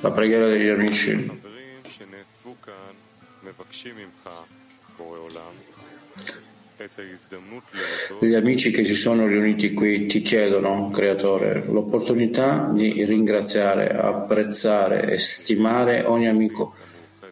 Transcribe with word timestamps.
La 0.00 0.10
preghiera 0.10 0.46
degli 0.46 0.68
amici. 0.68 1.30
Gli 8.20 8.34
amici 8.34 8.70
che 8.70 8.86
si 8.86 8.94
sono 8.94 9.26
riuniti 9.26 9.74
qui 9.74 10.06
ti 10.06 10.22
chiedono, 10.22 10.88
Creatore, 10.88 11.66
l'opportunità 11.68 12.70
di 12.72 13.04
ringraziare, 13.04 13.90
apprezzare 13.90 15.12
e 15.12 15.18
stimare 15.18 16.04
ogni 16.04 16.28
amico 16.28 16.74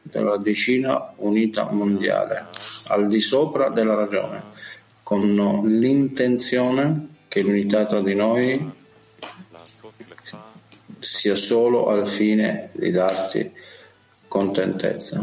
della 0.02 0.36
decina 0.36 1.14
unita 1.16 1.70
mondiale, 1.70 2.48
al 2.88 3.08
di 3.08 3.20
sopra 3.20 3.70
della 3.70 3.94
ragione, 3.94 4.42
con 5.02 5.22
l'intenzione 5.64 7.08
che 7.26 7.40
l'unità 7.40 7.86
tra 7.86 8.02
di 8.02 8.14
noi 8.14 8.78
sia 10.99 11.35
solo 11.35 11.87
al 11.87 12.07
fine 12.07 12.69
di 12.73 12.91
darti 12.91 13.51
contentezza. 14.27 15.19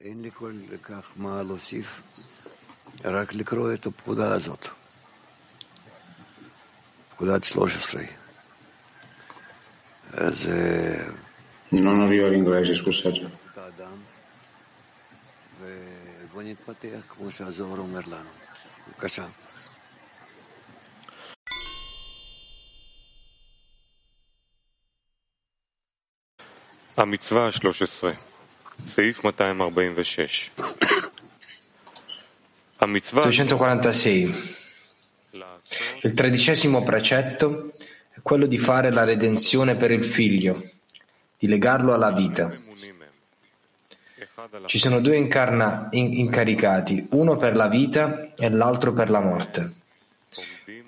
אין 0.00 0.22
לי 0.22 0.30
כל 0.30 0.52
כך 0.82 1.04
מה 1.16 1.42
להוסיף, 1.42 2.02
רק 3.04 3.34
לקרוא 3.34 3.72
את 3.72 3.86
הפקודה 3.86 4.32
הזאת, 4.32 4.68
פקודת 7.10 7.44
13. 7.44 8.02
זה... 10.32 11.06
Non 11.72 12.00
arriva 12.02 12.28
l'inglese, 12.28 12.74
scusate. 12.74 13.26
המצווה 26.96 27.46
ה-13, 27.46 28.14
סעיף 28.78 29.24
246. 29.24 30.50
המצווה 32.80 33.24
246. 33.24 34.54
Il 36.04 36.12
tredicesimo 36.12 36.82
precetto 36.82 37.72
è 38.10 38.20
quello 38.22 38.46
di 38.46 38.58
fare 38.58 38.92
la 38.92 39.04
redenzione 39.04 39.74
per 39.74 39.90
il 39.90 40.04
figlio, 40.04 40.62
di 41.38 41.48
legarlo 41.48 41.94
alla 41.94 42.12
vita. 42.12 42.52
Ci 44.66 44.78
sono 44.78 45.00
due 45.00 45.16
incarna- 45.16 45.88
in- 45.92 46.12
incaricati, 46.18 47.06
uno 47.10 47.36
per 47.36 47.56
la 47.56 47.68
vita 47.68 48.34
e 48.34 48.48
l'altro 48.48 48.92
per 48.92 49.10
la 49.10 49.20
morte, 49.20 49.72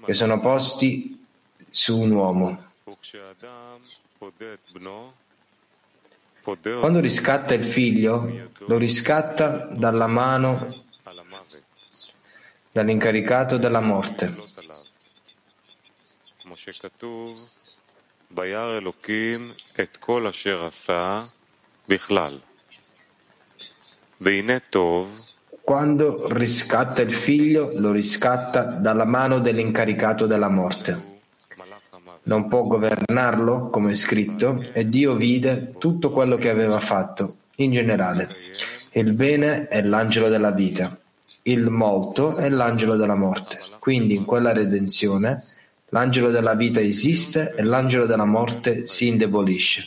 che 0.05 0.15
sono 0.15 0.41
posti 0.41 1.25
su 1.71 1.99
un 1.99 2.11
uomo. 2.13 2.65
Quando 6.81 7.01
riscatta 7.01 7.55
il 7.55 7.65
figlio, 7.65 8.49
lo 8.67 8.77
riscatta 8.77 9.69
dalla 9.73 10.07
mano 10.07 10.85
dall'incaricato 12.73 13.57
della 13.59 13.81
morte. 13.81 14.35
כמו 16.47 16.57
שכתוב, 16.57 17.39
וירא 18.31 18.79
אלוקים 18.79 19.53
את 19.81 19.97
כל 19.97 20.27
אשר 20.27 20.65
עשה 20.65 21.25
בכלל. 21.89 22.39
quando 25.62 26.28
riscatta 26.32 27.02
il 27.02 27.12
figlio, 27.12 27.72
lo 27.74 27.92
riscatta 27.92 28.66
dalla 28.66 29.06
mano 29.06 29.40
dell'incaricato 29.40 30.28
della 30.28 30.48
morte. 30.48 31.10
Non 32.24 32.48
può 32.48 32.66
governarlo, 32.66 33.70
come 33.70 33.92
è 33.92 33.94
scritto, 33.96 34.64
e 34.74 34.88
Dio 34.88 35.16
vide 35.16 35.74
tutto 35.80 36.12
quello 36.12 36.38
che 36.38 36.50
aveva 36.50 36.80
fatto, 36.80 37.38
in 37.56 37.72
generale. 37.72 38.30
Il 38.92 39.14
bene 39.14 39.68
è 39.68 39.82
l'angelo 39.82 40.30
della 40.30 40.52
vita, 40.52 40.96
il 41.44 41.72
molto 41.72 42.36
è 42.36 42.48
l'angelo 42.48 42.96
della 42.96 43.16
morte. 43.16 43.60
Quindi 43.80 44.14
in 44.14 44.26
quella 44.26 44.54
redenzione 44.54 45.42
l'angelo 45.90 46.30
della 46.30 46.54
vita 46.54 46.80
esiste 46.80 47.56
e 47.56 47.64
l'angelo 47.64 48.06
della 48.06 48.26
morte 48.26 48.86
si 48.86 49.08
indebolisce. 49.08 49.84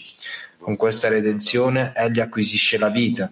Con 0.59 0.75
questa 0.75 1.09
redenzione 1.09 1.93
egli 1.95 2.19
acquisisce 2.19 2.79
la 2.79 2.89
vita 2.89 3.31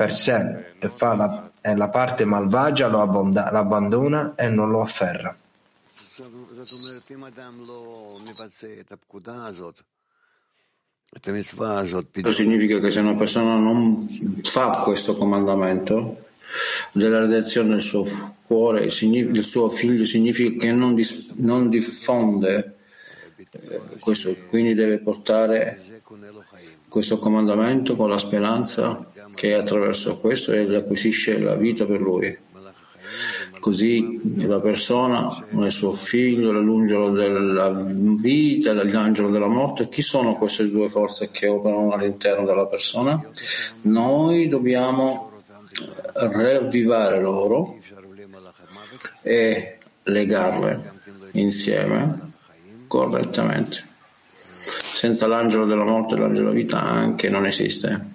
per 0.00 0.14
sé 0.14 0.76
e, 0.78 0.90
la, 0.98 1.50
e 1.60 1.76
la 1.76 1.88
parte 1.90 2.24
malvagia 2.24 2.88
lo 2.88 3.02
abbonda, 3.02 3.50
abbandona 3.50 4.32
e 4.34 4.48
non 4.48 4.70
lo 4.70 4.80
afferra. 4.80 5.36
Questo 12.22 12.42
significa 12.42 12.78
che 12.78 12.90
se 12.90 13.00
una 13.00 13.14
persona 13.14 13.56
non 13.56 13.94
fa 14.42 14.70
questo 14.82 15.12
comandamento 15.12 16.24
della 16.92 17.18
redenzione 17.18 17.68
del 17.68 17.82
suo 17.82 18.06
cuore, 18.44 18.88
del 18.88 19.44
suo 19.44 19.68
figlio, 19.68 20.06
significa 20.06 20.64
che 20.64 20.72
non, 20.72 20.94
dis, 20.94 21.32
non 21.36 21.68
diffonde 21.68 22.76
eh, 23.50 23.80
questo, 23.98 24.34
quindi 24.48 24.72
deve 24.72 24.98
portare 25.00 26.00
questo 26.88 27.18
comandamento 27.18 27.96
con 27.96 28.08
la 28.08 28.18
speranza 28.18 29.09
che 29.34 29.54
attraverso 29.54 30.16
questo 30.16 30.52
egli 30.52 30.74
acquisisce 30.74 31.38
la 31.38 31.54
vita 31.54 31.86
per 31.86 32.00
lui. 32.00 32.36
Così 33.58 34.46
la 34.46 34.58
persona, 34.58 35.44
il 35.50 35.70
suo 35.70 35.92
figlio, 35.92 36.50
l'angelo 36.50 37.10
della 37.10 37.70
vita, 37.70 38.72
l'angelo 38.72 39.28
della 39.28 39.48
morte, 39.48 39.88
chi 39.88 40.00
sono 40.00 40.36
queste 40.36 40.70
due 40.70 40.88
forze 40.88 41.30
che 41.30 41.46
operano 41.46 41.92
all'interno 41.92 42.46
della 42.46 42.66
persona? 42.66 43.22
Noi 43.82 44.46
dobbiamo 44.46 45.30
ravvivare 46.14 47.20
loro 47.20 47.78
e 49.22 49.78
legarle 50.04 50.92
insieme 51.32 52.18
correttamente. 52.86 53.84
Senza 54.64 55.26
l'angelo 55.26 55.66
della 55.66 55.84
morte 55.84 56.14
e 56.14 56.18
l'angelo 56.18 56.50
della 56.50 56.60
vita 56.60 56.80
anche 56.80 57.28
non 57.28 57.46
esiste 57.46 58.09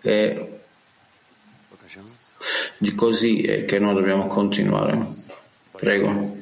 e 0.00 0.60
di 2.78 2.94
così 2.94 3.42
è 3.42 3.64
che 3.64 3.78
noi 3.78 3.94
dobbiamo 3.94 4.26
continuare. 4.26 5.08
Prego. 5.72 6.36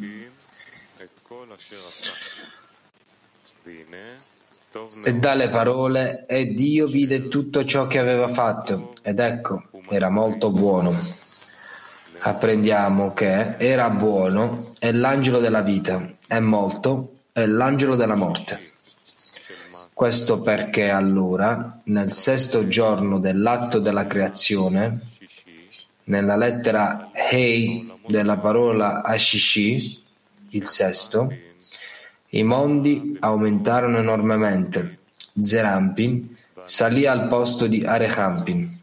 E 5.04 5.14
dalle 5.14 5.48
parole, 5.48 6.26
e 6.26 6.52
Dio 6.52 6.86
vide 6.86 7.28
tutto 7.28 7.64
ciò 7.64 7.86
che 7.86 7.98
aveva 7.98 8.28
fatto, 8.28 8.94
ed 9.02 9.18
ecco, 9.18 9.64
era 9.88 10.10
molto 10.10 10.50
buono. 10.50 10.94
Apprendiamo 12.20 13.14
che 13.14 13.56
era 13.56 13.88
buono, 13.88 14.74
è 14.78 14.92
l'angelo 14.92 15.38
della 15.38 15.62
vita, 15.62 16.06
è 16.26 16.40
molto, 16.40 17.20
è 17.32 17.46
l'angelo 17.46 17.96
della 17.96 18.16
morte. 18.16 18.72
Questo 19.96 20.42
perché 20.42 20.90
allora, 20.90 21.80
nel 21.84 22.12
sesto 22.12 22.68
giorno 22.68 23.18
dell'atto 23.18 23.78
della 23.78 24.06
creazione, 24.06 25.00
nella 26.04 26.36
lettera 26.36 27.12
Hei 27.14 27.90
della 28.06 28.36
parola 28.36 29.02
Ashishi, 29.02 29.98
il 30.50 30.66
sesto, 30.66 31.32
i 32.28 32.42
mondi 32.42 33.16
aumentarono 33.20 33.96
enormemente. 33.96 34.98
Zerampin 35.40 36.36
salì 36.66 37.06
al 37.06 37.28
posto 37.28 37.66
di 37.66 37.82
Arehampin, 37.82 38.78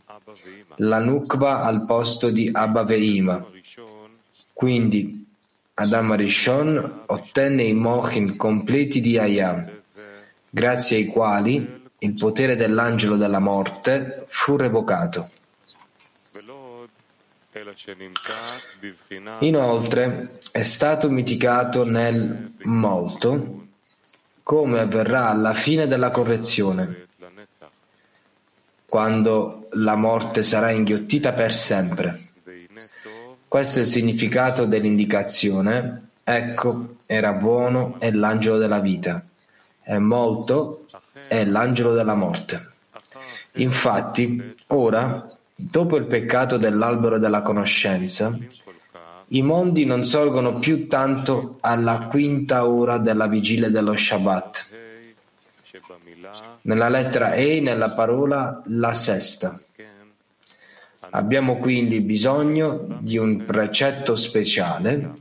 la 0.78 0.97
Nukva 0.97 1.61
al 1.61 1.85
posto 1.85 2.32
di 2.32 2.49
Abaveima. 2.52 3.46
Quindi 4.52 5.28
Adam 5.76 6.16
Rishon 6.16 7.02
ottenne 7.05 7.66
i 7.66 7.73
Mohin 7.73 8.35
completi 8.35 8.99
di 8.99 9.20
Ayam 9.20 9.72
grazie 10.55 10.97
ai 10.97 11.08
quali 11.08 11.82
il 11.97 12.14
potere 12.14 12.55
dell'angelo 12.55 13.16
della 13.16 13.40
morte 13.40 14.26
fu 14.28 14.55
revocato. 14.55 15.32
Inoltre 19.40 20.38
è 20.52 20.61
stato 20.61 21.09
mitigato 21.09 21.85
nel 21.85 22.52
molto 22.66 23.66
come 24.44 24.79
avverrà 24.79 25.29
alla 25.29 25.55
fine 25.55 25.88
della 25.88 26.11
correzione, 26.11 27.08
quando 28.85 29.70
la 29.72 29.96
morte 29.96 30.44
sarà 30.44 30.70
inghiottita 30.70 31.34
per 31.34 31.52
sempre. 31.53 32.28
Questo 33.47 33.79
è 33.79 33.82
il 33.82 33.88
significato 33.88 34.66
dell'indicazione, 34.66 36.09
ecco, 36.23 36.97
era 37.08 37.34
buono 37.34 37.96
e 38.00 38.14
l'angelo 38.14 38.58
della 38.58 38.79
vita 38.79 39.23
è 39.84 39.97
molto 39.97 40.85
è 41.28 41.46
l'angelo 41.46 41.94
della 41.94 42.16
morte. 42.16 42.72
Infatti, 43.53 44.56
ora, 44.68 45.28
dopo 45.56 45.97
il 45.97 46.06
peccato 46.06 46.58
dell'albero 46.58 47.18
della 47.20 47.41
conoscenza, 47.41 48.38
i 49.28 49.41
mondi 49.41 49.85
non 49.85 50.03
sorgono 50.03 50.59
più 50.59 50.88
tanto 50.88 51.58
alla 51.62 52.08
quinta 52.09 52.68
ora 52.68 52.97
della 52.97 53.28
vigilia 53.28 53.70
dello 53.70 53.96
Shabbat. 53.96 54.68
Nella 56.62 56.90
lettera 56.90 57.34
E 57.34 57.59
nella 57.59 57.94
parola 57.94 58.62
la 58.68 58.94
sesta. 58.94 59.59
Abbiamo 61.09 61.58
quindi 61.58 62.02
bisogno 62.02 62.97
di 63.00 63.18
un 63.18 63.44
precetto 63.46 64.16
speciale 64.16 65.14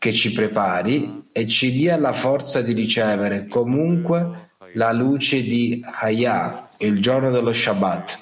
che 0.00 0.14
ci 0.14 0.32
prepari 0.32 1.24
e 1.30 1.46
ci 1.46 1.70
dia 1.72 1.98
la 1.98 2.14
forza 2.14 2.62
di 2.62 2.72
ricevere 2.72 3.46
comunque 3.48 4.52
la 4.72 4.92
luce 4.92 5.42
di 5.42 5.84
Hayah, 5.84 6.70
il 6.78 7.02
giorno 7.02 7.30
dello 7.30 7.52
Shabbat. 7.52 8.18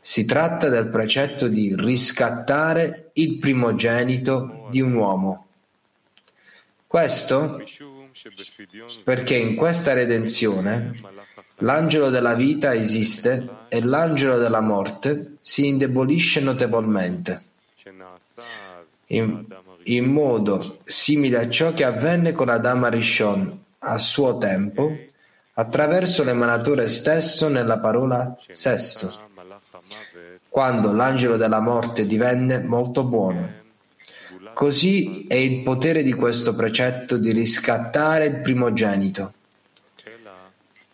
Si 0.00 0.24
tratta 0.24 0.68
del 0.68 0.88
precetto 0.88 1.46
di 1.46 1.72
riscattare 1.78 3.10
il 3.12 3.38
primogenito 3.38 4.66
di 4.72 4.80
un 4.80 4.94
uomo. 4.94 5.46
Questo 6.84 7.62
perché 9.04 9.36
in 9.36 9.54
questa 9.54 9.92
redenzione 9.92 10.94
l'angelo 11.58 12.10
della 12.10 12.34
vita 12.34 12.74
esiste 12.74 13.48
e 13.68 13.84
l'angelo 13.84 14.36
della 14.36 14.60
morte 14.60 15.36
si 15.38 15.68
indebolisce 15.68 16.40
notevolmente. 16.40 17.44
In, 19.12 19.44
in 19.84 20.06
modo 20.06 20.78
simile 20.84 21.38
a 21.38 21.48
ciò 21.48 21.72
che 21.72 21.84
avvenne 21.84 22.32
con 22.32 22.48
Adama 22.48 22.88
Rishon 22.88 23.58
a 23.78 23.98
suo 23.98 24.36
tempo, 24.38 24.94
attraverso 25.54 26.22
l'emanatore 26.24 26.88
stesso 26.88 27.48
nella 27.48 27.78
parola 27.78 28.36
sesto, 28.48 29.12
quando 30.48 30.92
l'angelo 30.92 31.36
della 31.36 31.60
morte 31.60 32.06
divenne 32.06 32.60
molto 32.60 33.04
buono. 33.04 33.58
Così 34.52 35.26
è 35.26 35.34
il 35.34 35.62
potere 35.62 36.02
di 36.02 36.12
questo 36.12 36.54
precetto 36.54 37.16
di 37.16 37.32
riscattare 37.32 38.26
il 38.26 38.40
primogenito. 38.40 39.32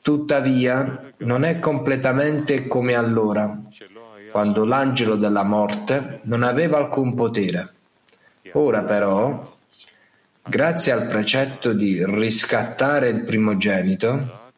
Tuttavia, 0.00 1.12
non 1.18 1.42
è 1.42 1.58
completamente 1.58 2.68
come 2.68 2.94
allora, 2.94 3.58
quando 4.30 4.64
l'angelo 4.64 5.16
della 5.16 5.42
morte 5.42 6.20
non 6.24 6.44
aveva 6.44 6.76
alcun 6.76 7.14
potere. 7.14 7.72
Ora 8.52 8.82
però, 8.82 9.56
grazie 10.42 10.92
al 10.92 11.06
precetto 11.08 11.72
di 11.72 12.04
riscattare 12.04 13.08
il 13.08 13.24
primogenito, 13.24 14.50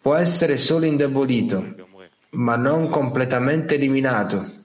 può 0.00 0.14
essere 0.14 0.56
solo 0.56 0.86
indebolito, 0.86 1.74
ma 2.30 2.56
non 2.56 2.88
completamente 2.88 3.74
eliminato. 3.74 4.58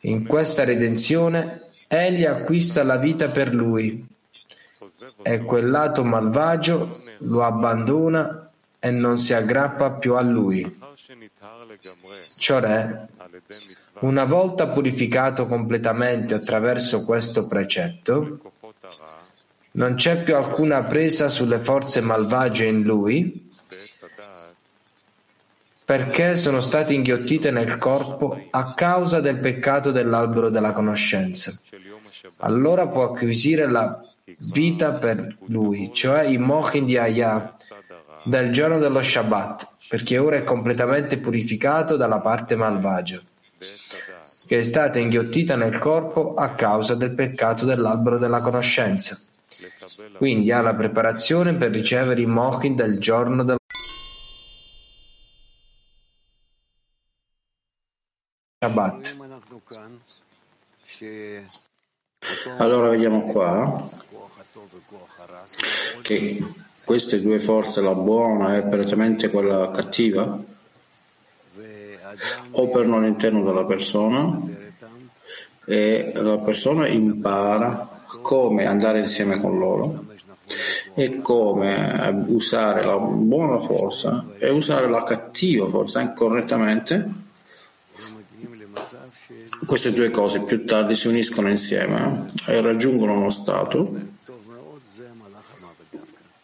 In 0.00 0.26
questa 0.26 0.64
redenzione 0.64 1.68
egli 1.86 2.24
acquista 2.24 2.82
la 2.84 2.96
vita 2.96 3.30
per 3.30 3.52
lui 3.52 4.06
e 5.22 5.38
quel 5.40 5.68
lato 5.68 6.04
malvagio 6.04 6.96
lo 7.18 7.44
abbandona 7.44 8.50
e 8.78 8.90
non 8.90 9.18
si 9.18 9.34
aggrappa 9.34 9.90
più 9.92 10.14
a 10.14 10.22
lui. 10.22 10.78
Cioè, 12.38 13.06
una 14.00 14.24
volta 14.24 14.68
purificato 14.68 15.46
completamente 15.46 16.34
attraverso 16.34 17.04
questo 17.04 17.46
precetto, 17.46 18.40
non 19.72 19.94
c'è 19.94 20.22
più 20.22 20.34
alcuna 20.34 20.84
presa 20.84 21.28
sulle 21.28 21.58
forze 21.58 22.00
malvagie 22.00 22.64
in 22.64 22.82
lui, 22.82 23.48
perché 25.84 26.36
sono 26.36 26.60
state 26.60 26.94
inghiottite 26.94 27.50
nel 27.50 27.76
corpo 27.76 28.46
a 28.50 28.74
causa 28.74 29.20
del 29.20 29.38
peccato 29.38 29.90
dell'albero 29.90 30.48
della 30.48 30.72
conoscenza. 30.72 31.52
Allora 32.38 32.86
può 32.86 33.04
acquisire 33.04 33.68
la 33.68 34.00
vita 34.52 34.92
per 34.92 35.36
lui, 35.46 35.90
cioè 35.92 36.24
i 36.24 36.38
mochin 36.38 36.84
di 36.84 36.96
Ayah, 36.96 37.56
del 38.24 38.52
giorno 38.52 38.78
dello 38.78 39.02
Shabbat, 39.02 39.68
perché 39.88 40.18
ora 40.18 40.36
è 40.36 40.44
completamente 40.44 41.18
purificato 41.18 41.96
dalla 41.96 42.20
parte 42.20 42.54
malvagia, 42.54 43.20
che 44.46 44.58
è 44.58 44.62
stata 44.62 44.98
inghiottita 44.98 45.54
nel 45.54 45.78
corpo 45.78 46.34
a 46.34 46.54
causa 46.54 46.94
del 46.94 47.14
peccato 47.14 47.66
dell'albero 47.66 48.18
della 48.18 48.40
conoscenza. 48.40 49.18
Quindi 50.16 50.50
ha 50.50 50.62
la 50.62 50.74
preparazione 50.74 51.54
per 51.54 51.70
ricevere 51.70 52.22
i 52.22 52.26
mochin 52.26 52.74
del 52.74 52.98
giorno 52.98 53.44
dello 53.44 53.58
Shabbat. 58.62 59.16
Allora 62.58 62.88
vediamo 62.88 63.26
qua 63.26 63.88
che 66.02 66.38
queste 66.84 67.20
due 67.20 67.38
forze, 67.38 67.80
la 67.80 67.94
buona 67.94 68.56
e 68.56 68.62
prettamente 68.62 69.30
quella 69.30 69.70
cattiva, 69.70 70.38
operano 72.52 72.96
all'interno 72.96 73.42
della 73.42 73.64
persona 73.64 74.38
e 75.66 76.12
la 76.14 76.36
persona 76.36 76.88
impara 76.88 78.02
come 78.22 78.66
andare 78.66 79.00
insieme 79.00 79.38
con 79.40 79.58
loro 79.58 80.04
e 80.94 81.20
come 81.20 82.24
usare 82.28 82.82
la 82.82 82.98
buona 82.98 83.58
forza 83.60 84.26
e 84.38 84.50
usare 84.50 84.88
la 84.88 85.04
cattiva 85.04 85.68
forza 85.68 86.12
correttamente 86.12 87.28
queste 89.66 89.92
due 89.92 90.10
cose 90.10 90.42
più 90.42 90.64
tardi 90.64 90.94
si 90.94 91.06
uniscono 91.06 91.48
insieme 91.48 92.24
e 92.46 92.60
raggiungono 92.60 93.12
uno 93.12 93.30
stato 93.30 94.18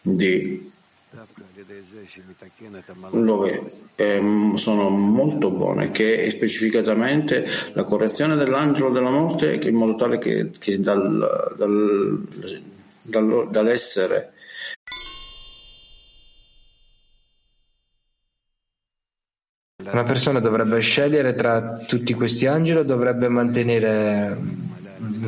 di 0.01 0.71
dove 3.11 3.71
eh, 3.95 4.51
sono 4.55 4.89
molto 4.89 5.51
buone, 5.51 5.91
che 5.91 6.23
è 6.23 6.29
specificatamente 6.29 7.45
la 7.73 7.83
correzione 7.83 8.35
dell'angelo 8.35 8.89
della 8.89 9.09
morte 9.09 9.53
in 9.53 9.75
modo 9.75 9.95
tale 9.95 10.17
che, 10.17 10.51
che 10.57 10.79
dal, 10.79 11.55
dal, 11.57 12.27
dal, 13.03 13.47
dall'essere 13.49 14.31
Una 19.91 20.03
persona 20.03 20.39
dovrebbe 20.39 20.81
scegliere 20.81 21.33
tra 21.33 21.77
tutti 21.87 22.13
questi 22.13 22.45
angeli 22.45 22.79
o 22.79 22.83
dovrebbe 22.83 23.29
mantenere 23.29 24.37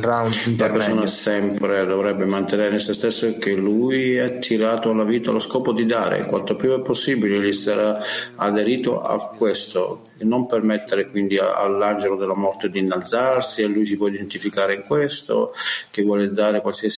round 0.00 0.32
intermedio? 0.46 0.56
La 0.56 0.68
persona 0.68 1.06
sempre 1.06 1.84
dovrebbe 1.86 2.24
mantenere 2.24 2.72
in 2.72 2.78
se 2.78 2.92
stesso 2.92 3.38
che 3.38 3.54
lui 3.54 4.14
è 4.14 4.38
tirato 4.38 4.90
alla 4.90 5.04
vita 5.04 5.30
allo 5.30 5.38
scopo 5.38 5.72
di 5.72 5.86
dare, 5.86 6.26
quanto 6.26 6.56
più 6.56 6.72
è 6.72 6.80
possibile 6.80 7.40
gli 7.40 7.52
sarà 7.52 8.00
aderito 8.36 9.02
a 9.02 9.18
questo, 9.36 10.06
e 10.18 10.24
non 10.24 10.46
permettere 10.46 11.06
quindi 11.06 11.38
all'angelo 11.38 12.16
della 12.16 12.36
morte 12.36 12.68
di 12.68 12.78
innalzarsi 12.78 13.62
e 13.62 13.66
lui 13.66 13.86
si 13.86 13.96
può 13.96 14.08
identificare 14.08 14.74
in 14.74 14.82
questo, 14.82 15.52
che 15.90 16.02
vuole 16.02 16.32
dare 16.32 16.60
qualsiasi 16.60 16.96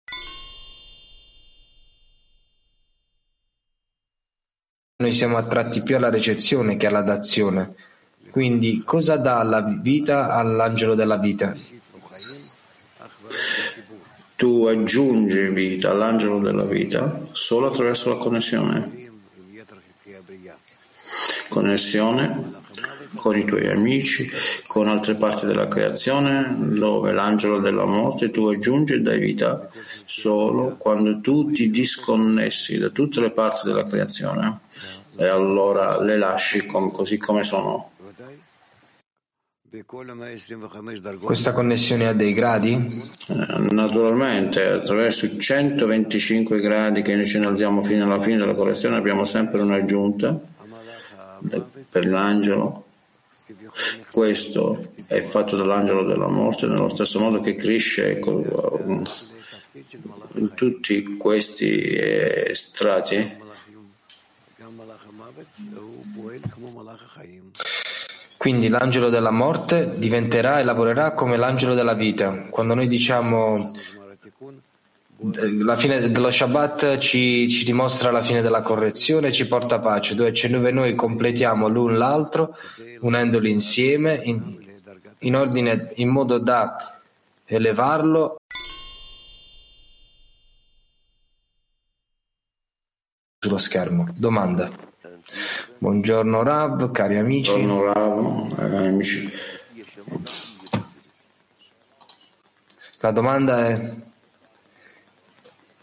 Noi 5.00 5.12
siamo 5.12 5.38
attratti 5.38 5.82
più 5.82 5.96
alla 5.96 6.10
recezione 6.10 6.76
che 6.76 6.87
alla 6.87 7.00
dazione. 7.00 7.75
Quindi 8.30 8.82
cosa 8.84 9.16
dà 9.16 9.42
la 9.42 9.62
vita 9.62 10.28
all'angelo 10.28 10.94
della 10.94 11.16
vita? 11.16 11.56
Tu 14.40 14.64
aggiungi 14.64 15.49
vita 15.49 15.90
all'angelo 15.90 16.38
della 16.38 16.64
vita 16.64 17.20
solo 17.30 17.66
attraverso 17.66 18.09
la 18.09 18.16
connessione. 18.16 18.90
Connessione 21.50 22.50
con 23.16 23.37
i 23.37 23.44
tuoi 23.44 23.68
amici, 23.68 24.26
con 24.66 24.88
altre 24.88 25.16
parti 25.16 25.44
della 25.44 25.68
creazione, 25.68 26.56
dove 26.59 27.12
l'angelo 27.12 27.59
della 27.59 27.85
morte 27.85 28.30
tu 28.30 28.47
aggiungi 28.47 28.94
e 28.94 29.00
dai 29.00 29.18
vita 29.20 29.68
solo 30.06 30.75
quando 30.78 31.20
tu 31.20 31.50
ti 31.50 31.68
disconnessi 31.68 32.78
da 32.78 32.88
tutte 32.88 33.20
le 33.20 33.32
parti 33.32 33.66
della 33.66 33.85
creazione 33.85 34.61
e 35.18 35.26
allora 35.26 36.00
le 36.00 36.16
lasci 36.16 36.64
com- 36.64 36.90
così 36.90 37.18
come 37.18 37.44
sono. 37.44 37.90
Questa 41.26 41.52
connessione 41.52 42.08
ha 42.08 42.12
dei 42.12 42.32
gradi? 42.32 42.72
Eh, 42.72 43.72
naturalmente, 43.72 44.64
attraverso 44.64 45.26
i 45.26 45.38
125 45.38 46.58
gradi 46.58 47.02
che 47.02 47.14
noi 47.14 47.24
ci 47.24 47.36
innalziamo 47.36 47.80
fino 47.80 48.04
alla 48.04 48.18
fine 48.18 48.38
della 48.38 48.54
correzione 48.54 48.96
abbiamo 48.96 49.24
sempre 49.24 49.62
un'aggiunta 49.62 50.40
per 51.88 52.06
l'angelo. 52.06 52.84
Questo 54.10 54.92
è 55.06 55.20
fatto 55.22 55.56
dall'angelo 55.56 56.02
della 56.02 56.28
morte 56.28 56.66
nello 56.66 56.88
stesso 56.88 57.20
modo 57.20 57.38
che 57.38 57.54
cresce 57.54 58.18
in 60.34 60.50
tutti 60.54 61.16
questi 61.16 61.80
eh, 61.80 62.50
strati 62.54 63.38
Quindi 68.40 68.68
l'angelo 68.68 69.11
della 69.11 69.30
morte 69.30 69.97
diventerà 69.99 70.61
e 70.61 70.64
lavorerà 70.64 71.12
come 71.12 71.37
l'angelo 71.37 71.75
della 71.75 71.92
vita. 71.92 72.47
Quando 72.49 72.73
noi 72.73 72.88
diciamo 72.88 73.70
la 75.62 75.76
fine 75.76 76.09
dello 76.11 76.30
Shabbat 76.30 76.97
ci, 76.97 77.50
ci, 77.50 77.64
dimostra 77.64 78.11
la 78.11 78.23
fine 78.23 78.40
della 78.40 78.62
correzione 78.62 79.30
ci 79.30 79.47
porta 79.47 79.78
pace, 79.78 80.14
dove, 80.14 80.32
dove 80.49 80.70
noi 80.70 80.94
completiamo 80.94 81.68
l'un 81.68 81.99
l'altro 81.99 82.56
unendoli 83.00 83.50
insieme 83.50 84.18
in, 84.23 84.56
in, 85.18 85.37
ordine, 85.37 85.92
in 85.97 86.09
modo 86.09 86.38
da 86.38 86.99
elevarlo 87.44 88.38
sullo 93.38 93.59
schermo. 93.59 94.09
Domanda. 94.16 94.88
Buongiorno 95.82 96.42
Rav, 96.42 96.90
cari 96.90 97.16
amici. 97.16 97.52
Buongiorno 97.52 97.92
Rav, 97.94 98.58
eh, 98.58 98.87
amici. 98.88 99.30
La 102.99 103.10
domanda 103.12 103.66
è 103.66 103.94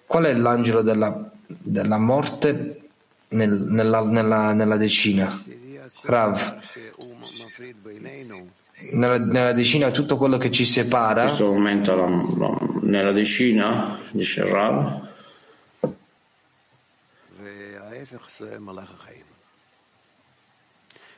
Qual 0.05 0.25
è 0.25 0.33
l'angelo 0.33 0.83
della, 0.83 1.31
della 1.47 1.97
morte 1.97 2.89
nel, 3.29 3.49
nella, 3.49 4.03
nella, 4.03 4.53
nella, 4.53 4.77
decina? 4.77 5.43
Rav. 6.03 6.59
Nella, 8.91 9.17
nella, 9.17 9.53
decina 9.53 9.89
tutto 9.89 10.15
quello 10.15 10.37
che 10.37 10.51
ci 10.51 10.63
separa. 10.63 11.21
In 11.21 11.25
questo 11.25 11.51
momento 11.51 11.95
la, 11.95 12.05
la, 12.05 12.57
nella 12.83 13.11
decina, 13.11 13.97
dice 14.11 14.45
Rav. 14.47 15.05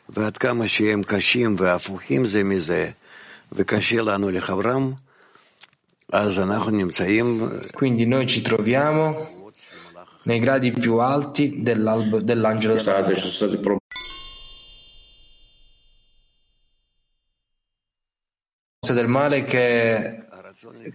ועד 0.08 0.36
כמה 0.36 0.68
שהם 0.68 1.02
קשים 1.02 1.56
והפוכים 1.58 2.26
זה 2.26 2.44
מזה, 2.44 2.90
וקשה 3.52 4.02
לנו 4.02 4.30
לחברם, 4.30 4.92
quindi 7.72 8.06
noi 8.06 8.26
ci 8.26 8.42
troviamo 8.42 9.50
nei 10.24 10.38
gradi 10.38 10.70
più 10.70 10.98
alti 10.98 11.62
dell'angelo 11.62 12.20
della 12.22 12.52
morte. 12.52 13.82
del 18.92 19.08
male 19.08 19.44
che, 19.44 20.26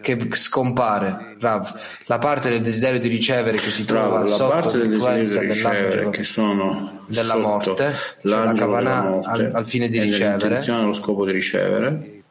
che 0.00 0.28
scompare, 0.32 1.36
Rav, 1.38 1.72
la 2.06 2.18
parte 2.18 2.50
del 2.50 2.62
desiderio 2.62 3.00
di 3.00 3.08
ricevere 3.08 3.56
che 3.56 3.70
si 3.70 3.84
trova 3.84 4.20
Rav, 4.20 4.60
sotto 4.60 4.76
l'influenza 4.78 5.40
dell'angelo 5.40 6.10
che 6.10 6.24
sono 6.24 7.04
della 7.06 7.36
morte, 7.36 7.74
cioè 7.74 7.92
la 8.22 8.52
Kavanah 8.52 9.20
al, 9.22 9.50
al, 9.54 9.66
fine 9.66 9.88
di 9.88 10.00
ricevere, 10.00 10.56
allo 10.56 10.92
scopo 10.92 11.24
di 11.24 11.32
ricevere, 11.32 12.22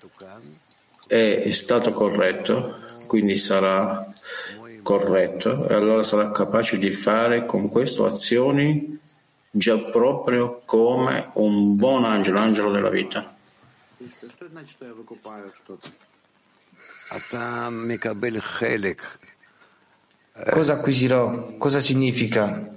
è 1.07 1.51
stato 1.51 1.91
corretto, 1.91 2.77
quindi 3.07 3.35
sarà 3.35 4.05
corretto 4.81 5.67
e 5.67 5.73
allora 5.73 6.03
sarà 6.03 6.31
capace 6.31 6.77
di 6.77 6.91
fare 6.91 7.45
con 7.45 7.69
questo 7.69 8.05
azioni 8.05 8.99
già 9.49 9.77
proprio 9.77 10.61
come 10.65 11.29
un 11.33 11.75
buon 11.75 12.03
angelo, 12.05 12.39
angelo 12.39 12.71
della 12.71 12.89
vita. 12.89 13.31
Cosa 20.49 20.73
acquisirò? 20.73 21.55
Cosa 21.57 21.79
significa? 21.79 22.71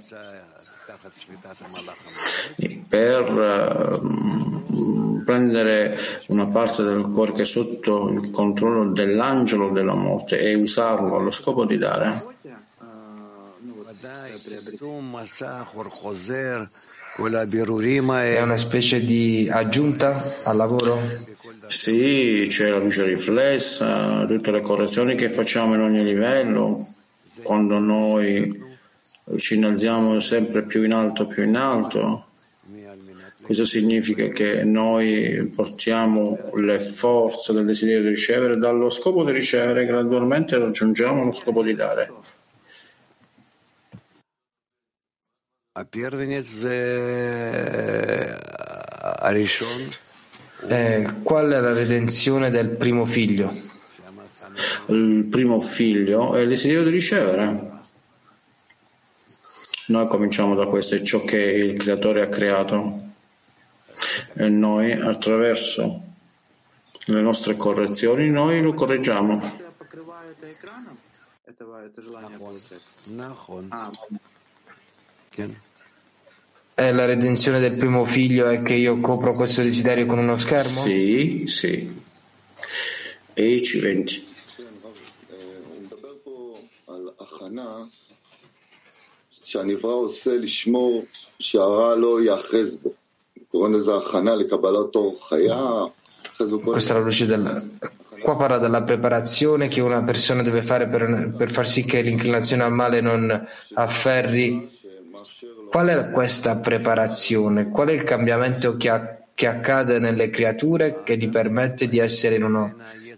Per 2.87 3.31
uh, 3.31 5.23
prendere 5.25 5.97
una 6.27 6.45
parte 6.45 6.83
del 6.83 7.01
cuore 7.07 7.33
che 7.33 7.41
è 7.41 7.45
sotto 7.45 8.09
il 8.09 8.29
controllo 8.29 8.91
dell'angelo 8.91 9.71
della 9.71 9.95
morte 9.95 10.39
e 10.39 10.53
usarlo 10.53 11.17
allo 11.17 11.31
scopo 11.31 11.65
di 11.65 11.77
dare. 11.77 12.23
È 18.21 18.41
una 18.41 18.57
specie 18.57 18.99
di 18.99 19.49
aggiunta 19.51 20.43
al 20.43 20.55
lavoro? 20.55 21.35
Sì, 21.67 22.47
c'è 22.49 22.69
la 22.69 22.79
luce 22.79 23.03
riflessa, 23.03 24.23
tutte 24.25 24.51
le 24.51 24.61
correzioni 24.61 25.15
che 25.15 25.29
facciamo 25.29 25.75
in 25.75 25.81
ogni 25.81 26.03
livello, 26.03 26.93
quando 27.43 27.77
noi 27.79 28.65
ci 29.37 29.55
innalziamo 29.55 30.19
sempre 30.19 30.63
più 30.63 30.83
in 30.83 30.93
alto, 30.93 31.25
più 31.25 31.43
in 31.43 31.55
alto. 31.55 32.25
Questo 33.41 33.65
significa 33.65 34.27
che 34.27 34.63
noi 34.63 35.51
portiamo 35.55 36.51
le 36.55 36.79
forze 36.79 37.53
del 37.53 37.65
desiderio 37.65 38.01
di 38.01 38.09
ricevere 38.09 38.57
dallo 38.57 38.89
scopo 38.89 39.23
di 39.23 39.31
ricevere 39.31 39.85
gradualmente 39.85 40.57
raggiungiamo 40.57 41.23
lo 41.23 41.33
scopo 41.33 41.63
di 41.63 41.73
dare. 41.73 42.11
Eh, 50.69 51.07
qual 51.23 51.51
è 51.51 51.59
la 51.59 51.73
redenzione 51.73 52.49
del 52.49 52.69
primo 52.69 53.05
figlio? 53.05 53.53
Il 54.87 55.25
primo 55.29 55.59
figlio 55.59 56.35
è 56.35 56.41
il 56.41 56.47
desiderio 56.47 56.83
di 56.83 56.89
ricevere. 56.89 57.75
Noi 59.87 60.07
cominciamo 60.07 60.55
da 60.55 60.65
questo, 60.65 60.95
è 60.95 61.01
ciò 61.01 61.23
che 61.23 61.37
il 61.37 61.77
creatore 61.77 62.21
ha 62.23 62.27
creato 62.27 63.05
e 64.33 64.49
noi 64.49 64.91
attraverso 64.91 66.07
le 67.05 67.21
nostre 67.21 67.55
correzioni 67.55 68.29
noi 68.29 68.61
lo 68.61 68.73
correggiamo 68.73 69.39
E 76.76 76.92
la 76.92 77.04
redenzione 77.04 77.60
del 77.60 77.76
primo 77.76 78.04
figlio 78.04 78.48
è 78.48 78.62
che 78.62 78.74
io 78.74 78.98
copro 79.00 79.34
questo 79.34 79.62
desiderio 79.62 80.06
con 80.06 80.18
uno 80.18 80.38
schermo? 80.38 80.68
Sì, 80.68 81.46
sì. 81.46 82.00
E 83.34 83.62
ci 83.62 83.80
20. 83.80 84.30
שהנברא 89.52 89.92
עושה 89.92 90.36
לשמור 90.36 91.04
שהרע 91.38 91.94
לא 91.96 92.22
יאחז 92.22 92.76
בו. 92.76 92.90
קוראים 93.48 93.74
לזה 93.74 93.96
הכנה 93.96 94.34
לקבלת 94.34 94.94
אור 94.94 95.28
חיה. 95.28 95.84
Questa 96.64 96.94
è 96.94 96.96
la 96.96 97.04
luce 97.04 97.26
del... 97.26 97.78
Qua 98.20 98.36
parla 98.36 98.58
della 98.58 98.82
preparazione 98.82 99.68
che 99.68 99.80
una 99.80 100.02
persona 100.02 100.42
deve 100.42 100.62
fare 100.62 100.86
per, 100.86 101.34
per 101.36 101.52
far 101.52 101.68
sì 101.68 101.84
che 101.84 102.00
l'inclinazione 102.00 102.62
al 102.64 102.72
male 102.72 103.00
non 103.00 103.46
afferri. 103.74 104.68
Qual 105.69 105.87
è 105.87 106.09
questa 106.11 106.57
preparazione? 106.57 107.69
Qual 107.69 107.89
è 107.89 107.93
il 107.93 108.03
cambiamento 108.03 108.77
che, 108.77 108.89
ha, 108.89 109.17
che 109.33 109.47
accade 109.47 109.99
nelle 109.99 110.29
creature 110.29 111.01
che 111.03 111.17
gli 111.17 111.29
permette 111.29 111.87
di 111.87 111.99
essere 111.99 112.35
in 112.35 112.43
uno, 112.43 112.73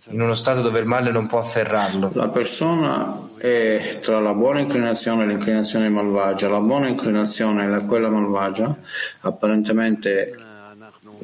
in 0.10 0.20
uno 0.20 0.34
stato 0.34 0.62
dove 0.62 0.80
il 0.80 0.86
male 0.86 1.12
non 1.12 1.28
può 1.28 1.40
afferrarlo? 1.40 2.12
La 2.14 2.30
persona 2.30 3.30
è 3.38 3.98
tra 4.02 4.20
la 4.20 4.34
buona 4.34 4.60
inclinazione 4.60 5.24
e 5.24 5.28
l'inclinazione 5.28 5.90
malvagia. 5.90 6.50
La 6.50 6.60
buona 6.60 6.88
inclinazione 6.88 7.76
e 7.76 7.84
quella 7.84 8.10
malvagia 8.10 8.76
apparentemente 9.22 10.36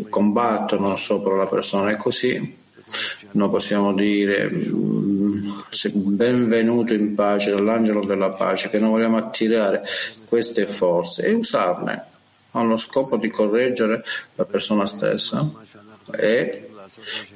combattono 0.10 0.96
sopra 0.96 1.36
la 1.36 1.48
persona 1.48 1.92
e 1.92 1.96
così 1.96 2.64
noi 3.32 3.50
possiamo 3.50 3.94
dire 3.94 4.50
benvenuto 5.94 6.94
in 6.94 7.16
pace 7.16 7.52
dall'angelo 7.52 8.06
della 8.06 8.30
pace 8.30 8.70
che 8.70 8.80
noi 8.80 8.90
vogliamo 8.90 9.18
attirare 9.18 9.82
queste 10.28 10.66
forze 10.66 11.26
e 11.26 11.34
usarle 11.34 12.08
allo 12.52 12.78
scopo 12.78 13.18
di 13.18 13.30
correggere 13.30 14.04
la 14.36 14.46
persona 14.46 14.86
stessa. 14.86 15.50
E 16.18 16.70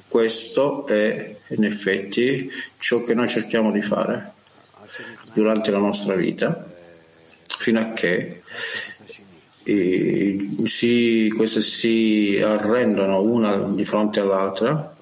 questo 0.07 0.87
è 0.87 1.35
in 1.47 1.63
effetti 1.63 2.49
ciò 2.77 3.03
che 3.03 3.13
noi 3.13 3.27
cerchiamo 3.27 3.71
di 3.71 3.81
fare 3.81 4.33
durante 5.33 5.71
la 5.71 5.77
nostra 5.77 6.15
vita 6.15 6.67
fino 7.57 7.79
a 7.79 7.91
che 7.91 8.41
eh, 9.65 10.49
si, 10.63 11.31
queste 11.35 11.61
si 11.61 12.39
arrendono 12.43 13.21
una 13.21 13.55
di 13.55 13.85
fronte 13.85 14.19
all'altra 14.19 14.95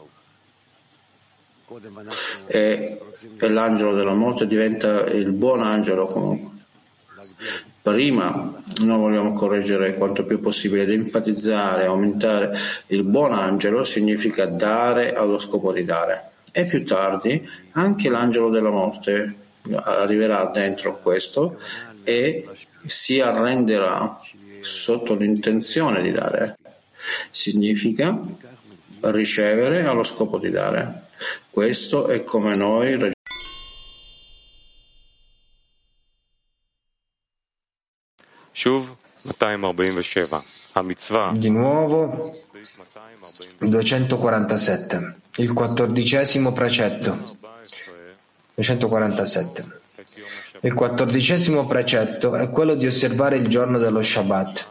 e, 2.48 3.00
e 3.40 3.50
l'angelo 3.50 3.94
della 3.94 4.14
morte 4.14 4.48
diventa 4.48 5.06
il 5.06 5.32
buon 5.32 5.62
angelo 5.62 6.08
comunque. 6.08 6.56
Prima 7.82 8.54
noi 8.84 9.00
vogliamo 9.00 9.32
correggere 9.32 9.94
quanto 9.94 10.26
più 10.26 10.40
possibile 10.40 10.84
ed 10.84 10.92
enfatizzare, 10.92 11.86
aumentare 11.86 12.52
il 12.88 13.04
buon 13.04 13.34
angelo 13.34 13.84
significa 13.84 14.46
dare 14.46 15.14
allo 15.14 15.38
scopo 15.38 15.72
di 15.72 15.86
dare. 15.86 16.32
E 16.52 16.66
più 16.66 16.84
tardi 16.84 17.48
anche 17.72 18.10
l'angelo 18.10 18.50
della 18.50 18.72
morte 18.72 19.36
arriverà 19.72 20.50
dentro 20.54 21.00
questo 21.00 21.60
e 22.04 22.46
si 22.86 23.22
arrenderà, 23.22 24.20
sotto 24.60 25.16
l'intenzione 25.16 26.02
di 26.02 26.12
dare. 26.12 26.58
Significa 27.32 28.20
ricevere 29.02 29.86
allo 29.86 30.04
scopo 30.04 30.38
di 30.38 30.50
dare. 30.50 31.07
Questo 31.50 32.08
è 32.08 32.24
come 32.24 32.56
noi 32.56 32.92
raggiungiamo 32.92 33.16
Di 41.34 41.50
nuovo 41.50 42.42
247. 43.60 45.16
Il 45.38 45.54
quattordicesimo 45.54 46.52
precetto. 46.54 47.38
247. 48.56 49.80
Il 50.62 50.74
quattordicesimo 50.74 51.68
precetto 51.68 52.36
è 52.36 52.50
quello 52.50 52.74
di 52.74 52.88
osservare 52.88 53.38
il 53.38 53.48
giorno 53.48 53.78
dello 53.78 54.02
Shabbat, 54.02 54.68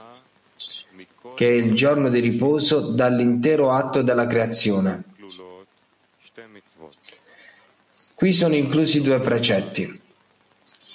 che 1.36 1.48
è 1.48 1.52
il 1.52 1.74
giorno 1.74 2.08
di 2.08 2.18
riposo 2.18 2.90
dall'intero 2.90 3.70
atto 3.70 4.02
della 4.02 4.26
creazione. 4.26 5.14
Qui 8.16 8.32
sono 8.32 8.54
inclusi 8.54 9.02
due 9.02 9.20
precetti. 9.20 10.00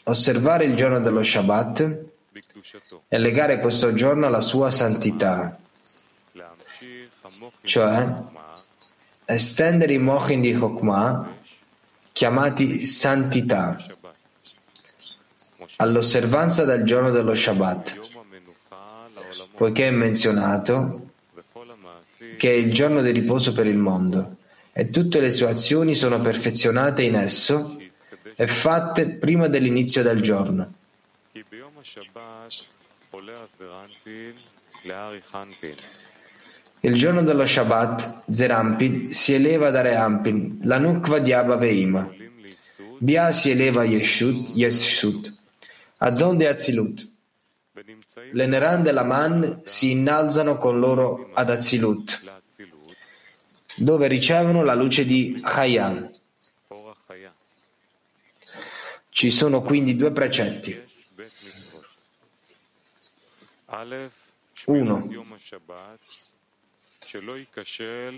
Osservare 0.06 0.66
il 0.66 0.76
giorno 0.76 1.00
dello 1.02 1.22
Shabbat 1.22 2.06
e 3.08 3.18
legare 3.20 3.60
questo 3.60 3.94
giorno 3.94 4.26
alla 4.26 4.42
sua 4.42 4.72
santità, 4.72 5.56
cioè 7.62 8.12
estendere 9.26 9.94
i 9.94 10.00
mochin 10.00 10.42
di 10.42 10.52
Chokmah, 10.52 11.32
chiamati 12.12 12.88
santità, 12.88 13.78
all'osservanza 15.76 16.66
del 16.66 16.84
giorno 16.86 17.12
dello 17.12 17.36
Shabbat, 17.36 18.00
poiché 19.58 19.90
è 19.90 19.92
menzionato 19.92 21.10
che 22.38 22.50
è 22.50 22.56
il 22.56 22.74
giorno 22.74 23.04
di 23.04 23.12
riposo 23.12 23.54
per 23.54 23.68
il 23.68 23.78
mondo 23.78 24.40
e 24.82 24.90
tutte 24.90 25.20
le 25.20 25.30
sue 25.30 25.48
azioni 25.48 25.94
sono 25.94 26.20
perfezionate 26.20 27.04
in 27.04 27.14
esso 27.14 27.80
e 28.36 28.48
fatte 28.48 29.10
prima 29.10 29.48
dell'inizio 29.48 30.02
del 30.02 30.24
giorno. 30.24 30.74
Il 36.80 36.96
giorno 36.96 37.22
dello 37.22 37.46
Shabbat, 37.46 38.24
Zerampin 38.32 39.12
si 39.12 39.34
eleva 39.34 39.70
da 39.70 39.82
Reampin, 39.82 40.62
la 40.64 40.80
Nukva 40.80 41.20
di 41.20 41.32
Abba 41.32 41.58
Veima. 41.58 42.12
Bia 42.98 43.32
si 43.32 43.52
eleva 43.52 43.84
Yeshut, 43.84 44.50
Yeshut, 44.56 45.32
Azon 45.98 46.38
de 46.38 46.48
Azilut. 46.48 47.08
Le 48.32 48.46
Neran 48.48 48.82
della 48.82 49.04
Man 49.04 49.60
si 49.62 49.92
innalzano 49.92 50.58
con 50.58 50.80
loro 50.80 51.30
ad 51.36 51.52
Azilut, 51.52 52.41
dove 53.84 54.08
ricevono 54.08 54.64
la 54.64 54.76
luce 54.76 55.06
di 55.06 55.40
Chayan. 55.44 56.12
Ci 59.10 59.30
sono 59.30 59.62
quindi 59.62 59.96
due 59.96 60.12
precetti. 60.12 60.80
1. 64.66 65.10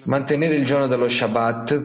Mantenere 0.05 0.55
il 0.55 0.65
giorno 0.65 0.87
dello 0.87 1.07
Shabbat 1.07 1.83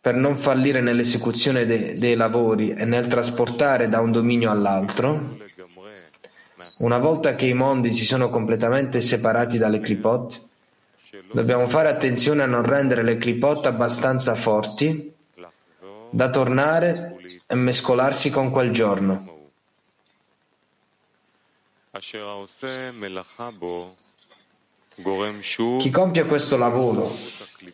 per 0.00 0.14
non 0.14 0.36
fallire 0.36 0.80
nell'esecuzione 0.80 1.64
de- 1.66 1.98
dei 1.98 2.14
lavori 2.14 2.70
e 2.70 2.84
nel 2.84 3.06
trasportare 3.06 3.88
da 3.88 4.00
un 4.00 4.12
dominio 4.12 4.50
all'altro, 4.50 5.36
una 6.78 6.98
volta 6.98 7.34
che 7.34 7.46
i 7.46 7.54
mondi 7.54 7.92
si 7.92 8.04
sono 8.04 8.28
completamente 8.28 9.00
separati 9.00 9.58
dalle 9.58 9.80
clipot, 9.80 10.47
dobbiamo 11.32 11.68
fare 11.68 11.88
attenzione 11.88 12.42
a 12.42 12.46
non 12.46 12.62
rendere 12.62 13.02
le 13.02 13.16
clipot 13.18 13.66
abbastanza 13.66 14.34
forti 14.34 15.14
da 16.10 16.30
tornare 16.30 17.16
e 17.46 17.54
mescolarsi 17.54 18.30
con 18.30 18.50
quel 18.50 18.70
giorno. 18.72 19.36
Chi 25.78 25.90
compie 25.90 26.24
questo 26.24 26.56
lavoro 26.56 27.10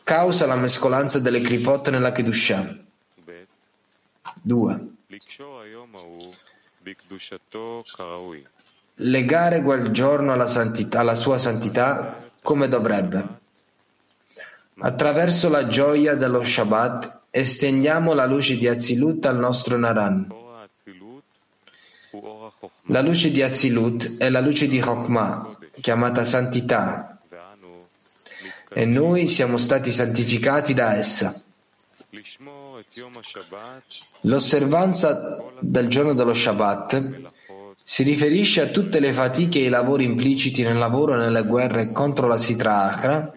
causa 0.02 0.46
la 0.46 0.56
mescolanza 0.56 1.18
delle 1.18 1.40
clipot 1.40 1.90
nella 1.90 2.12
Kedushah. 2.12 2.76
2. 4.42 4.88
Legare 8.96 9.62
quel 9.62 9.88
giorno 9.90 10.32
alla, 10.32 10.46
santità, 10.46 11.00
alla 11.00 11.14
sua 11.14 11.38
santità 11.38 12.24
come 12.44 12.68
dovrebbe. 12.68 13.40
Attraverso 14.80 15.48
la 15.48 15.66
gioia 15.66 16.14
dello 16.14 16.44
Shabbat 16.44 17.22
estendiamo 17.30 18.12
la 18.12 18.26
luce 18.26 18.58
di 18.58 18.68
Azilut 18.68 19.24
al 19.24 19.38
nostro 19.38 19.78
Naran. 19.78 20.28
La 22.88 23.00
luce 23.00 23.30
di 23.30 23.40
Azilut 23.40 24.18
è 24.18 24.28
la 24.28 24.40
luce 24.40 24.68
di 24.68 24.78
Chokmah, 24.78 25.56
chiamata 25.80 26.24
santità, 26.24 27.18
e 28.68 28.84
noi 28.84 29.26
siamo 29.26 29.56
stati 29.56 29.90
santificati 29.90 30.74
da 30.74 30.96
essa. 30.96 31.40
L'osservanza 34.20 35.42
del 35.60 35.88
giorno 35.88 36.12
dello 36.12 36.34
Shabbat 36.34 37.32
si 37.86 38.02
riferisce 38.02 38.62
a 38.62 38.68
tutte 38.68 38.98
le 38.98 39.12
fatiche 39.12 39.58
e 39.58 39.64
i 39.64 39.68
lavori 39.68 40.04
impliciti 40.04 40.62
nel 40.62 40.78
lavoro 40.78 41.14
e 41.14 41.18
nelle 41.18 41.44
guerre 41.44 41.92
contro 41.92 42.26
la 42.26 42.38
Sitra 42.38 42.84
Achra 42.84 43.32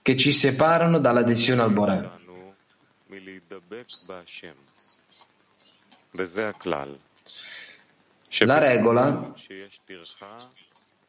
che 0.00 0.16
ci 0.16 0.32
separano 0.32 0.98
dall'adesione 0.98 1.60
al 1.60 1.72
Boré. 1.72 2.10
La 8.46 8.58
regola 8.58 9.34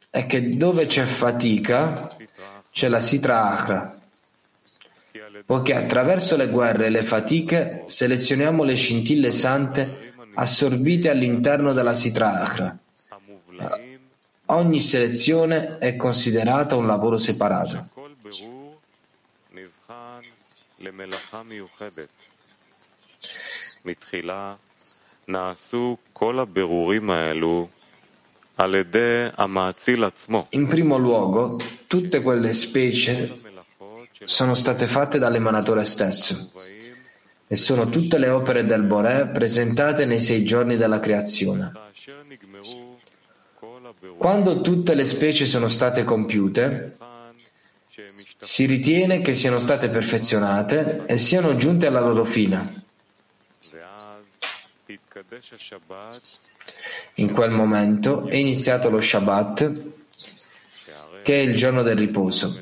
è 0.10 0.26
che 0.26 0.58
dove 0.58 0.86
c'è 0.88 1.06
fatica 1.06 2.18
c'è 2.70 2.90
la 2.90 3.00
Sitra 3.00 3.52
Achra, 3.52 3.98
poiché 5.46 5.74
attraverso 5.74 6.36
le 6.36 6.50
guerre 6.50 6.88
e 6.88 6.90
le 6.90 7.04
fatiche 7.04 7.84
selezioniamo 7.86 8.64
le 8.64 8.76
scintille 8.76 9.32
sante 9.32 10.09
assorbite 10.39 11.10
all'interno 11.10 11.73
della 11.73 11.93
Sitra 11.93 12.39
Achra. 12.39 12.78
Ogni 14.45 14.80
selezione 14.80 15.78
è 15.78 15.95
considerata 15.97 16.75
un 16.78 16.88
lavoro 16.88 17.17
separato. 17.17 17.89
In 30.52 30.67
primo 30.67 30.97
luogo, 30.97 31.62
tutte 31.86 32.21
quelle 32.21 32.54
specie 32.54 33.41
sono 34.23 34.56
state 34.56 34.88
fatte 34.88 35.19
dall'emanatore 35.19 35.86
stesso 35.86 36.52
e 37.52 37.56
sono 37.56 37.90
tutte 37.90 38.20
le 38.20 38.30
opere 38.30 38.64
del 38.64 38.84
Boré 38.84 39.32
presentate 39.34 40.06
nei 40.06 40.22
sei 40.22 40.44
giorni 40.44 40.78
della 40.78 41.00
creazione. 41.00 41.72
Quando 44.20 44.62
tutte 44.62 44.94
le 44.94 45.04
specie 45.04 45.48
sono 45.48 45.68
state 45.68 46.04
compiute, 46.04 46.96
si 48.38 48.68
ritiene 48.68 49.22
che 49.22 49.34
siano 49.34 49.58
state 49.58 49.90
perfezionate 49.90 51.06
e 51.08 51.18
siano 51.18 51.56
giunte 51.56 51.88
alla 51.88 52.02
loro 52.02 52.24
fine. 52.24 52.84
In 57.16 57.32
quel 57.32 57.50
momento 57.50 58.28
è 58.28 58.36
iniziato 58.36 58.92
lo 58.92 59.02
Shabbat, 59.02 59.74
che 61.24 61.34
è 61.34 61.42
il 61.42 61.56
giorno 61.56 61.82
del 61.82 61.98
riposo, 61.98 62.62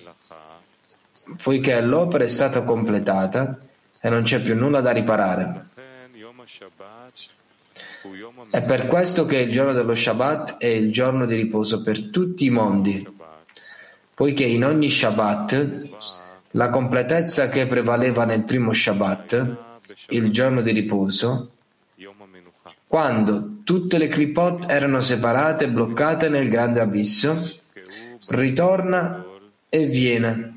poiché 1.43 1.81
l'opera 1.81 2.23
è 2.23 2.29
stata 2.29 2.63
completata 2.63 3.66
e 3.99 4.09
non 4.09 4.23
c'è 4.23 4.41
più 4.41 4.55
nulla 4.55 4.81
da 4.81 4.91
riparare. 4.91 5.67
È 8.49 8.63
per 8.63 8.87
questo 8.87 9.25
che 9.25 9.37
il 9.37 9.51
giorno 9.51 9.73
dello 9.73 9.93
Shabbat 9.93 10.57
è 10.57 10.67
il 10.67 10.91
giorno 10.91 11.25
di 11.25 11.35
riposo 11.35 11.81
per 11.81 12.09
tutti 12.09 12.45
i 12.45 12.49
mondi, 12.49 13.07
poiché 14.13 14.45
in 14.45 14.65
ogni 14.65 14.89
Shabbat 14.89 15.89
la 16.51 16.69
completezza 16.69 17.49
che 17.49 17.67
prevaleva 17.67 18.25
nel 18.25 18.43
primo 18.43 18.73
Shabbat, 18.73 19.55
il 20.09 20.31
giorno 20.31 20.61
di 20.61 20.71
riposo, 20.71 21.51
quando 22.87 23.57
tutte 23.63 23.97
le 23.97 24.07
clipot 24.07 24.69
erano 24.69 25.01
separate 25.01 25.65
e 25.65 25.69
bloccate 25.69 26.29
nel 26.29 26.47
grande 26.47 26.79
abisso, 26.79 27.59
ritorna 28.29 29.25
e 29.69 29.85
viene, 29.85 30.56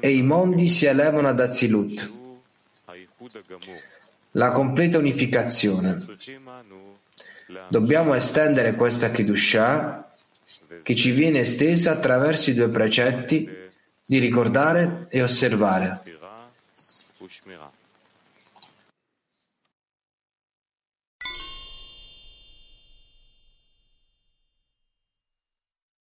e 0.00 0.14
i 0.14 0.22
mondi 0.22 0.68
si 0.68 0.86
elevano 0.86 1.28
ad 1.28 1.40
Azilut, 1.40 2.12
la 4.32 4.50
completa 4.52 4.98
unificazione. 4.98 5.98
Dobbiamo 7.68 8.14
estendere 8.14 8.74
questa 8.74 9.10
Kiddushah 9.10 10.12
che 10.82 10.94
ci 10.96 11.10
viene 11.10 11.40
estesa 11.40 11.92
attraverso 11.92 12.50
i 12.50 12.54
due 12.54 12.68
precetti 12.68 13.48
di 14.04 14.18
ricordare 14.18 15.06
e 15.08 15.22
osservare. 15.22 16.10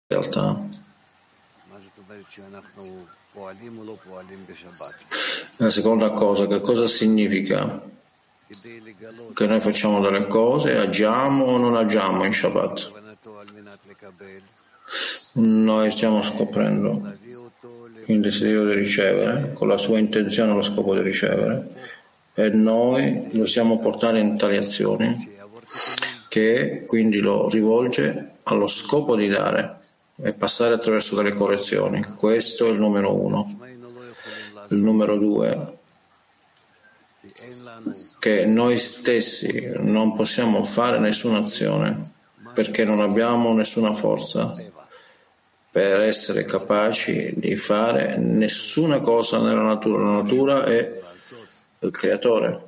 realtà. 0.08 0.77
La 5.56 5.70
seconda 5.70 6.10
cosa, 6.10 6.46
che 6.46 6.60
cosa 6.60 6.86
significa? 6.86 7.82
Che 9.34 9.46
noi 9.46 9.60
facciamo 9.60 10.00
delle 10.00 10.26
cose, 10.26 10.76
agiamo 10.76 11.44
o 11.44 11.58
non 11.58 11.76
agiamo 11.76 12.24
in 12.24 12.32
Shabbat. 12.32 12.92
Noi 15.32 15.90
stiamo 15.90 16.22
scoprendo 16.22 17.16
il 18.06 18.20
desiderio 18.20 18.64
di 18.64 18.74
ricevere, 18.74 19.52
con 19.52 19.68
la 19.68 19.76
sua 19.76 19.98
intenzione 19.98 20.54
lo 20.54 20.62
scopo 20.62 20.94
di 20.94 21.02
ricevere, 21.02 21.68
e 22.34 22.48
noi 22.50 23.28
lo 23.32 23.40
possiamo 23.40 23.78
portare 23.78 24.20
in 24.20 24.36
tali 24.38 24.56
azioni, 24.56 25.36
che 26.28 26.84
quindi 26.86 27.18
lo 27.18 27.48
rivolge 27.48 28.36
allo 28.44 28.66
scopo 28.66 29.14
di 29.14 29.28
dare 29.28 29.77
e 30.20 30.32
passare 30.32 30.74
attraverso 30.74 31.16
delle 31.16 31.32
correzioni. 31.32 32.02
Questo 32.16 32.66
è 32.66 32.70
il 32.70 32.78
numero 32.78 33.14
uno. 33.14 33.58
Il 34.70 34.78
numero 34.78 35.16
due, 35.16 35.78
che 38.18 38.44
noi 38.44 38.76
stessi 38.78 39.72
non 39.76 40.12
possiamo 40.12 40.62
fare 40.62 40.98
nessuna 40.98 41.38
azione 41.38 42.16
perché 42.52 42.84
non 42.84 43.00
abbiamo 43.00 43.54
nessuna 43.54 43.92
forza 43.92 44.54
per 45.70 46.00
essere 46.00 46.44
capaci 46.44 47.34
di 47.36 47.56
fare 47.56 48.16
nessuna 48.16 49.00
cosa 49.00 49.40
nella 49.40 49.62
natura. 49.62 50.02
La 50.02 50.16
natura 50.16 50.64
è 50.64 51.00
il 51.80 51.90
creatore. 51.90 52.66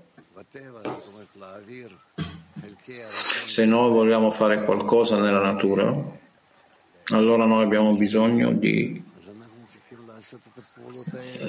Se 3.46 3.64
noi 3.64 3.90
vogliamo 3.90 4.30
fare 4.30 4.64
qualcosa 4.64 5.18
nella 5.18 5.40
natura, 5.40 6.18
allora 7.12 7.44
noi 7.44 7.62
abbiamo 7.62 7.92
bisogno 7.94 8.52
di, 8.52 9.02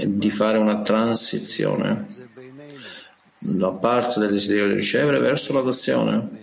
di 0.06 0.30
fare 0.30 0.58
una 0.58 0.82
transizione 0.82 2.08
da 3.38 3.70
parte 3.72 4.20
del 4.20 4.32
desiderio 4.32 4.68
di 4.68 4.74
ricevere 4.76 5.20
verso 5.20 5.54
l'adozione. 5.54 6.40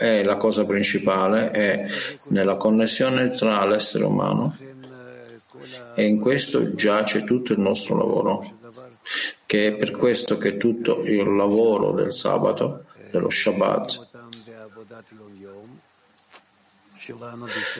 E 0.00 0.22
la 0.22 0.36
cosa 0.36 0.64
principale 0.64 1.50
è 1.50 1.84
nella 2.28 2.56
connessione 2.56 3.28
tra 3.28 3.64
l'essere 3.64 4.04
umano 4.04 4.56
e 5.94 6.04
in 6.04 6.20
questo 6.20 6.74
giace 6.74 7.24
tutto 7.24 7.52
il 7.52 7.58
nostro 7.58 7.96
lavoro, 7.96 8.58
che 9.46 9.66
è 9.66 9.72
per 9.72 9.90
questo 9.90 10.36
che 10.36 10.56
tutto 10.56 11.02
il 11.02 11.34
lavoro 11.34 11.90
del 11.90 12.12
sabato, 12.12 12.84
dello 13.10 13.30
Shabbat, 13.30 14.07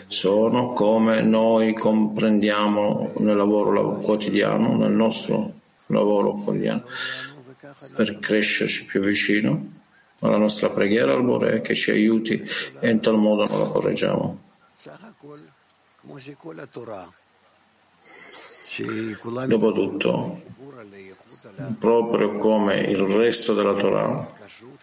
sono 0.06 0.72
come 0.72 1.22
noi 1.22 1.74
comprendiamo 1.74 3.12
nel 3.18 3.36
lavoro 3.36 3.98
quotidiano, 3.98 4.76
nel 4.76 4.92
nostro 4.92 5.52
lavoro 5.86 6.34
quotidiano, 6.34 6.84
per 7.94 8.18
crescerci 8.18 8.84
più 8.86 9.00
vicino 9.00 9.76
alla 10.20 10.36
nostra 10.36 10.70
preghiera 10.70 11.14
al 11.14 11.24
Bore 11.24 11.60
che 11.60 11.74
ci 11.74 11.90
aiuti 11.90 12.42
e 12.80 12.90
in 12.90 13.00
tal 13.00 13.16
modo 13.16 13.44
non 13.44 13.58
la 13.58 13.66
correggiamo. 13.66 14.42
Dopotutto, 19.46 20.42
proprio 21.78 22.36
come 22.36 22.80
il 22.80 22.98
resto 22.98 23.54
della 23.54 23.74
Torah 23.74 24.30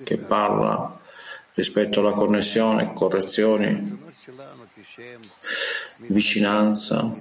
che 0.03 0.17
parla 0.17 0.99
rispetto 1.53 2.01
alla 2.01 2.11
connessione, 2.11 2.91
correzioni, 2.93 4.03
vicinanza 6.07 7.13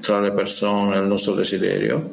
tra 0.00 0.20
le 0.20 0.32
persone 0.32 0.96
e 0.96 1.00
il 1.00 1.06
nostro 1.06 1.34
desiderio, 1.34 2.12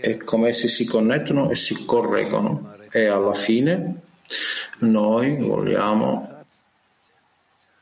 è 0.00 0.16
come 0.16 0.48
essi 0.48 0.68
si 0.68 0.84
connettono 0.84 1.50
e 1.50 1.54
si 1.54 1.84
correggono 1.84 2.76
e 2.90 3.06
alla 3.06 3.34
fine 3.34 4.02
noi 4.80 5.36
vogliamo 5.36 6.44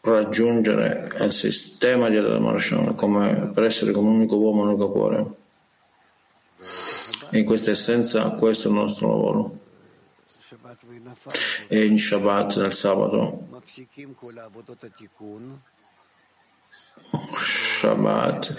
raggiungere 0.01 1.11
il 1.21 1.33
sistema 1.33 2.09
di 2.09 2.17
Adamarshan 2.17 2.95
come 2.95 3.51
per 3.53 3.65
essere 3.65 3.93
come 3.93 4.09
un 4.09 4.17
unico 4.17 4.37
uomo, 4.37 4.63
un 4.63 4.69
unico 4.69 4.91
cuore. 4.91 5.27
E 7.31 7.39
in 7.39 7.45
questa 7.45 7.73
essenza 7.73 8.31
questo 8.31 8.69
è 8.69 8.71
il 8.71 8.77
nostro 8.77 9.09
lavoro. 9.09 9.59
E 11.69 11.85
in 11.85 11.99
Shabbat, 11.99 12.57
nel 12.57 12.73
sabato, 12.73 13.48
Shabbat, 17.81 18.55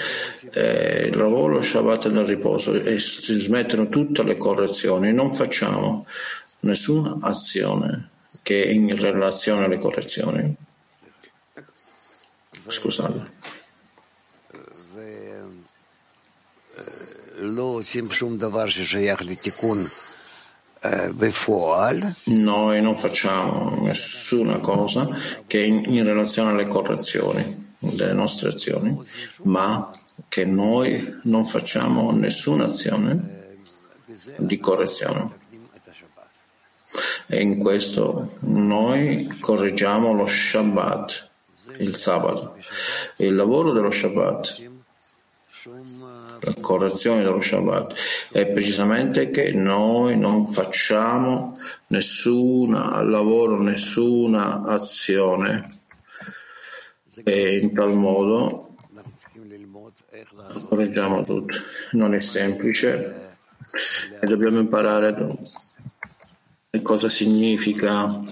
eh, 0.54 1.08
il 1.08 1.18
lavoro 1.18 1.62
Shabbat 1.62 2.08
è 2.08 2.12
nel 2.12 2.26
riposo 2.26 2.74
e 2.74 3.00
si 3.00 3.40
smettono 3.40 3.90
tutte 3.90 4.24
le 4.24 4.38
correzioni, 4.38 5.12
non 5.12 5.32
facciamo 5.32 6.06
nessuna 6.62 7.18
azione 7.22 8.10
che 8.42 8.64
è 8.64 8.70
in 8.70 8.96
relazione 8.96 9.66
alle 9.66 9.78
correzioni. 9.78 10.56
Scusate. 12.68 13.38
Noi 22.26 22.82
non 22.82 22.96
facciamo 22.96 23.82
nessuna 23.82 24.60
cosa 24.60 25.08
che 25.46 25.60
è 25.60 25.66
in 25.66 26.04
relazione 26.04 26.52
alle 26.52 26.68
correzioni 26.68 27.68
delle 27.80 28.14
nostre 28.14 28.50
azioni, 28.50 28.98
ma 29.44 29.90
che 30.28 30.46
noi 30.46 31.20
non 31.24 31.46
facciamo 31.46 32.12
nessuna 32.12 32.66
azione 32.66 33.58
di 34.38 34.58
correzione. 34.58 35.38
E 37.28 37.42
in 37.42 37.60
questo 37.60 38.38
noi 38.42 39.28
correggiamo 39.40 40.14
lo 40.14 40.26
Shabbat, 40.26 41.30
il 41.78 41.96
sabato. 41.96 42.58
Il 43.18 43.36
lavoro 43.36 43.72
dello 43.72 43.92
Shabbat, 43.92 44.70
correzione 46.60 47.24
dello 47.24 47.40
Shabbat, 47.40 48.30
è 48.32 48.48
precisamente 48.48 49.30
che 49.30 49.52
noi 49.52 50.18
non 50.18 50.46
facciamo 50.46 51.58
nessun 51.88 52.72
lavoro, 52.72 53.62
nessuna 53.62 54.64
azione 54.66 55.70
e 57.24 57.58
in 57.58 57.74
tal 57.74 57.94
modo 57.94 58.74
correggiamo 60.68 61.22
tutto. 61.22 61.58
Non 61.92 62.14
è 62.14 62.20
semplice. 62.20 63.28
E 64.20 64.26
dobbiamo 64.26 64.60
imparare 64.60 65.38
cosa 66.82 67.10
significa 67.10 68.24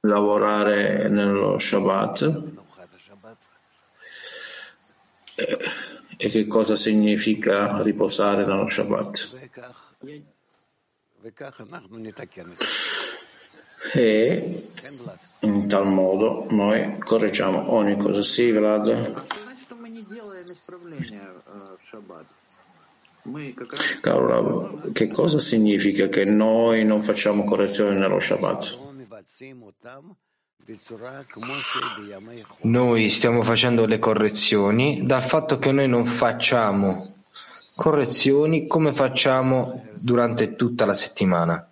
lavorare 0.00 1.08
nello 1.08 1.58
Shabbat 1.58 2.60
e 6.22 6.30
che 6.30 6.46
cosa 6.46 6.76
significa 6.76 7.82
riposare 7.82 8.46
nello 8.46 8.68
Shabbat. 8.68 9.50
E 13.94 14.62
in 15.40 15.68
tal 15.68 15.86
modo 15.88 16.46
noi 16.50 16.96
correggiamo 17.00 17.72
ogni 17.72 17.96
cosa. 17.96 18.22
Sì, 18.22 18.52
Vlad. 18.52 19.24
Caro 24.00 24.80
che 24.92 25.08
cosa 25.08 25.38
significa 25.40 26.08
che 26.08 26.24
noi 26.24 26.84
non 26.84 27.02
facciamo 27.02 27.42
correzioni 27.42 27.98
nello 27.98 28.20
Shabbat? 28.20 28.78
Noi 32.60 33.10
stiamo 33.10 33.42
facendo 33.42 33.86
le 33.86 33.98
correzioni 33.98 35.04
dal 35.04 35.22
fatto 35.22 35.58
che 35.58 35.72
noi 35.72 35.88
non 35.88 36.04
facciamo 36.04 37.12
correzioni 37.76 38.66
come 38.66 38.92
facciamo 38.92 39.82
durante 39.94 40.54
tutta 40.56 40.84
la 40.84 40.94
settimana. 40.94 41.66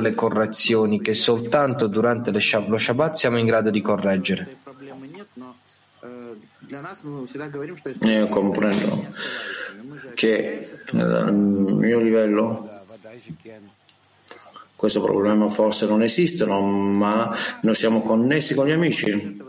le 0.00 0.14
correzioni 0.14 1.02
che 1.02 1.12
soltanto 1.12 1.86
durante 1.86 2.32
lo 2.32 2.78
Shabbat 2.78 3.14
siamo 3.14 3.38
in 3.38 3.44
grado 3.44 3.68
di 3.68 3.82
correggere. 3.82 4.56
Io 8.00 8.26
comprendo 8.28 9.06
che 10.14 10.70
nel 10.92 11.32
mio 11.32 11.98
livello 11.98 12.81
Questo 14.74 15.00
problema 15.00 15.48
forse 15.48 15.86
non 15.86 16.02
esiste, 16.02 16.44
ma 16.44 17.32
noi 17.60 17.74
siamo 17.74 18.00
connessi 18.00 18.54
con 18.54 18.66
gli 18.66 18.72
amici. 18.72 19.40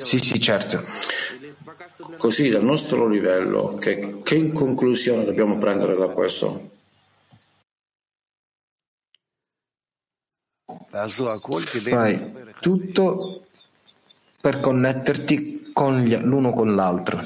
Sì, 0.00 0.18
sì, 0.18 0.40
certo. 0.40 0.82
Così 2.18 2.50
dal 2.50 2.64
nostro 2.64 3.08
livello, 3.08 3.76
che, 3.76 4.20
che 4.22 4.34
in 4.34 4.52
conclusione 4.52 5.24
dobbiamo 5.24 5.56
prendere 5.56 5.96
da 5.96 6.08
questo? 6.08 6.70
Fai 11.90 12.32
tutto 12.60 13.44
per 14.40 14.60
connetterti 14.60 15.70
con 15.72 16.00
gli, 16.00 16.14
l'uno 16.16 16.52
con 16.52 16.74
l'altro. 16.74 17.24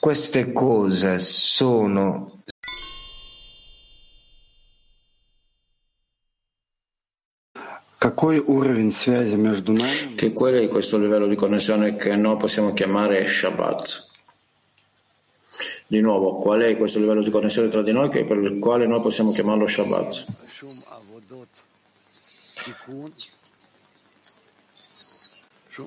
Queste 0.00 0.52
cose 0.52 1.18
sono 1.18 2.44
Che 10.14 10.32
qual 10.32 10.54
è 10.54 10.68
questo 10.68 10.98
livello 10.98 11.26
di 11.26 11.36
connessione 11.36 11.96
che 11.96 12.14
noi 12.16 12.36
possiamo 12.36 12.72
chiamare 12.74 13.26
Shabbat? 13.26 14.12
Di 15.86 16.00
nuovo, 16.00 16.38
qual 16.38 16.60
è 16.60 16.76
questo 16.76 16.98
livello 16.98 17.22
di 17.22 17.30
connessione 17.30 17.68
tra 17.68 17.80
di 17.80 17.92
noi 17.92 18.10
che 18.10 18.24
per 18.24 18.38
il 18.38 18.58
quale 18.58 18.86
noi 18.86 19.00
possiamo 19.00 19.32
chiamarlo 19.32 19.66
Shabbat? 19.66 20.26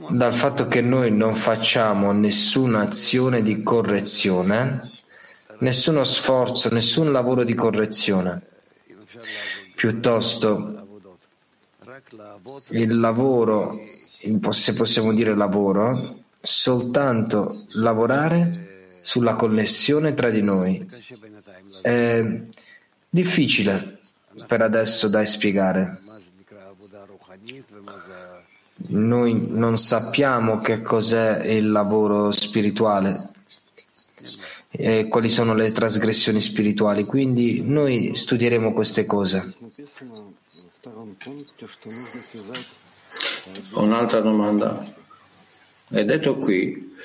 Dal 0.09 0.33
fatto 0.33 0.67
che 0.67 0.81
noi 0.81 1.11
non 1.11 1.33
facciamo 1.33 2.11
nessuna 2.11 2.81
azione 2.81 3.41
di 3.41 3.63
correzione, 3.63 4.81
nessuno 5.59 6.03
sforzo, 6.03 6.69
nessun 6.69 7.13
lavoro 7.13 7.45
di 7.45 7.53
correzione. 7.53 8.41
Piuttosto 9.75 10.87
il 12.69 12.99
lavoro, 12.99 13.79
se 14.49 14.73
possiamo 14.73 15.13
dire 15.13 15.35
lavoro, 15.35 16.23
soltanto 16.41 17.65
lavorare 17.75 18.87
sulla 18.89 19.35
connessione 19.35 20.13
tra 20.13 20.29
di 20.29 20.41
noi. 20.41 20.85
È 21.81 22.41
difficile 23.09 23.99
per 24.45 24.61
adesso 24.61 25.07
da 25.07 25.25
spiegare. 25.25 26.01
Noi 28.89 29.47
non 29.49 29.77
sappiamo 29.77 30.57
che 30.57 30.81
cos'è 30.81 31.43
il 31.45 31.71
lavoro 31.71 32.31
spirituale 32.31 33.31
e 34.69 35.07
quali 35.07 35.29
sono 35.29 35.55
le 35.55 35.71
trasgressioni 35.71 36.39
spirituali, 36.39 37.05
quindi 37.05 37.61
noi 37.61 38.15
studieremo 38.15 38.73
queste 38.73 39.05
cose. 39.05 39.55
Un'altra 43.75 44.19
domanda. 44.19 45.05
È 45.89 46.03
detto 46.03 46.35
qui, 46.37 46.95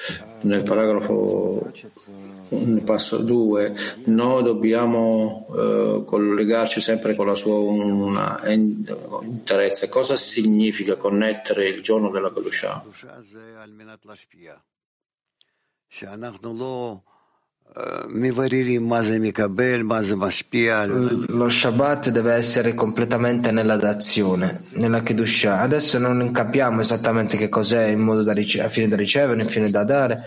nel 0.43 0.65
paragrafo, 0.65 1.71
nel 2.51 2.83
passo 2.83 3.19
2, 3.19 3.75
noi 4.07 4.43
dobbiamo 4.43 5.47
eh, 5.57 6.03
collegarci 6.05 6.81
sempre 6.81 7.15
con 7.15 7.27
la 7.27 7.37
sua 7.37 7.59
una, 7.59 8.41
interezza. 8.47 9.89
Cosa 9.89 10.17
significa 10.17 10.97
connettere 10.97 11.69
il 11.69 11.81
giorno 11.83 12.11
della 12.11 12.33
Kedusha? 12.33 12.85
Lo 21.29 21.49
Shabbat 21.49 22.11
deve 22.11 22.35
essere 22.35 22.75
completamente 22.75 23.51
nella 23.51 23.77
dazione, 23.77 24.61
nella 24.73 25.03
Kedusha. 25.03 25.61
Adesso 25.61 25.99
non 25.99 26.31
capiamo 26.33 26.81
esattamente 26.81 27.39
che 27.39 27.49
cos'è 27.49 27.87
in 27.87 28.01
modo 28.01 28.23
da 28.23 28.35
rice- 28.35 28.61
a 28.61 28.69
fine 28.69 28.89
da 28.89 28.97
ricevere, 28.97 29.41
in 29.41 29.49
fine 29.49 29.71
da 29.71 29.85
dare. 29.85 30.25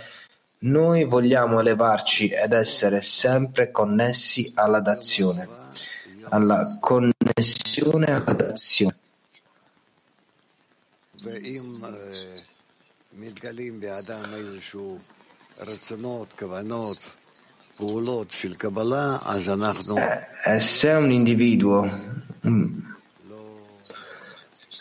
Noi 0.59 1.03
vogliamo 1.03 1.59
elevarci 1.59 2.29
ed 2.29 2.53
essere 2.53 3.01
sempre 3.01 3.69
connessi 3.69 4.51
alla 4.55 4.79
dazione, 4.79 5.47
alla 6.29 6.77
connessione 6.79 8.05
alla 8.07 8.33
dazione. 8.33 8.97
E 20.45 20.59
se 20.59 20.89
un 20.89 21.11
individuo 21.11 21.83
mm, 22.47 22.79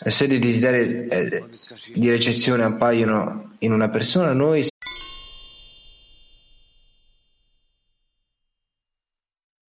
e 0.03 0.11
se 0.11 0.27
dei 0.27 0.39
desideri 0.39 1.07
eh, 1.07 1.43
di 1.93 2.09
ricezione 2.09 2.63
appaiono 2.63 3.55
in 3.59 3.71
una 3.71 3.89
persona, 3.89 4.33
noi 4.33 4.67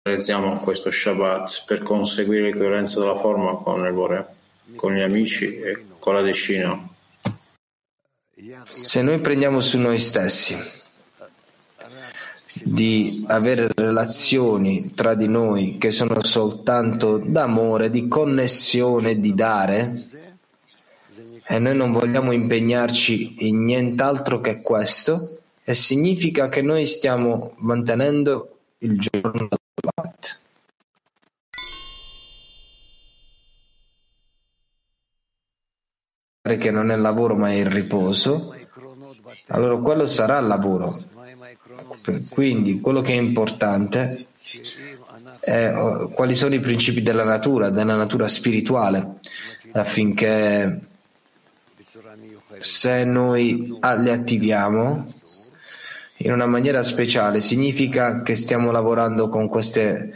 realizziamo 0.03 0.59
questo 0.59 0.91
Shabbat 0.91 1.65
per 1.65 1.81
conseguire 1.81 2.51
coerenza 2.51 2.99
della 2.99 3.15
forma 3.15 3.55
con 3.55 3.85
il 3.85 3.93
Bore, 3.93 4.35
con 4.75 4.93
gli 4.93 5.01
amici 5.01 5.59
e 5.59 5.85
con 5.99 6.13
la 6.13 6.21
decina. 6.21 6.87
Se 8.83 9.01
noi 9.01 9.19
prendiamo 9.19 9.59
su 9.59 9.77
noi 9.79 9.97
stessi 9.97 10.76
di 12.67 13.23
avere 13.27 13.69
relazioni 13.73 14.93
tra 14.93 15.13
di 15.13 15.27
noi 15.27 15.77
che 15.77 15.91
sono 15.91 16.21
soltanto 16.21 17.17
d'amore, 17.17 17.89
di 17.89 18.07
connessione, 18.07 19.19
di 19.19 19.33
dare, 19.33 20.03
e 21.47 21.59
noi 21.59 21.75
non 21.75 21.91
vogliamo 21.91 22.33
impegnarci 22.33 23.47
in 23.47 23.63
nient'altro 23.63 24.41
che 24.41 24.59
questo, 24.59 25.39
e 25.63 25.73
significa 25.73 26.49
che 26.49 26.61
noi 26.61 26.85
stiamo 26.85 27.53
mantenendo 27.57 28.57
il 28.79 28.99
giorno 28.99 29.47
del 29.49 29.59
Shabbat. 29.81 30.39
che 36.57 36.71
non 36.71 36.91
è 36.91 36.95
lavoro 36.95 37.35
ma 37.35 37.49
è 37.49 37.55
il 37.55 37.65
riposo, 37.65 38.55
allora 39.47 39.75
quello 39.77 40.07
sarà 40.07 40.39
il 40.39 40.47
lavoro. 40.47 41.16
Quindi 42.29 42.79
quello 42.79 43.01
che 43.01 43.13
è 43.13 43.17
importante 43.17 44.25
è 45.39 45.73
oh, 45.75 46.09
quali 46.09 46.35
sono 46.35 46.55
i 46.55 46.59
principi 46.59 47.01
della 47.01 47.23
natura, 47.23 47.69
della 47.69 47.95
natura 47.95 48.27
spirituale, 48.27 49.15
affinché 49.73 50.79
se 52.59 53.03
noi 53.03 53.77
li 53.97 54.09
attiviamo 54.09 55.13
in 56.17 56.31
una 56.31 56.47
maniera 56.47 56.81
speciale 56.81 57.41
significa 57.41 58.21
che 58.23 58.35
stiamo 58.35 58.71
lavorando 58.71 59.29
con 59.29 59.47
queste, 59.47 60.13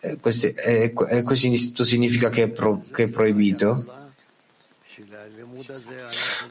eh, 0.00 0.18
queste 0.20 0.54
e 0.54 0.92
questo 0.92 1.84
significa 1.84 2.28
che 2.28 2.44
è, 2.44 2.48
pro, 2.48 2.82
che 2.92 3.04
è 3.04 3.08
proibito. 3.08 3.84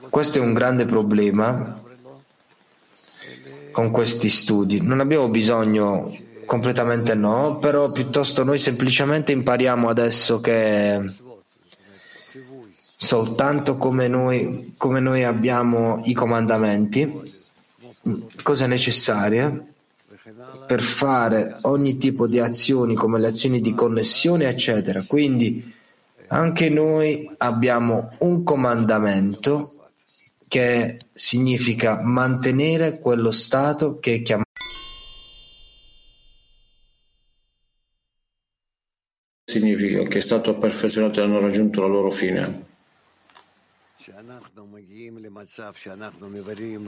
Questo 0.10 0.40
è 0.40 0.42
un 0.42 0.54
grande 0.54 0.86
problema 0.86 1.82
con 3.80 3.92
questi 3.92 4.28
studi. 4.28 4.82
Non 4.82 5.00
abbiamo 5.00 5.30
bisogno 5.30 6.14
completamente 6.46 7.14
no, 7.14 7.60
però 7.60 7.90
piuttosto 7.94 8.44
noi 8.44 8.60
semplicemente 8.60 9.32
impariamo 9.32 9.88
adesso 9.88 10.42
che 10.42 11.02
soltanto 12.98 13.78
come 13.78 14.10
noi, 14.10 14.74
come 14.78 15.00
noi 15.00 15.24
abbiamo 15.24 16.02
i 16.04 16.14
comandamenti, 16.14 17.10
cose 18.44 18.68
necessarie 18.68 19.68
per 20.68 20.82
fare 20.82 21.60
ogni 21.62 21.96
tipo 21.96 22.28
di 22.28 22.40
azioni 22.40 22.96
come 22.96 23.18
le 23.18 23.28
azioni 23.28 23.62
di 23.62 23.74
connessione, 23.74 24.50
eccetera. 24.50 25.06
Quindi 25.08 25.74
anche 26.28 26.68
noi 26.68 27.32
abbiamo 27.38 28.12
un 28.18 28.44
comandamento 28.44 29.72
che 30.50 30.98
significa 31.14 32.02
mantenere 32.02 33.00
quello 33.00 33.32
stato 33.32 34.00
che 34.00 34.16
è 34.16 34.22
chiamato 34.22 34.48
significa 39.46 40.04
che 40.04 40.18
è 40.18 40.22
stato 40.22 40.58
perfezionato 40.58 41.20
e 41.20 41.24
hanno 41.24 41.40
raggiunto 41.40 41.82
la 41.82 41.88
loro 41.88 42.12
fine. 42.12 42.68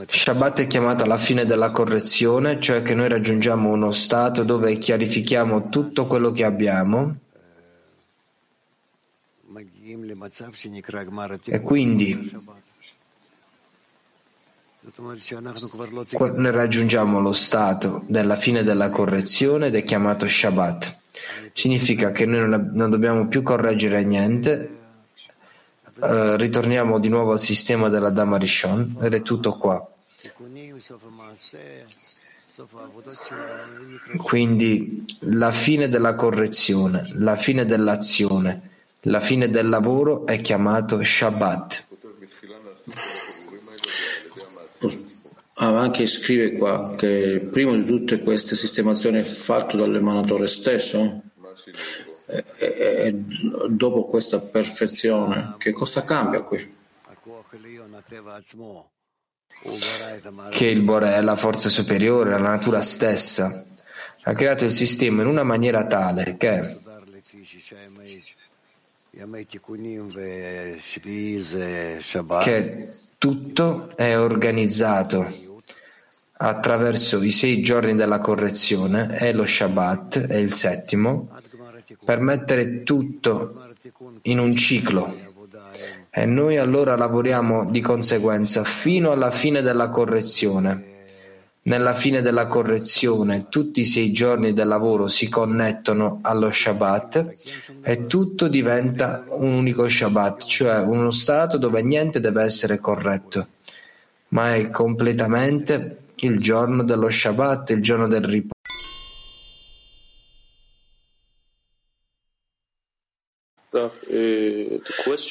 Shabbat 0.08 0.60
è 0.60 0.66
chiamata 0.66 1.06
la 1.06 1.16
fine 1.16 1.44
della 1.44 1.70
correzione, 1.70 2.60
cioè 2.60 2.82
che 2.82 2.94
noi 2.94 3.08
raggiungiamo 3.08 3.70
uno 3.70 3.92
stato 3.92 4.44
dove 4.44 4.78
chiarifichiamo 4.78 5.68
tutto 5.68 6.06
quello 6.06 6.30
che 6.32 6.44
abbiamo 6.44 7.16
e 11.44 11.60
quindi 11.60 12.32
Noi 16.18 16.50
raggiungiamo 16.50 17.20
lo 17.20 17.32
stato 17.32 18.02
della 18.08 18.34
fine 18.34 18.64
della 18.64 18.90
correzione 18.90 19.68
ed 19.68 19.76
è 19.76 19.84
chiamato 19.84 20.26
Shabbat. 20.26 20.98
Significa 21.52 22.10
che 22.10 22.26
noi 22.26 22.48
non 22.48 22.90
dobbiamo 22.90 23.28
più 23.28 23.42
correggere 23.42 24.02
niente, 24.02 24.78
eh, 26.00 26.36
ritorniamo 26.36 26.98
di 26.98 27.08
nuovo 27.08 27.32
al 27.32 27.38
sistema 27.38 27.88
della 27.88 28.10
Dama 28.10 28.38
Rishon 28.38 28.96
ed 29.00 29.14
è 29.14 29.22
tutto 29.22 29.56
qua. 29.56 29.86
Quindi 34.16 35.16
la 35.20 35.52
fine 35.52 35.88
della 35.88 36.14
correzione, 36.16 37.08
la 37.14 37.36
fine 37.36 37.64
dell'azione, 37.64 38.70
la 39.02 39.20
fine 39.20 39.48
del 39.48 39.68
lavoro 39.68 40.26
è 40.26 40.40
chiamato 40.40 41.02
Shabbat. 41.02 41.84
Ah, 45.62 45.78
anche 45.78 46.06
scrive 46.06 46.54
qua 46.54 46.96
che 46.96 47.48
prima 47.48 47.72
di 47.76 47.84
tutte 47.84 48.18
queste 48.18 48.56
sistemazioni 48.56 49.20
è 49.20 49.22
fatto 49.22 49.76
dall'emanatore 49.76 50.48
stesso? 50.48 51.22
E, 52.26 52.44
e, 52.58 52.66
e 53.06 53.24
dopo 53.68 54.06
questa 54.06 54.40
perfezione 54.40 55.54
che 55.58 55.70
cosa 55.70 56.02
cambia 56.02 56.42
qui? 56.42 56.58
che 60.50 60.66
il 60.66 60.82
Bore 60.82 61.14
è 61.14 61.20
la 61.20 61.36
forza 61.36 61.68
superiore, 61.68 62.30
la 62.30 62.38
natura 62.38 62.82
stessa, 62.82 63.62
ha 64.24 64.34
creato 64.34 64.64
il 64.64 64.72
sistema 64.72 65.22
in 65.22 65.28
una 65.28 65.44
maniera 65.44 65.86
tale 65.86 66.36
che 66.36 66.80
che 72.42 72.88
tutto 73.18 73.96
è 73.96 74.18
organizzato 74.18 75.50
attraverso 76.34 77.22
i 77.22 77.30
sei 77.30 77.62
giorni 77.62 77.94
della 77.94 78.18
correzione 78.18 79.18
e 79.18 79.32
lo 79.32 79.46
Shabbat 79.46 80.26
è 80.26 80.36
il 80.36 80.52
settimo 80.52 81.28
per 82.04 82.20
mettere 82.20 82.82
tutto 82.82 83.52
in 84.22 84.38
un 84.38 84.56
ciclo 84.56 85.30
e 86.10 86.26
noi 86.26 86.58
allora 86.58 86.96
lavoriamo 86.96 87.70
di 87.70 87.80
conseguenza 87.80 88.64
fino 88.64 89.12
alla 89.12 89.30
fine 89.30 89.62
della 89.62 89.88
correzione. 89.88 90.90
Nella 91.64 91.94
fine 91.94 92.22
della 92.22 92.48
correzione 92.48 93.46
tutti 93.48 93.80
i 93.80 93.84
sei 93.84 94.12
giorni 94.12 94.52
del 94.52 94.66
lavoro 94.66 95.06
si 95.06 95.28
connettono 95.28 96.18
allo 96.22 96.50
Shabbat 96.50 97.34
e 97.82 98.04
tutto 98.04 98.48
diventa 98.48 99.24
un 99.28 99.52
unico 99.52 99.88
Shabbat, 99.88 100.44
cioè 100.44 100.80
uno 100.80 101.10
stato 101.12 101.56
dove 101.56 101.82
niente 101.82 102.18
deve 102.18 102.42
essere 102.42 102.78
corretto, 102.78 103.46
ma 104.28 104.54
è 104.56 104.70
completamente 104.70 106.01
il 106.24 106.38
giorno 106.38 106.84
dello 106.84 107.10
Shabbat, 107.10 107.70
il 107.70 107.82
giorno 107.82 108.06
del 108.06 108.24
riposo. 108.24 108.50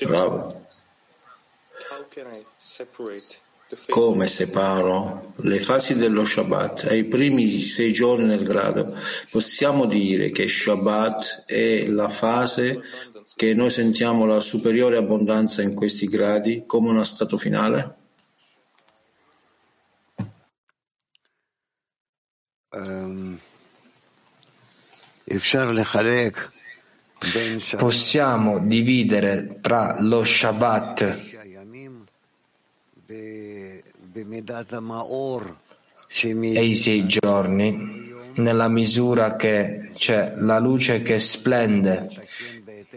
Bravo. 0.06 0.66
Come 3.88 4.28
separo 4.28 5.34
le 5.38 5.60
fasi 5.60 5.96
dello 5.96 6.26
Shabbat 6.26 6.88
ai 6.90 7.06
primi 7.06 7.48
sei 7.62 7.94
giorni 7.94 8.28
del 8.28 8.44
grado? 8.44 8.94
Possiamo 9.30 9.86
dire 9.86 10.32
che 10.32 10.48
Shabbat 10.48 11.46
è 11.46 11.88
la 11.88 12.10
fase 12.10 12.82
che 13.36 13.54
noi 13.54 13.70
sentiamo 13.70 14.26
la 14.26 14.42
superiore 14.42 14.98
abbondanza 14.98 15.62
in 15.62 15.74
questi 15.74 16.08
gradi 16.08 16.64
come 16.66 16.90
uno 16.90 17.04
stato 17.06 17.38
finale? 17.38 18.00
Possiamo 27.78 28.60
dividere 28.60 29.58
tra 29.60 29.98
lo 30.00 30.24
Shabbat 30.24 31.20
e 33.08 33.84
i 36.64 36.76
sei 36.76 37.08
giorni 37.08 38.10
nella 38.36 38.70
misura 38.70 39.36
che 39.36 39.92
c'è 39.96 40.36
la 40.38 40.60
luce 40.60 41.02
che 41.02 41.20
splende 41.20 42.08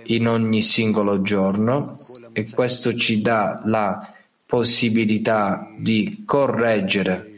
in 0.04 0.28
ogni 0.28 0.62
singolo 0.62 1.20
giorno 1.22 1.96
e 2.32 2.48
questo 2.50 2.94
ci 2.94 3.20
dà 3.20 3.60
la 3.64 4.14
possibilità 4.46 5.68
di 5.78 6.22
correggere 6.24 7.32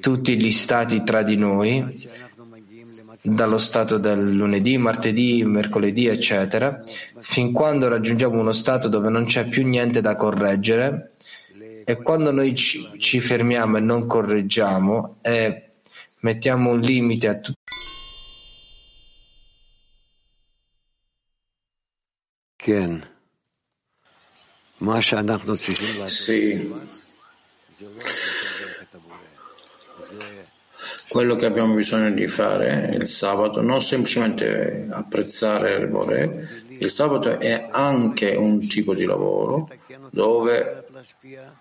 tutti 0.00 0.36
gli 0.36 0.50
stati 0.50 1.02
tra 1.02 1.22
di 1.22 1.36
noi 1.36 2.08
dallo 3.20 3.58
stato 3.58 3.98
del 3.98 4.30
lunedì, 4.30 4.78
martedì, 4.78 5.42
mercoledì, 5.44 6.06
eccetera, 6.06 6.80
fin 7.20 7.52
quando 7.52 7.88
raggiungiamo 7.88 8.38
uno 8.38 8.52
stato 8.52 8.88
dove 8.88 9.08
non 9.08 9.26
c'è 9.26 9.48
più 9.48 9.66
niente 9.66 10.00
da 10.00 10.14
correggere 10.14 11.14
e 11.84 11.96
quando 11.96 12.30
noi 12.30 12.54
ci, 12.54 12.88
ci 12.98 13.20
fermiamo 13.20 13.78
e 13.78 13.80
non 13.80 14.06
correggiamo 14.06 15.16
e 15.22 15.70
mettiamo 16.20 16.70
un 16.70 16.80
limite 16.80 17.28
a 17.28 17.34
tutto 17.34 17.56
Sì. 26.06 26.97
Quello 31.08 31.36
che 31.36 31.46
abbiamo 31.46 31.74
bisogno 31.74 32.10
di 32.10 32.28
fare 32.28 32.94
il 32.94 33.06
sabato, 33.06 33.62
non 33.62 33.80
semplicemente 33.80 34.86
apprezzare 34.90 35.74
il 35.74 35.88
Bore, 35.88 36.48
il 36.80 36.90
sabato 36.90 37.38
è 37.38 37.68
anche 37.70 38.34
un 38.36 38.66
tipo 38.68 38.94
di 38.94 39.04
lavoro 39.04 39.68
dove 40.10 40.84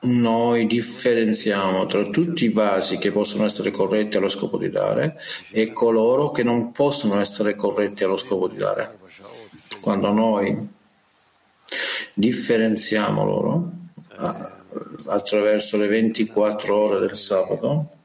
noi 0.01 0.67
differenziamo 0.67 1.86
tra 1.86 2.03
tutti 2.05 2.45
i 2.45 2.49
vasi 2.49 2.97
che 2.97 3.12
possono 3.12 3.45
essere 3.45 3.71
corretti 3.71 4.17
allo 4.17 4.29
scopo 4.29 4.57
di 4.57 4.69
dare 4.69 5.19
e 5.51 5.71
coloro 5.73 6.31
che 6.31 6.43
non 6.43 6.71
possono 6.71 7.19
essere 7.19 7.55
corretti 7.55 8.03
allo 8.03 8.17
scopo 8.17 8.47
di 8.47 8.57
dare. 8.57 8.97
Quando 9.81 10.12
noi 10.12 10.69
differenziamo 12.13 13.23
loro 13.23 13.71
attraverso 15.07 15.77
le 15.77 15.88
24 15.88 16.75
ore 16.75 16.99
del 16.99 17.15
sabato, 17.15 17.96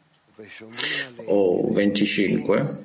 o 1.26 1.72
25, 1.72 2.84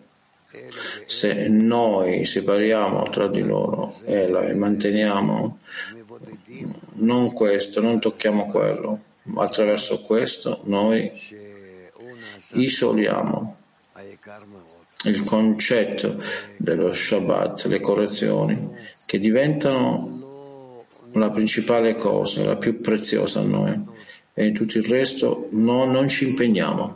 se 1.05 1.47
noi 1.49 2.25
separiamo 2.25 3.03
tra 3.09 3.27
di 3.27 3.41
loro 3.41 3.95
e, 4.05 4.53
manteniamo 4.53 5.59
non 6.93 7.33
questo, 7.33 7.81
non 7.81 7.99
tocchiamo 7.99 8.45
quello, 8.45 9.01
ma 9.23 9.43
attraverso 9.43 10.01
questo 10.01 10.61
noi 10.65 11.11
isoliamo 12.53 13.55
il 15.05 15.23
concetto 15.23 16.21
dello 16.57 16.91
Shabbat, 16.91 17.65
le 17.65 17.79
correzioni, 17.79 18.75
che 19.05 19.17
diventano 19.17 20.85
la 21.13 21.29
principale 21.29 21.95
cosa, 21.95 22.43
la 22.43 22.57
più 22.57 22.81
preziosa 22.81 23.39
a 23.39 23.43
noi 23.43 23.95
e 24.33 24.45
in 24.45 24.53
tutto 24.53 24.77
il 24.77 24.83
resto 24.83 25.47
no, 25.51 25.85
non 25.85 26.07
ci 26.07 26.27
impegniamo. 26.27 26.95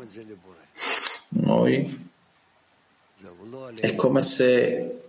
Noi 1.30 2.10
è 3.80 3.96
come 3.96 4.22
se 4.22 5.00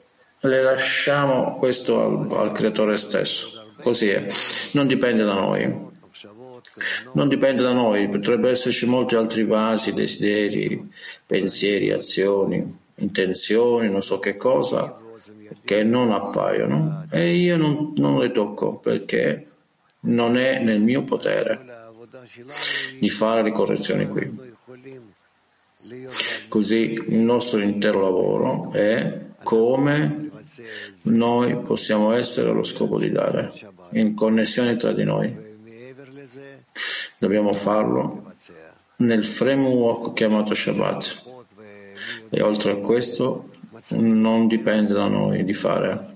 le 0.40 0.62
lasciamo 0.62 1.56
questo 1.56 2.00
al, 2.00 2.36
al 2.38 2.52
creatore 2.52 2.96
stesso. 2.96 3.70
Così 3.80 4.08
è. 4.08 4.26
Non 4.72 4.86
dipende 4.86 5.24
da 5.24 5.34
noi. 5.34 5.90
Non 7.12 7.28
dipende 7.28 7.62
da 7.62 7.72
noi, 7.72 8.08
potrebbero 8.08 8.50
esserci 8.50 8.86
molti 8.86 9.14
altri 9.14 9.44
vasi, 9.44 9.92
desideri, 9.92 10.90
pensieri, 11.26 11.90
azioni, 11.90 12.78
intenzioni, 12.96 13.90
non 13.90 14.00
so 14.00 14.18
che 14.18 14.36
cosa, 14.36 14.98
che 15.64 15.82
non 15.82 16.12
appaiono 16.12 17.06
e 17.10 17.34
io 17.34 17.56
non, 17.56 17.92
non 17.96 18.18
le 18.18 18.30
tocco 18.30 18.78
perché 18.78 19.46
non 20.00 20.38
è 20.38 20.60
nel 20.60 20.80
mio 20.80 21.04
potere 21.04 21.64
di 22.98 23.08
fare 23.08 23.42
le 23.42 23.52
correzioni 23.52 24.06
qui. 24.06 24.51
Così 26.48 26.92
il 27.08 27.18
nostro 27.18 27.60
intero 27.60 28.00
lavoro 28.00 28.72
è 28.72 29.30
come 29.42 30.30
noi 31.02 31.56
possiamo 31.58 32.12
essere 32.12 32.50
allo 32.50 32.62
scopo 32.62 32.98
di 32.98 33.10
dare, 33.10 33.52
in 33.92 34.14
connessione 34.14 34.76
tra 34.76 34.92
di 34.92 35.04
noi. 35.04 35.34
Dobbiamo 37.18 37.52
farlo 37.52 38.32
nel 38.96 39.24
framework 39.24 40.12
chiamato 40.12 40.54
Shabbat. 40.54 41.22
E 42.30 42.42
oltre 42.42 42.72
a 42.72 42.76
questo 42.78 43.50
non 43.90 44.46
dipende 44.46 44.92
da 44.92 45.06
noi 45.06 45.42
di 45.44 45.54
fare. 45.54 46.11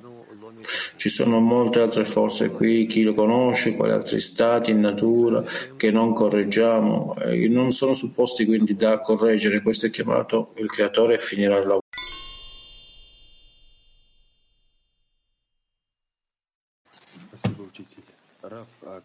Ci 1.06 1.06
Ci 1.06 1.10
sono 1.10 1.40
molte 1.40 1.82
altre 1.82 2.06
forze 2.06 2.52
qui, 2.52 2.86
chi 2.86 3.04
lo 3.04 3.14
conosce, 3.14 3.76
quali 3.76 3.92
altri 3.92 4.20
stati 4.20 4.72
in 4.72 4.80
natura 4.80 5.44
che 5.76 5.92
non 5.92 6.14
correggiamo, 6.14 7.16
e 7.18 7.48
non 7.48 7.72
sono 7.72 7.94
supposti 7.94 8.46
quindi 8.46 8.76
da 8.76 9.00
correggere, 9.00 9.62
questo 9.62 9.88
è 9.88 9.90
chiamato 9.90 10.54
il 10.58 10.70
creatore 10.70 11.16
e 11.16 11.18
finirà 11.18 11.58
il 11.58 11.62
lavoro. 11.64 11.80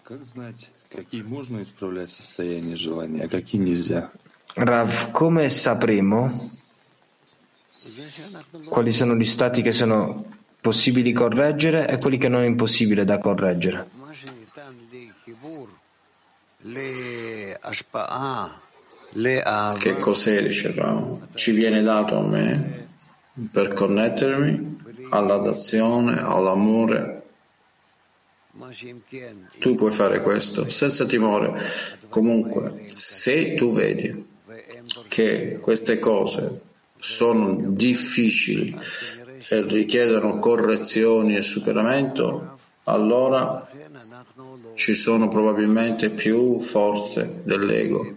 Как 0.04 0.24
знать, 0.24 0.70
какие 0.88 1.22
можно 1.22 1.62
исправлять 1.62 2.10
состояние 2.10 2.76
желания, 2.76 3.24
а 3.24 3.28
какие 3.28 3.60
нельзя? 3.60 4.12
Rav, 4.54 5.10
come 5.10 5.48
sapremo 5.48 6.50
quali 8.68 8.92
sono 8.92 9.16
gli 9.16 9.24
stati 9.24 9.62
che 9.62 9.72
sono 9.72 10.39
possibili 10.61 11.11
correggere 11.11 11.87
e 11.89 11.97
quelli 11.97 12.17
che 12.17 12.29
non 12.29 12.41
è 12.41 12.45
impossibile 12.45 13.03
da 13.03 13.17
correggere? 13.17 13.89
Che 19.79 19.97
cos'è, 19.97 20.43
dice 20.43 20.73
Rav? 20.73 21.27
Ci 21.33 21.51
viene 21.51 21.81
dato 21.81 22.17
a 22.17 22.27
me 22.27 22.87
per 23.51 23.73
connettermi 23.73 24.79
all'adazione, 25.09 26.21
all'amore 26.21 27.21
tu 29.59 29.75
puoi 29.75 29.91
fare 29.91 30.21
questo 30.21 30.69
senza 30.69 31.05
timore. 31.05 31.59
Comunque, 32.09 32.77
se 32.93 33.55
tu 33.55 33.73
vedi 33.73 34.27
che 35.07 35.59
queste 35.61 35.99
cose 35.99 36.61
sono 36.97 37.71
difficili 37.71 38.77
e 39.51 39.61
richiedono 39.63 40.39
correzioni 40.39 41.35
e 41.35 41.41
superamento, 41.41 42.57
allora 42.85 43.67
ci 44.75 44.95
sono 44.95 45.27
probabilmente 45.27 46.09
più 46.09 46.57
forze 46.61 47.41
dell'ego 47.43 48.15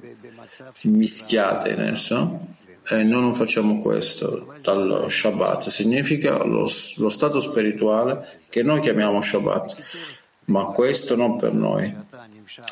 mischiate 0.82 1.70
in 1.70 1.80
esso 1.80 2.46
e 2.88 3.02
noi 3.02 3.22
non 3.22 3.34
facciamo 3.34 3.78
questo 3.78 4.54
dal 4.62 5.06
Shabbat. 5.08 5.70
Significa 5.70 6.44
lo, 6.44 6.68
lo 6.98 7.08
stato 7.08 7.40
spirituale 7.40 8.40
che 8.48 8.62
noi 8.62 8.80
chiamiamo 8.80 9.20
Shabbat 9.20 10.12
ma 10.46 10.66
questo 10.66 11.16
non 11.16 11.36
per 11.36 11.52
noi. 11.52 11.92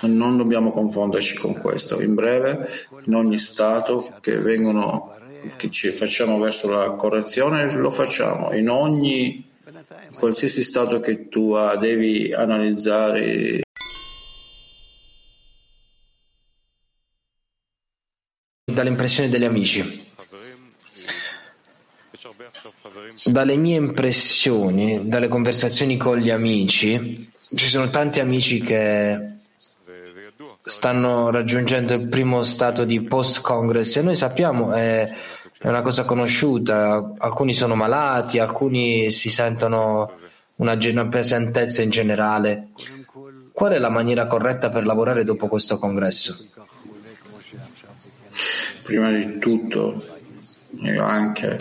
Non 0.03 0.37
dobbiamo 0.37 0.71
confonderci 0.71 1.37
con 1.37 1.55
questo. 1.55 2.01
In 2.01 2.15
breve, 2.15 2.69
in 3.07 3.15
ogni 3.15 3.39
stato 3.39 4.13
che 4.21 4.39
vengono 4.39 5.17
che 5.57 5.71
ci 5.71 5.89
facciamo 5.91 6.39
verso 6.39 6.69
la 6.71 6.91
correzione, 6.91 7.73
lo 7.75 7.91
facciamo. 7.91 8.53
In 8.53 8.69
ogni 8.69 9.51
qualsiasi 10.15 10.63
stato 10.63 11.01
che 11.01 11.29
tu 11.29 11.53
ha, 11.53 11.77
devi 11.77 12.33
analizzare 12.33 13.61
dalle 18.73 18.89
impressioni 18.89 19.29
degli 19.29 19.45
amici. 19.45 20.11
Dalle 23.25 23.57
mie 23.57 23.77
impressioni, 23.77 25.09
dalle 25.09 25.29
conversazioni 25.29 25.97
con 25.97 26.19
gli 26.19 26.31
amici, 26.31 27.31
ci 27.55 27.69
sono 27.69 27.91
tanti 27.91 28.21
amici 28.21 28.61
che 28.61 29.33
stanno 30.65 31.31
raggiungendo 31.31 31.95
il 31.95 32.09
primo 32.09 32.43
stato 32.43 32.85
di 32.85 33.01
post-congress 33.03 33.97
e 33.97 34.03
noi 34.03 34.15
sappiamo 34.15 34.73
è, 34.73 35.11
è 35.63 35.69
una 35.69 35.83
cosa 35.83 36.03
conosciuta, 36.03 37.15
alcuni 37.19 37.55
sono 37.55 37.77
malati, 37.77 38.41
alcuni 38.41 39.13
si 39.13 39.31
sentono 39.31 40.11
una, 40.57 41.07
pesantezza 41.07 41.83
in 41.83 41.91
generale. 41.91 42.71
Qual 43.53 43.71
è 43.71 43.79
la 43.79 43.89
maniera 43.89 44.27
corretta 44.27 44.71
per 44.71 44.85
lavorare 44.85 45.23
dopo 45.23 45.47
questo 45.47 45.79
congresso? 45.79 46.37
Prima 48.83 49.13
di 49.13 49.39
tutto, 49.39 49.95
io 50.81 51.05
anche 51.05 51.59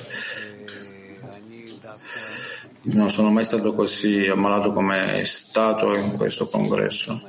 non 2.93 3.11
sono 3.11 3.29
mai 3.29 3.43
stato 3.43 3.71
così 3.73 4.25
ammalato 4.25 4.73
come 4.73 5.13
è 5.13 5.23
stato 5.23 5.93
in 5.93 6.13
questo 6.17 6.47
congresso. 6.47 7.21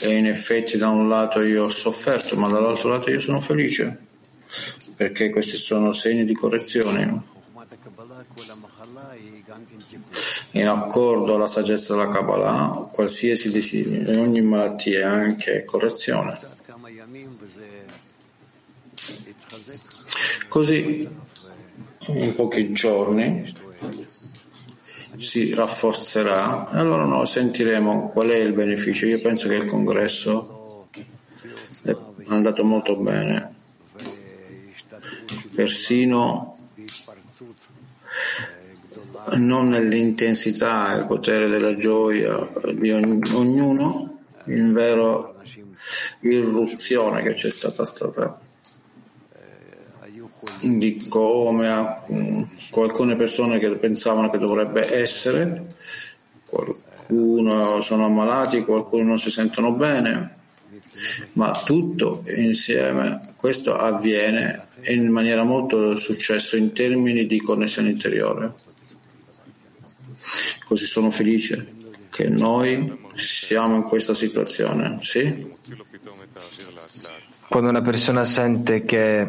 E 0.00 0.16
in 0.16 0.26
effetti 0.26 0.76
da 0.76 0.88
un 0.88 1.08
lato 1.08 1.40
io 1.42 1.66
ho 1.66 1.68
sofferto, 1.68 2.34
ma 2.34 2.48
dall'altro 2.48 2.88
lato 2.88 3.08
io 3.08 3.20
sono 3.20 3.40
felice, 3.40 4.10
perché 4.96 5.30
questi 5.30 5.56
sono 5.56 5.92
segni 5.92 6.24
di 6.24 6.34
correzione. 6.34 7.30
In 10.52 10.66
accordo 10.68 11.34
alla 11.34 11.46
saggezza 11.46 11.94
della 11.94 12.08
Kabbalah, 12.08 12.88
qualsiasi 12.92 13.50
desiderio, 13.50 14.20
ogni 14.20 14.42
malattia 14.42 15.00
è 15.00 15.02
anche 15.02 15.64
correzione. 15.64 16.34
Così, 20.48 21.08
in 22.08 22.34
pochi 22.34 22.72
giorni, 22.72 23.60
si 25.16 25.54
rafforzerà 25.54 26.70
e 26.72 26.78
allora 26.78 27.04
noi 27.04 27.26
sentiremo 27.26 28.08
qual 28.08 28.28
è 28.28 28.36
il 28.36 28.52
beneficio. 28.52 29.06
Io 29.06 29.20
penso 29.20 29.48
che 29.48 29.54
il 29.54 29.66
congresso 29.66 30.88
è 31.82 31.96
andato 32.26 32.64
molto 32.64 32.96
bene, 32.96 33.51
persino 35.54 36.56
non 39.34 39.68
nell'intensità 39.68 40.92
e 40.92 40.98
il 40.98 41.06
potere 41.06 41.48
della 41.48 41.74
gioia 41.76 42.48
di 42.74 42.90
ognuno, 42.90 44.18
in 44.46 44.72
vero 44.72 45.36
irruzione 46.20 47.22
che 47.22 47.34
c'è 47.34 47.50
stata 47.50 47.84
stata 47.84 48.40
di 50.60 51.06
come 51.08 51.68
alcune 51.68 53.16
persone 53.16 53.58
che 53.58 53.70
pensavano 53.76 54.30
che 54.30 54.38
dovrebbe 54.38 54.94
essere, 54.96 55.66
qualcuno 56.48 57.80
sono 57.80 58.06
ammalati, 58.06 58.62
qualcuno 58.62 59.04
non 59.04 59.18
si 59.18 59.30
sentono 59.30 59.72
bene, 59.72 60.41
ma 61.32 61.50
tutto 61.50 62.24
insieme 62.26 63.34
questo 63.36 63.76
avviene 63.76 64.66
in 64.84 65.08
maniera 65.10 65.44
molto 65.44 65.96
successo 65.96 66.56
in 66.56 66.72
termini 66.72 67.26
di 67.26 67.38
connessione 67.40 67.90
interiore. 67.90 68.54
Così 70.64 70.86
sono 70.86 71.10
felice 71.10 71.80
che 72.10 72.28
noi 72.28 73.00
siamo 73.14 73.76
in 73.76 73.82
questa 73.82 74.14
situazione, 74.14 74.96
sì? 75.00 75.50
Quando 77.48 77.70
una 77.70 77.82
persona 77.82 78.24
sente 78.24 78.84
che 78.84 79.28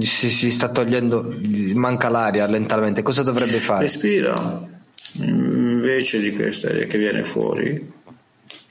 si, 0.00 0.30
si 0.30 0.50
sta 0.50 0.70
togliendo, 0.70 1.36
manca 1.74 2.08
l'aria 2.08 2.46
lentamente, 2.46 3.02
cosa 3.02 3.22
dovrebbe 3.22 3.58
fare? 3.58 3.82
Respira, 3.82 4.68
invece 5.14 6.20
di 6.20 6.32
questa 6.32 6.68
aria 6.68 6.86
che 6.86 6.98
viene 6.98 7.24
fuori, 7.24 7.92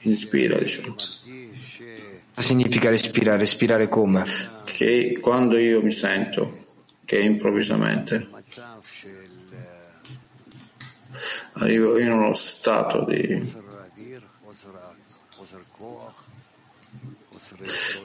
inspira, 0.02 0.58
diciamo. 0.58 0.94
Cosa 2.34 2.46
significa 2.46 2.88
respirare? 2.88 3.38
Respirare 3.38 3.88
come? 3.88 4.24
Che 4.64 5.18
quando 5.20 5.58
io 5.58 5.82
mi 5.82 5.92
sento 5.92 6.60
che 7.04 7.18
improvvisamente 7.18 8.26
arrivo 11.54 11.98
in 11.98 12.10
uno 12.10 12.32
stato 12.32 13.04
di, 13.04 13.54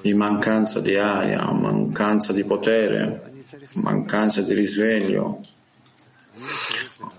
di 0.02 0.14
mancanza 0.14 0.82
di 0.82 0.98
aria, 0.98 1.50
mancanza 1.52 2.34
di 2.34 2.44
potere, 2.44 3.32
mancanza 3.76 4.42
di 4.42 4.54
risveglio, 4.54 5.40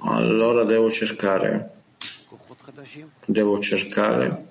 allora 0.01 0.65
devo 0.65 0.91
cercare, 0.91 1.73
devo 3.25 3.59
cercare 3.61 4.45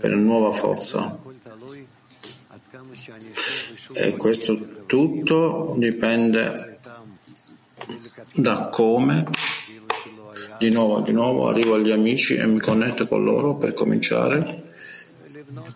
per 0.00 0.12
nuova 0.12 0.50
forza. 0.50 1.30
E 3.94 4.16
questo 4.16 4.84
tutto 4.86 5.74
dipende 5.76 6.78
da 8.34 8.68
come 8.70 9.26
di 10.58 10.70
nuovo, 10.70 11.00
di 11.00 11.12
nuovo 11.12 11.48
arrivo 11.48 11.74
agli 11.74 11.90
amici 11.90 12.36
e 12.36 12.46
mi 12.46 12.60
connetto 12.60 13.06
con 13.06 13.24
loro 13.24 13.56
per 13.56 13.74
cominciare 13.74 14.62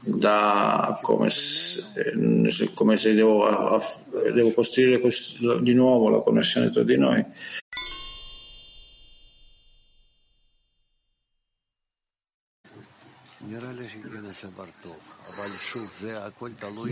da 0.04 0.98
come 1.02 1.28
se, 1.28 1.82
come 2.74 2.96
se 2.96 3.14
devo, 3.14 3.80
devo 4.32 4.52
costruire 4.52 5.00
di 5.60 5.74
nuovo 5.74 6.08
la 6.08 6.18
connessione 6.18 6.70
tra 6.70 6.82
di 6.82 6.96
noi. 6.96 7.24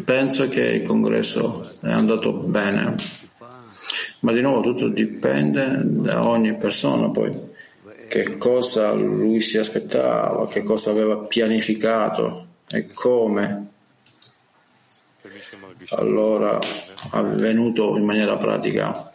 Penso 0.04 0.48
che 0.48 0.62
il 0.62 0.82
congresso 0.86 1.62
è 1.82 1.90
andato 1.90 2.32
bene, 2.32 2.94
ma 4.20 4.32
di 4.32 4.40
nuovo 4.40 4.60
tutto 4.60 4.88
dipende 4.88 5.80
da 5.84 6.26
ogni 6.26 6.56
persona 6.56 7.10
poi. 7.10 7.52
che 8.08 8.36
cosa 8.36 8.92
lui 8.92 9.40
si 9.40 9.58
aspettava, 9.58 10.46
che 10.46 10.62
cosa 10.62 10.90
aveva 10.90 11.16
pianificato 11.16 12.46
e 12.70 12.86
come 12.94 13.70
allora 15.90 16.58
avvenuto 17.10 17.96
in 17.96 18.04
maniera 18.04 18.36
pratica. 18.36 19.10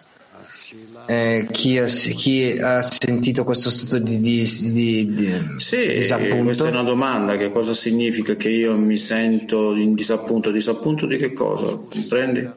Eh, 1.12 1.48
chi, 1.50 1.80
ha, 1.80 1.86
chi, 1.86 2.52
ha, 2.52 2.84
sentito 2.84 3.44
questo 3.44 3.72
stato 3.72 3.98
di, 3.98 4.20
di, 4.20 4.48
di, 4.72 5.12
di 5.12 5.34
sì, 5.58 5.88
disappunto? 5.88 6.44
questa 6.44 6.68
è 6.68 6.70
una 6.70 6.84
domanda, 6.84 7.36
che 7.36 7.50
cosa 7.50 7.74
significa 7.74 8.36
che 8.36 8.50
io 8.50 8.78
mi 8.78 8.96
sento 8.96 9.76
in 9.76 9.96
disappunto? 9.96 10.52
Disappunto 10.52 11.08
di 11.08 11.18
che 11.18 11.34
cosa? 11.34 11.80
Prendi? 12.08 12.48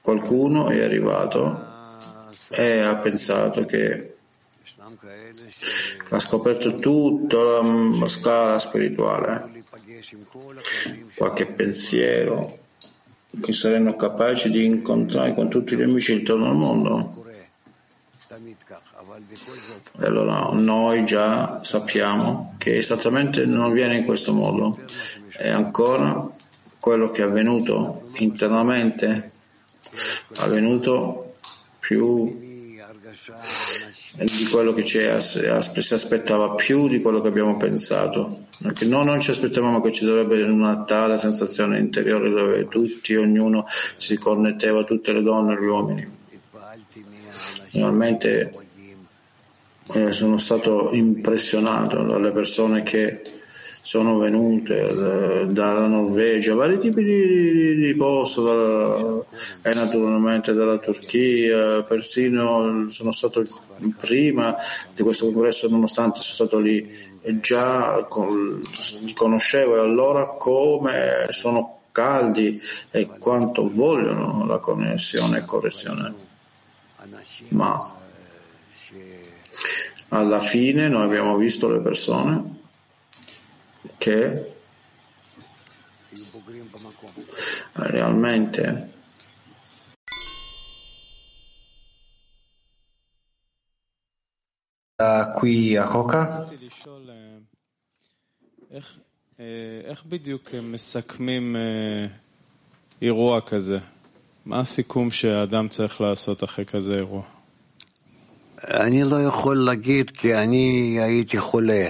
Qualcuno 0.00 0.68
è 0.68 0.80
arrivato 0.80 1.60
e 2.50 2.82
ha 2.82 2.94
pensato 2.94 3.64
che 3.64 4.14
ha 6.10 6.20
scoperto 6.20 6.76
tutta 6.76 7.42
la, 7.42 7.62
la 7.62 8.06
scala 8.06 8.60
spirituale, 8.60 9.50
qualche 11.16 11.46
pensiero, 11.46 12.46
che 13.42 13.52
saranno 13.52 13.96
capaci 13.96 14.50
di 14.50 14.64
incontrare 14.64 15.34
con 15.34 15.48
tutti 15.48 15.74
gli 15.74 15.82
amici 15.82 16.12
intorno 16.12 16.46
al 16.46 16.54
mondo. 16.54 17.20
Allora 20.00 20.48
noi 20.52 21.04
già 21.04 21.60
sappiamo 21.62 22.54
che 22.58 22.76
esattamente 22.76 23.44
non 23.44 23.64
avviene 23.64 23.98
in 23.98 24.04
questo 24.04 24.32
modo. 24.32 24.78
E 25.38 25.48
ancora 25.48 26.28
quello 26.78 27.10
che 27.10 27.22
è 27.22 27.26
avvenuto 27.26 28.02
internamente 28.18 29.32
è 30.34 30.40
avvenuto 30.40 31.34
più 31.78 32.48
di 34.18 34.44
quello 34.50 34.72
che 34.72 34.84
ci 34.84 34.98
si 35.18 35.94
aspettava 35.94 36.54
più 36.54 36.88
di 36.88 37.00
quello 37.00 37.20
che 37.20 37.28
abbiamo 37.28 37.56
pensato. 37.56 38.44
Perché 38.62 38.84
noi 38.86 39.04
non 39.04 39.20
ci 39.20 39.30
aspettavamo 39.30 39.80
che 39.80 39.92
ci 39.92 40.04
dovrebbe 40.04 40.42
una 40.42 40.82
tale 40.82 41.16
sensazione 41.18 41.78
interiore 41.78 42.28
dove 42.28 42.68
tutti, 42.68 43.14
ognuno 43.16 43.66
si 43.96 44.16
connetteva, 44.16 44.84
tutte 44.84 45.12
le 45.12 45.22
donne 45.22 45.54
e 45.54 45.60
gli 45.60 45.66
uomini. 45.66 46.08
Finalmente 47.68 48.50
eh, 49.94 50.12
sono 50.12 50.38
stato 50.38 50.90
impressionato 50.92 52.02
dalle 52.04 52.30
persone 52.30 52.82
che 52.82 53.22
sono 53.82 54.18
venute 54.18 54.86
eh, 54.86 55.46
dalla 55.46 55.86
Norvegia, 55.86 56.54
vari 56.54 56.78
tipi 56.78 57.02
di, 57.02 57.76
di 57.76 57.94
posto, 57.94 58.44
dalla, 58.44 59.24
e 59.62 59.74
naturalmente 59.74 60.52
dalla 60.52 60.78
Turchia, 60.78 61.82
persino 61.82 62.88
sono 62.88 63.10
stato 63.10 63.42
prima 63.98 64.54
di 64.94 65.02
questo 65.02 65.32
congresso, 65.32 65.68
nonostante 65.68 66.20
sono 66.20 66.34
stato 66.34 66.58
lì 66.58 67.08
già 67.40 68.06
con, 68.08 68.60
conoscevo 69.14 69.76
e 69.76 69.80
allora 69.80 70.28
come 70.28 71.26
sono 71.30 71.78
caldi 71.90 72.60
e 72.90 73.06
quanto 73.18 73.68
vogliono 73.68 74.46
la 74.46 74.58
connessione 74.58 75.38
e 75.38 75.44
correzione. 75.44 76.14
Ma 77.48 77.99
alla 80.09 80.39
fine 80.39 80.87
noi 80.87 81.03
abbiamo 81.03 81.35
visto 81.37 81.69
le 81.69 81.79
persone 81.79 82.59
che 83.97 84.53
realmente 87.73 88.63
qui 95.37 95.77
a 95.77 95.87
Coca 95.87 96.47
איך 99.85 100.05
בדיוק 100.05 100.49
מסכמים 100.63 101.55
אירוע 103.01 103.41
כזה? 103.41 103.79
מה 104.45 104.59
הסיכום 104.59 105.11
שהאדם 105.11 105.67
צריך 105.67 106.01
לעשות 106.01 106.43
אחרי 106.43 106.65
כזה 106.65 106.95
אירוע? 106.95 107.23
אני 108.63 109.03
לא 109.03 109.23
יכול 109.27 109.57
להגיד 109.57 110.09
כי 110.09 110.35
אני 110.35 110.97
הייתי 111.01 111.37
חולה, 111.37 111.85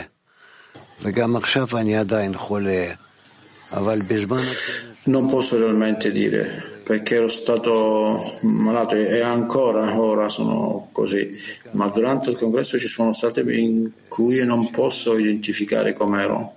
וגם 1.02 1.36
עכשיו 1.36 1.68
אני 1.78 1.98
עדיין 1.98 2.34
חולה, 2.34 2.86
אבל 3.72 4.02
בזמן... 4.02 4.38
Non 5.08 5.28
posso 5.30 5.58
realmente 5.58 6.12
dire 6.12 6.76
perché 6.84 7.16
ero 7.16 7.28
stato 7.28 8.34
malato 8.42 8.96
e 8.96 9.22
ancora 9.22 10.00
ora 10.00 10.30
sono 10.30 10.90
così, 10.92 11.30
ma 11.74 11.88
durante 11.88 12.32
il 12.32 12.38
congresso 12.38 12.80
ci 12.80 12.88
sono 12.88 13.14
stati 13.14 13.42
in 13.42 13.90
cui 14.08 14.44
non 14.46 14.70
posso 14.72 15.18
identificare 15.18 15.94
com'ero. 15.94 16.54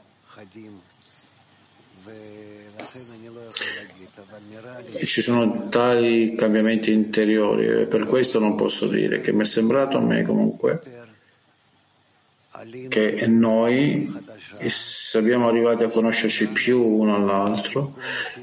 Ci 5.03 5.21
sono 5.21 5.67
tali 5.69 6.35
cambiamenti 6.35 6.91
interiori 6.91 7.65
e 7.67 7.87
per 7.87 8.03
questo 8.05 8.39
non 8.39 8.55
posso 8.55 8.87
dire 8.87 9.19
che 9.19 9.31
mi 9.31 9.41
è 9.41 9.45
sembrato 9.45 9.97
a 9.97 10.01
me 10.01 10.23
comunque 10.23 10.81
che 12.87 13.25
noi 13.27 14.11
siamo 14.67 15.47
arrivati 15.47 15.83
a 15.83 15.89
conoscerci 15.89 16.49
più 16.49 16.81
uno 16.81 17.15
all'altro 17.15 17.95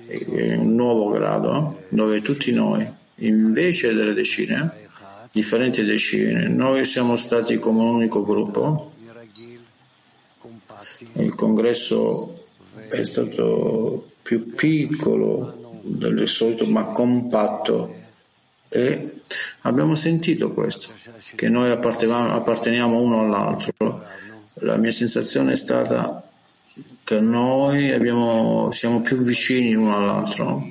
in 0.09 0.59
un 0.59 0.75
nuovo 0.75 1.09
grado 1.09 1.85
dove 1.89 2.21
tutti 2.21 2.53
noi 2.53 2.87
invece 3.17 3.95
delle 3.95 4.13
decine 4.13 4.89
differenti 5.33 5.85
decine 5.85 6.49
noi 6.49 6.85
siamo 6.85 7.17
stati 7.17 7.57
come 7.57 7.83
un 7.83 7.95
unico 7.95 8.25
gruppo. 8.25 8.93
Il 11.15 11.35
congresso 11.35 12.35
è 12.89 13.03
stato 13.03 14.11
più 14.23 14.55
piccolo 14.55 15.60
del 15.83 16.29
solito 16.29 16.67
ma 16.67 16.85
compatto. 16.87 17.97
E 18.69 19.23
abbiamo 19.63 19.95
sentito 19.95 20.51
questo, 20.51 20.93
che 21.35 21.49
noi 21.49 21.71
apparteniamo 21.71 23.01
uno 23.01 23.21
all'altro. 23.21 24.05
La 24.63 24.77
mia 24.77 24.93
sensazione 24.93 25.53
è 25.53 25.57
stata 25.57 26.23
che 27.03 27.21
noi 27.21 27.91
abbiamo, 27.91 28.71
siamo 28.71 29.01
più 29.01 29.17
vicini 29.19 29.75
uno 29.75 29.97
all'altro, 29.97 30.71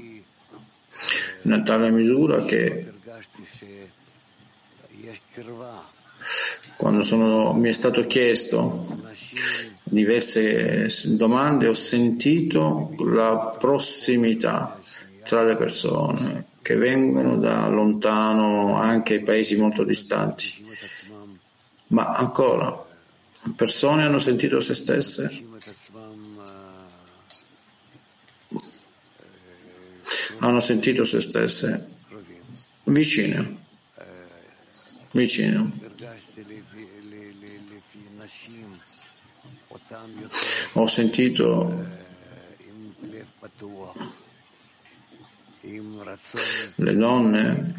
in 1.43 1.63
tale 1.65 1.91
misura 1.91 2.45
che 2.45 2.93
quando 6.77 7.01
sono, 7.03 7.53
mi 7.53 7.67
è 7.67 7.73
stato 7.73 8.05
chiesto 8.07 8.85
diverse 9.83 10.87
domande 11.17 11.67
ho 11.67 11.73
sentito 11.73 12.93
la 13.05 13.55
prossimità 13.59 14.78
tra 15.29 15.43
le 15.43 15.55
persone 15.55 16.45
che 16.63 16.73
vengono 16.73 17.37
da 17.37 17.67
lontano, 17.67 18.81
anche 18.81 19.21
paesi 19.21 19.55
molto 19.57 19.83
distanti. 19.83 20.65
Ma 21.89 22.15
ancora, 22.15 22.83
persone 23.55 24.05
hanno 24.05 24.17
sentito 24.17 24.59
se 24.59 24.73
stesse? 24.73 25.45
Hanno 30.39 30.59
sentito 30.59 31.03
se 31.03 31.19
stesse 31.19 31.87
vicine, 32.85 33.57
vicine. 35.11 35.71
Ho 40.73 40.87
sentito 40.87 41.98
le 46.75 46.95
donne 46.95 47.75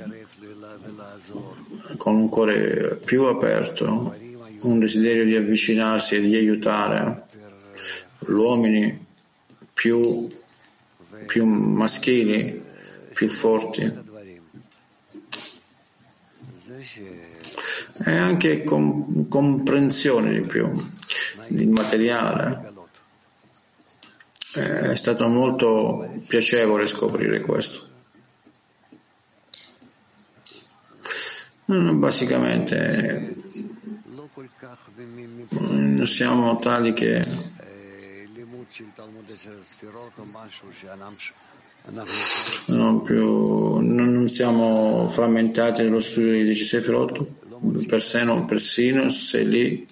con 1.96 2.14
un 2.14 2.28
cuore 2.28 2.98
più 3.04 3.24
aperto, 3.24 4.16
un 4.62 4.78
desiderio 4.78 5.24
di 5.24 5.36
avvicinarsi 5.36 6.16
e 6.16 6.20
di 6.20 6.34
aiutare, 6.34 7.24
gli 8.18 8.32
uomini 8.32 9.06
più, 9.72 10.28
più 11.26 11.44
maschili, 11.44 12.62
più 13.14 13.28
forti. 13.28 14.08
E 18.06 18.12
anche 18.12 18.64
com- 18.64 19.28
comprensione 19.28 20.40
di 20.40 20.46
più, 20.46 20.70
di 21.48 21.66
materiale. 21.66 22.69
È 24.52 24.96
stato 24.96 25.28
molto 25.28 26.20
piacevole 26.26 26.86
scoprire 26.86 27.40
questo. 27.40 27.88
Basicamente 31.66 33.36
non 35.60 36.06
siamo 36.06 36.58
tali 36.58 36.92
che 36.92 37.22
non, 42.66 43.02
più, 43.02 43.78
non 43.78 44.28
siamo 44.28 45.06
frammentati 45.08 45.82
nello 45.82 46.00
studio 46.00 46.32
di 46.32 46.44
10 46.44 46.64
Sefirot 46.64 47.26
persino, 47.86 48.44
persino 48.44 49.08
se 49.08 49.42
lì 49.42 49.86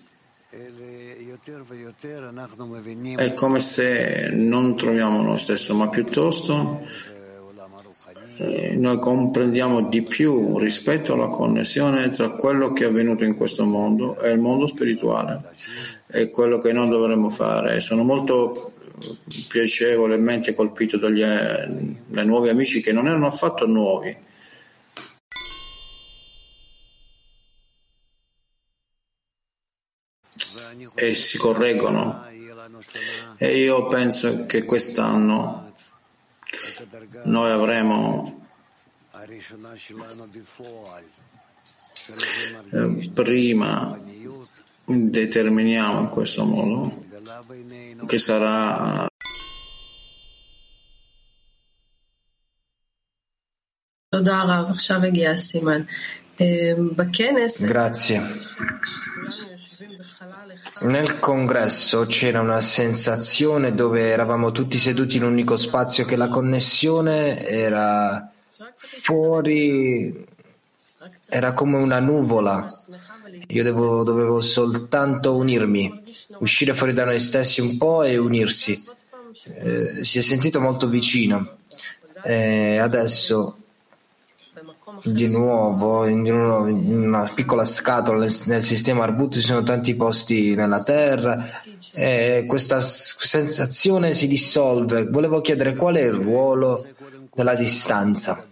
è 3.16 3.34
come 3.34 3.60
se 3.60 4.30
non 4.32 4.76
troviamo 4.76 5.22
noi 5.22 5.38
stessi, 5.38 5.72
ma 5.74 5.88
piuttosto 5.88 6.86
eh, 8.38 8.76
noi 8.76 8.98
comprendiamo 8.98 9.88
di 9.88 10.02
più 10.02 10.58
rispetto 10.58 11.14
alla 11.14 11.28
connessione 11.28 12.10
tra 12.10 12.30
quello 12.32 12.72
che 12.72 12.84
è 12.84 12.88
avvenuto 12.88 13.24
in 13.24 13.34
questo 13.34 13.64
mondo 13.64 14.20
e 14.20 14.30
il 14.30 14.38
mondo 14.38 14.66
spirituale 14.66 15.42
e 16.10 16.30
quello 16.30 16.58
che 16.58 16.72
noi 16.72 16.88
dovremmo 16.88 17.28
fare. 17.30 17.80
Sono 17.80 18.02
molto 18.02 18.74
piacevolmente 19.48 20.54
colpito 20.54 20.98
dagli 20.98 21.22
dai 21.22 22.26
nuovi 22.26 22.48
amici 22.48 22.80
che 22.80 22.92
non 22.92 23.06
erano 23.06 23.26
affatto 23.26 23.66
nuovi. 23.66 24.14
E 30.98 31.14
si 31.14 31.38
correggono. 31.38 32.26
E 33.36 33.58
io 33.58 33.86
penso 33.86 34.46
che 34.46 34.64
quest'anno 34.64 35.72
noi 37.24 37.50
avremo 37.50 38.46
eh, 42.72 43.10
prima 43.12 43.98
determiniamo 44.84 46.00
in 46.00 46.08
questo 46.08 46.44
modo 46.44 47.04
che 48.06 48.18
sarà 48.18 49.06
Grazie. 57.66 58.22
Nel 60.80 61.18
congresso 61.18 62.06
c'era 62.06 62.40
una 62.40 62.60
sensazione 62.60 63.74
dove 63.74 64.10
eravamo 64.10 64.52
tutti 64.52 64.78
seduti 64.78 65.16
in 65.16 65.24
un 65.24 65.32
unico 65.32 65.56
spazio 65.56 66.04
che 66.04 66.16
la 66.16 66.28
connessione 66.28 67.44
era 67.46 68.30
fuori, 69.02 70.24
era 71.28 71.52
come 71.54 71.78
una 71.78 71.98
nuvola. 71.98 72.66
Io 73.48 73.62
devo, 73.62 74.04
dovevo 74.04 74.40
soltanto 74.40 75.36
unirmi, 75.36 76.02
uscire 76.38 76.74
fuori 76.74 76.92
da 76.92 77.04
noi 77.04 77.18
stessi 77.18 77.60
un 77.60 77.76
po' 77.76 78.02
e 78.02 78.16
unirsi. 78.16 78.82
Eh, 79.44 80.04
si 80.04 80.18
è 80.18 80.22
sentito 80.22 80.60
molto 80.60 80.88
vicino. 80.88 81.56
E 82.24 82.78
adesso 82.78 83.56
di 85.04 85.28
nuovo 85.28 86.06
in 86.06 86.30
una 86.30 87.30
piccola 87.32 87.64
scatola 87.64 88.26
nel 88.46 88.62
sistema 88.62 89.04
Arbut 89.04 89.34
ci 89.34 89.40
sono 89.40 89.62
tanti 89.62 89.94
posti 89.94 90.54
nella 90.54 90.82
terra 90.82 91.60
e 91.94 92.44
questa 92.46 92.80
sensazione 92.80 94.12
si 94.12 94.26
dissolve. 94.26 95.06
Volevo 95.06 95.40
chiedere 95.40 95.74
qual 95.74 95.96
è 95.96 96.04
il 96.04 96.12
ruolo 96.12 96.86
della 97.34 97.54
distanza. 97.54 98.46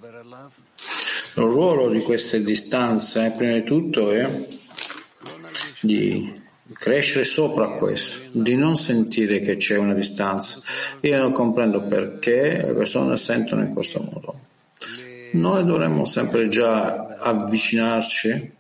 Il 1.37 1.43
ruolo 1.43 1.91
di 1.91 2.01
queste 2.01 2.43
distanze, 2.43 3.35
prima 3.37 3.53
di 3.53 3.63
tutto, 3.63 4.11
è 4.11 4.27
di 5.81 6.33
crescere 6.73 7.25
sopra 7.25 7.71
questo, 7.73 8.29
di 8.33 8.57
non 8.57 8.77
sentire 8.77 9.41
che 9.41 9.57
c'è 9.57 9.77
una 9.77 9.95
distanza. 9.95 10.61
Io 11.01 11.19
non 11.19 11.33
comprendo 11.33 11.83
perché 11.83 12.63
le 12.65 12.75
persone 12.75 13.17
sentono 13.17 13.63
in 13.63 13.73
questo 13.73 14.01
modo. 14.01 14.46
Noi 15.33 15.65
dovremmo 15.65 16.05
sempre 16.05 16.49
già 16.49 17.07
avvicinarci 17.21 18.53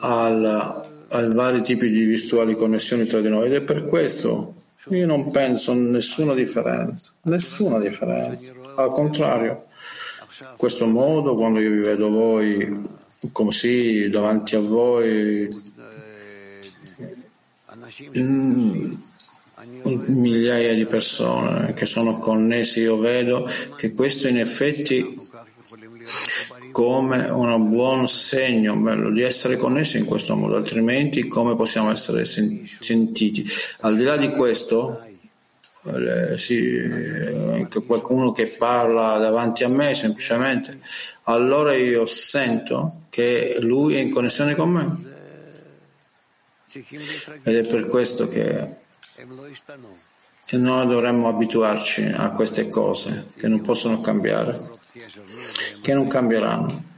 al, 0.00 0.84
ai 1.08 1.34
vari 1.34 1.62
tipi 1.62 1.90
di 1.90 2.04
virtuali 2.04 2.54
connessioni 2.54 3.04
tra 3.04 3.20
di 3.20 3.28
noi 3.28 3.46
ed 3.46 3.54
è 3.54 3.62
per 3.62 3.84
questo 3.84 4.54
io 4.88 5.06
non 5.06 5.30
penso 5.30 5.74
nessuna 5.74 6.34
differenza, 6.34 7.12
nessuna 7.22 7.78
differenza. 7.78 8.52
Al 8.74 8.90
contrario, 8.90 9.66
in 10.40 10.56
questo 10.56 10.86
modo, 10.86 11.34
quando 11.34 11.60
io 11.60 11.70
vi 11.70 11.78
vedo 11.78 12.10
voi 12.10 12.84
così 13.30 14.10
davanti 14.10 14.56
a 14.56 14.60
voi, 14.60 15.48
mm, 18.18 18.92
migliaia 20.06 20.74
di 20.74 20.84
persone 20.84 21.74
che 21.74 21.86
sono 21.86 22.18
connesse, 22.18 22.80
io 22.80 22.98
vedo 22.98 23.48
che 23.76 23.92
questo 23.92 24.26
in 24.26 24.40
effetti 24.40 25.30
come 26.72 27.28
un 27.28 27.68
buon 27.70 28.08
segno 28.08 28.74
bello 28.76 29.10
di 29.10 29.22
essere 29.22 29.56
connessi 29.56 29.98
in 29.98 30.04
questo 30.04 30.34
modo, 30.34 30.56
altrimenti 30.56 31.28
come 31.28 31.54
possiamo 31.54 31.90
essere 31.90 32.24
sentiti? 32.24 33.48
Al 33.80 33.94
di 33.94 34.02
là 34.02 34.16
di 34.16 34.30
questo, 34.30 34.98
eh, 35.84 36.36
sì, 36.38 36.58
eh, 36.58 37.68
qualcuno 37.86 38.32
che 38.32 38.48
parla 38.48 39.18
davanti 39.18 39.62
a 39.62 39.68
me 39.68 39.94
semplicemente, 39.94 40.80
allora 41.24 41.74
io 41.74 42.06
sento 42.06 43.02
che 43.10 43.58
lui 43.60 43.94
è 43.94 44.00
in 44.00 44.10
connessione 44.10 44.54
con 44.54 44.70
me. 44.70 45.10
Ed 47.42 47.56
è 47.56 47.68
per 47.68 47.86
questo 47.86 48.26
che 48.26 48.80
noi 50.52 50.86
dovremmo 50.86 51.28
abituarci 51.28 52.12
a 52.14 52.30
queste 52.32 52.68
cose 52.68 53.24
che 53.36 53.48
non 53.48 53.60
possono 53.60 54.00
cambiare 54.00 54.58
che 55.82 55.92
non 55.92 56.06
cambieranno. 56.06 56.90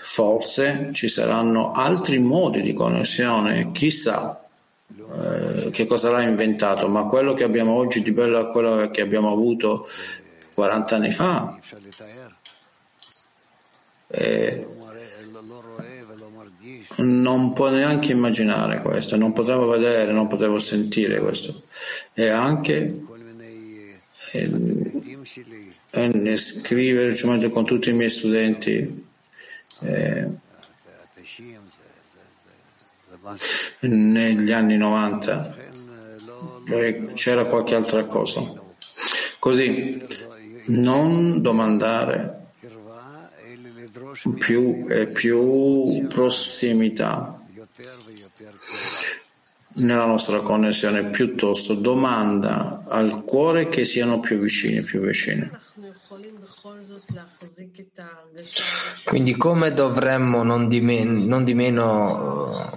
Forse 0.00 0.90
ci 0.92 1.08
saranno 1.08 1.72
altri 1.72 2.18
modi 2.20 2.60
di 2.60 2.72
connessione, 2.72 3.72
chissà 3.72 4.40
eh, 4.88 5.70
che 5.70 5.84
cosa 5.86 6.10
l'ha 6.10 6.22
inventato, 6.22 6.88
ma 6.88 7.06
quello 7.06 7.34
che 7.34 7.44
abbiamo 7.44 7.72
oggi 7.72 8.02
di 8.02 8.12
bello 8.12 8.38
è 8.38 8.52
quello 8.52 8.88
che 8.90 9.00
abbiamo 9.00 9.32
avuto 9.32 9.88
40 10.54 10.96
anni 10.96 11.10
fa. 11.10 11.58
E 14.08 14.66
non 16.98 17.52
può 17.52 17.68
neanche 17.68 18.12
immaginare 18.12 18.80
questo, 18.80 19.16
non 19.16 19.32
potevo 19.32 19.66
vedere, 19.68 20.12
non 20.12 20.26
potevo 20.28 20.58
sentire 20.58 21.18
questo. 21.18 21.64
E 22.14 22.28
anche 22.28 23.00
eh, 24.32 24.50
e 25.92 26.36
scrivere 26.36 27.14
cioè, 27.14 27.48
con 27.48 27.64
tutti 27.64 27.90
i 27.90 27.94
miei 27.94 28.10
studenti 28.10 29.04
eh, 29.82 30.28
negli 33.80 34.52
anni 34.52 34.76
90 34.76 35.56
c'era 37.14 37.44
qualche 37.44 37.74
altra 37.74 38.04
cosa. 38.04 38.42
Così 39.38 39.96
non 40.66 41.40
domandare 41.40 42.48
più 44.38 44.86
e 44.90 45.06
più 45.06 46.06
prossimità 46.08 47.40
nella 49.76 50.06
nostra 50.06 50.40
connessione, 50.40 51.06
piuttosto 51.06 51.74
domanda 51.74 52.84
al 52.88 53.24
cuore 53.24 53.68
che 53.68 53.84
siano 53.84 54.20
più 54.20 54.38
vicini, 54.38 54.82
più 54.82 55.00
vicini. 55.00 55.50
Quindi 59.04 59.36
come 59.36 59.72
dovremmo 59.72 60.42
non 60.42 60.68
di, 60.68 60.80
men- 60.80 61.26
non 61.26 61.44
di 61.44 61.54
meno 61.54 62.74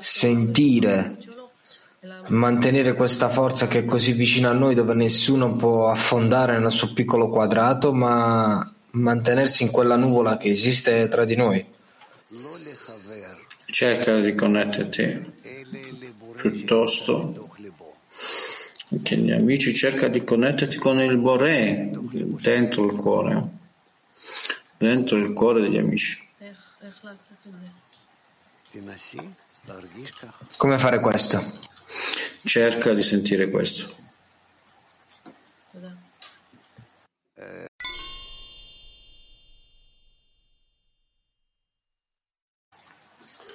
sentire, 0.00 1.16
mantenere 2.28 2.94
questa 2.94 3.28
forza 3.28 3.66
che 3.66 3.80
è 3.80 3.84
così 3.84 4.12
vicina 4.12 4.50
a 4.50 4.54
noi 4.54 4.74
dove 4.74 4.94
nessuno 4.94 5.56
può 5.56 5.88
affondare 5.88 6.58
nel 6.58 6.70
suo 6.70 6.92
piccolo 6.92 7.28
quadrato, 7.28 7.92
ma 7.92 8.70
mantenersi 8.90 9.62
in 9.62 9.70
quella 9.70 9.96
nuvola 9.96 10.36
che 10.36 10.50
esiste 10.50 11.08
tra 11.08 11.24
di 11.24 11.36
noi? 11.36 11.64
Cerca 13.72 14.20
di 14.20 14.34
connetterti 14.34 15.32
piuttosto 16.36 17.56
che 19.02 19.16
gli 19.16 19.30
amici 19.30 19.72
cerca 19.72 20.08
di 20.08 20.22
connetterti 20.22 20.76
con 20.76 21.00
il 21.00 21.16
Boré 21.16 21.90
dentro 22.42 22.84
il 22.84 22.94
cuore, 22.94 23.48
dentro 24.76 25.16
il 25.16 25.32
cuore 25.32 25.62
degli 25.62 25.78
amici. 25.78 26.20
Come 30.58 30.78
fare 30.78 31.00
questo? 31.00 31.60
Cerca 32.44 32.92
di 32.92 33.02
sentire 33.02 33.48
questo. 33.48 34.01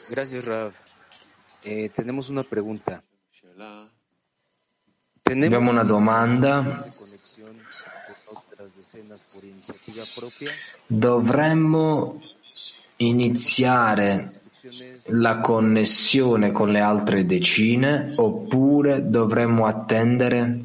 Gracias, 0.09 0.45
Rav. 0.45 0.73
Eh, 1.63 1.91
tenemos 1.93 2.29
una 2.29 2.43
pregunta. 2.43 3.03
Abbiamo 5.23 5.71
una 5.71 5.83
domanda. 5.83 6.87
Dovremmo 10.87 12.21
iniziare 12.97 14.41
la 15.07 15.39
connessione 15.39 16.51
con 16.51 16.71
le 16.71 16.79
altre 16.79 17.25
decine 17.25 18.13
oppure 18.15 19.09
dovremmo 19.09 19.65
attendere 19.65 20.59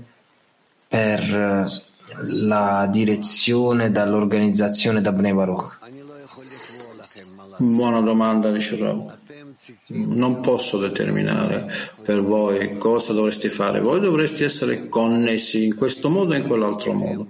per 0.88 1.82
la 2.24 2.88
direzione 2.90 3.90
dall'organizzazione 3.90 5.00
da 5.00 5.12
Bnei 5.12 5.32
Baruch? 5.32 5.78
Buona 7.58 8.00
domanda, 8.00 8.50
dice 8.50 8.76
Rav. 8.76 9.21
Non 9.86 10.40
posso 10.40 10.78
determinare 10.78 11.70
per 12.02 12.20
voi 12.20 12.76
cosa 12.78 13.12
dovreste 13.12 13.48
fare. 13.48 13.80
Voi 13.80 14.00
dovreste 14.00 14.44
essere 14.44 14.88
connessi 14.88 15.64
in 15.64 15.76
questo 15.76 16.08
modo 16.08 16.34
e 16.34 16.38
in 16.38 16.44
quell'altro 16.44 16.92
modo. 16.94 17.28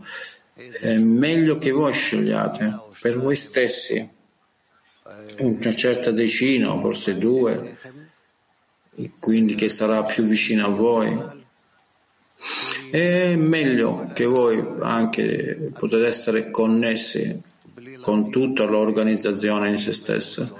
È 0.54 0.96
meglio 0.96 1.58
che 1.58 1.70
voi 1.72 1.92
scegliate 1.92 2.90
per 3.00 3.18
voi 3.18 3.36
stessi 3.36 4.08
una 5.38 5.74
certa 5.74 6.10
decina, 6.10 6.78
forse 6.78 7.18
due, 7.18 7.76
quindi 9.18 9.54
che 9.54 9.68
sarà 9.68 10.04
più 10.04 10.24
vicina 10.24 10.66
a 10.66 10.70
voi. 10.70 11.40
È 12.90 13.34
meglio 13.36 14.10
che 14.14 14.24
voi 14.24 14.62
anche 14.80 15.72
potete 15.76 16.06
essere 16.06 16.50
connessi 16.50 17.40
con 18.00 18.30
tutta 18.30 18.64
l'organizzazione 18.64 19.70
in 19.70 19.78
se 19.78 19.92
stessa, 19.92 20.52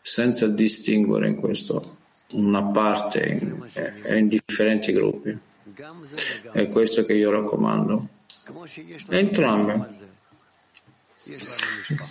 senza 0.00 0.46
distinguere 0.46 1.28
in 1.28 1.36
questo 1.36 1.82
una 2.32 2.62
parte 2.64 3.20
in, 3.20 4.16
in 4.16 4.28
differenti 4.28 4.92
gruppi. 4.92 5.36
È 6.52 6.68
questo 6.68 7.04
che 7.04 7.14
io 7.14 7.30
raccomando. 7.30 8.08
Entrambe 9.08 9.98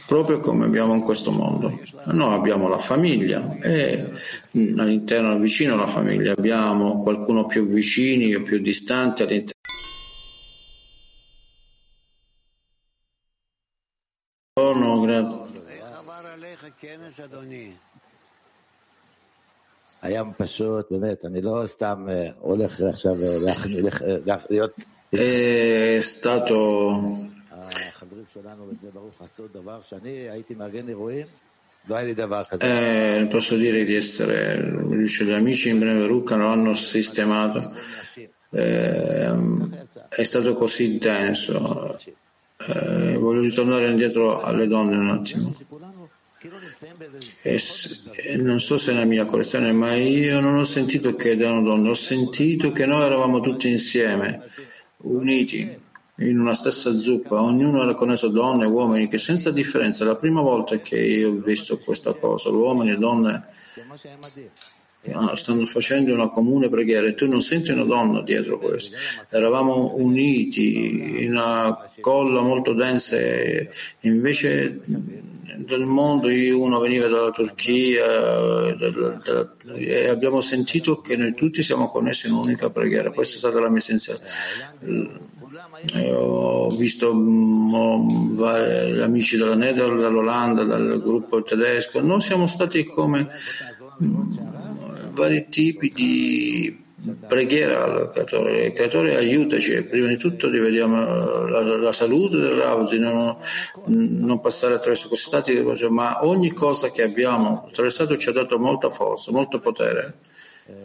proprio 0.05 0.39
come 0.39 0.65
abbiamo 0.65 0.93
in 0.93 1.01
questo 1.01 1.31
mondo. 1.31 1.79
Noi 2.07 2.33
abbiamo 2.33 2.67
la 2.67 2.77
famiglia 2.77 3.57
e 3.59 4.09
all'interno, 4.51 5.37
vicino 5.39 5.73
alla 5.73 5.87
famiglia, 5.87 6.33
abbiamo 6.33 7.01
qualcuno 7.01 7.45
più 7.45 7.65
vicini 7.65 8.33
o 8.35 8.41
più 8.41 8.59
distanti 8.59 9.23
all'interno. 9.23 9.57
הים 20.02 20.32
פשוט, 20.36 20.90
באמת, 20.90 21.24
אני 21.24 21.42
לא 21.42 21.62
סתם 21.66 22.06
הולך 22.38 22.80
עכשיו 22.80 23.14
להיות... 24.50 24.80
È 25.16 26.00
stato 26.00 27.04
eh, 32.58 33.26
posso 33.30 33.56
dire 33.56 33.84
di 33.84 33.94
essere, 33.94 34.86
dice, 34.88 35.24
gli 35.24 35.30
amici 35.30 35.68
in 35.68 35.78
Beneverucca 35.78 36.34
lo 36.34 36.48
hanno 36.48 36.74
sistemato, 36.74 37.72
eh, 38.50 39.32
è 40.08 40.22
stato 40.24 40.54
così 40.54 40.98
denso. 40.98 41.96
Eh, 42.56 43.16
voglio 43.16 43.40
ritornare 43.40 43.90
indietro 43.90 44.42
alle 44.42 44.66
donne 44.66 44.96
un 44.96 45.10
attimo. 45.10 45.54
E, 47.41 48.37
non 48.37 48.59
so 48.59 48.77
se 48.77 48.91
è 48.91 48.95
la 48.95 49.03
mia 49.03 49.25
correzione, 49.25 49.73
ma 49.73 49.93
io 49.93 50.39
non 50.39 50.57
ho 50.57 50.63
sentito 50.63 51.15
che 51.15 51.31
erano 51.31 51.61
donne, 51.61 51.89
ho 51.89 51.93
sentito 51.93 52.71
che 52.71 52.85
noi 52.85 53.03
eravamo 53.03 53.41
tutti 53.41 53.69
insieme, 53.69 54.43
uniti 54.97 55.87
in 56.19 56.39
una 56.39 56.53
stessa 56.53 56.95
zuppa, 56.97 57.41
ognuno 57.41 57.81
era 57.81 57.93
connesso 57.95 58.29
donne 58.29 58.63
e 58.63 58.67
uomini, 58.67 59.07
che 59.07 59.17
senza 59.17 59.51
differenza, 59.51 60.05
la 60.05 60.15
prima 60.15 60.41
volta 60.41 60.79
che 60.79 60.97
io 60.97 61.29
ho 61.29 61.41
visto 61.41 61.77
questa 61.77 62.13
cosa, 62.13 62.49
uomini 62.49 62.91
e 62.91 62.97
donne 62.97 63.47
ah, 65.11 65.35
stanno 65.35 65.65
facendo 65.65 66.13
una 66.13 66.29
comune 66.29 66.69
preghiera 66.69 67.07
e 67.07 67.15
tu 67.15 67.27
non 67.27 67.41
senti 67.41 67.71
una 67.71 67.83
donna 67.83 68.21
dietro 68.21 68.59
questo. 68.59 68.95
Eravamo 69.29 69.95
uniti 69.95 71.23
in 71.23 71.31
una 71.31 71.89
colla 71.99 72.41
molto 72.41 72.73
densa 72.73 73.17
e 73.17 73.69
invece 74.01 74.81
del 75.57 75.85
mondo 75.85 76.27
uno 76.27 76.79
veniva 76.79 77.07
dalla 77.07 77.31
Turchia 77.31 78.75
e 79.75 80.07
abbiamo 80.07 80.41
sentito 80.41 81.01
che 81.01 81.15
noi 81.15 81.33
tutti 81.33 81.61
siamo 81.61 81.89
connessi 81.89 82.27
in 82.27 82.33
un'unica 82.33 82.69
preghiera. 82.69 83.11
Questa 83.11 83.35
è 83.35 83.37
stata 83.39 83.59
la 83.59 83.69
mia 83.69 83.79
essenziale 83.79 84.19
eh, 85.93 86.13
ho 86.13 86.67
visto 86.69 87.13
mh, 87.13 87.75
mm, 87.75 89.01
amici 89.01 89.37
della 89.37 89.55
Netherlands, 89.55 90.01
dall'Olanda, 90.01 90.63
dal 90.63 91.01
gruppo 91.01 91.41
tedesco. 91.41 92.01
Noi 92.01 92.21
siamo 92.21 92.47
stati 92.47 92.85
come 92.85 93.29
mm, 94.03 94.33
vari 95.11 95.47
tipi 95.49 95.91
di 95.93 96.87
preghiera 97.27 97.83
al 97.83 98.09
creatore. 98.11 98.65
Il 98.65 98.71
creatore 98.71 99.15
aiutaci, 99.15 99.83
prima 99.83 100.07
di 100.07 100.17
tutto 100.17 100.49
rivediamo 100.49 101.47
la, 101.47 101.77
la 101.77 101.91
salute 101.91 102.37
del 102.37 102.51
Rav, 102.51 102.89
di 102.89 102.99
non, 102.99 103.35
non, 103.85 104.39
passare 104.39 104.75
attraverso 104.75 105.07
questi 105.07 105.27
stati, 105.27 105.63
ma 105.89 106.25
ogni 106.25 106.51
cosa 106.51 106.91
che 106.91 107.03
abbiamo 107.03 107.65
attraversato 107.67 108.17
ci 108.17 108.29
ha 108.29 108.33
dato 108.33 108.59
molta 108.59 108.89
forza, 108.89 109.31
molto 109.31 109.59
potere. 109.59 110.15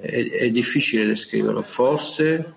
È, 0.00 0.30
è 0.30 0.50
difficile 0.50 1.06
descriverlo. 1.06 1.62
Forse 1.62 2.54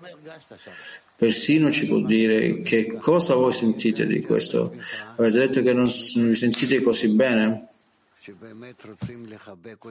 persino 1.16 1.70
ci 1.70 1.86
può 1.86 1.98
dire 1.98 2.62
che 2.62 2.96
cosa 2.96 3.34
voi 3.34 3.52
sentite 3.52 4.06
di 4.06 4.22
questo. 4.22 4.74
Avete 5.16 5.38
detto 5.38 5.62
che 5.62 5.72
non 5.72 5.84
vi 5.84 6.34
sentite 6.34 6.80
così 6.80 7.08
bene? 7.08 7.67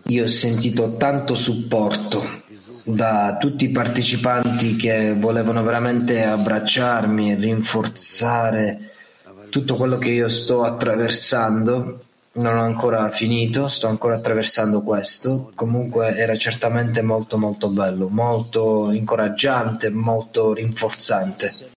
Io 0.05 0.23
ho 0.23 0.27
sentito 0.27 0.95
tanto 0.97 1.35
supporto 1.35 2.43
da 2.85 3.37
tutti 3.39 3.65
i 3.65 3.69
partecipanti 3.69 4.75
che 4.75 5.13
volevano 5.13 5.63
veramente 5.63 6.23
abbracciarmi 6.23 7.31
e 7.31 7.35
rinforzare 7.35 8.91
tutto 9.49 9.75
quello 9.75 9.97
che 9.97 10.09
io 10.09 10.29
sto 10.29 10.63
attraversando 10.63 12.01
non 12.37 12.55
ho 12.55 12.61
ancora 12.61 13.09
finito, 13.09 13.67
sto 13.67 13.87
ancora 13.87 14.17
attraversando 14.17 14.81
questo. 14.81 15.51
Comunque 15.55 16.15
era 16.15 16.37
certamente 16.37 17.01
molto 17.01 17.37
molto 17.37 17.69
bello, 17.69 18.09
molto 18.09 18.91
incoraggiante, 18.91 19.89
molto 19.89 20.53
rinforzante. 20.53 21.75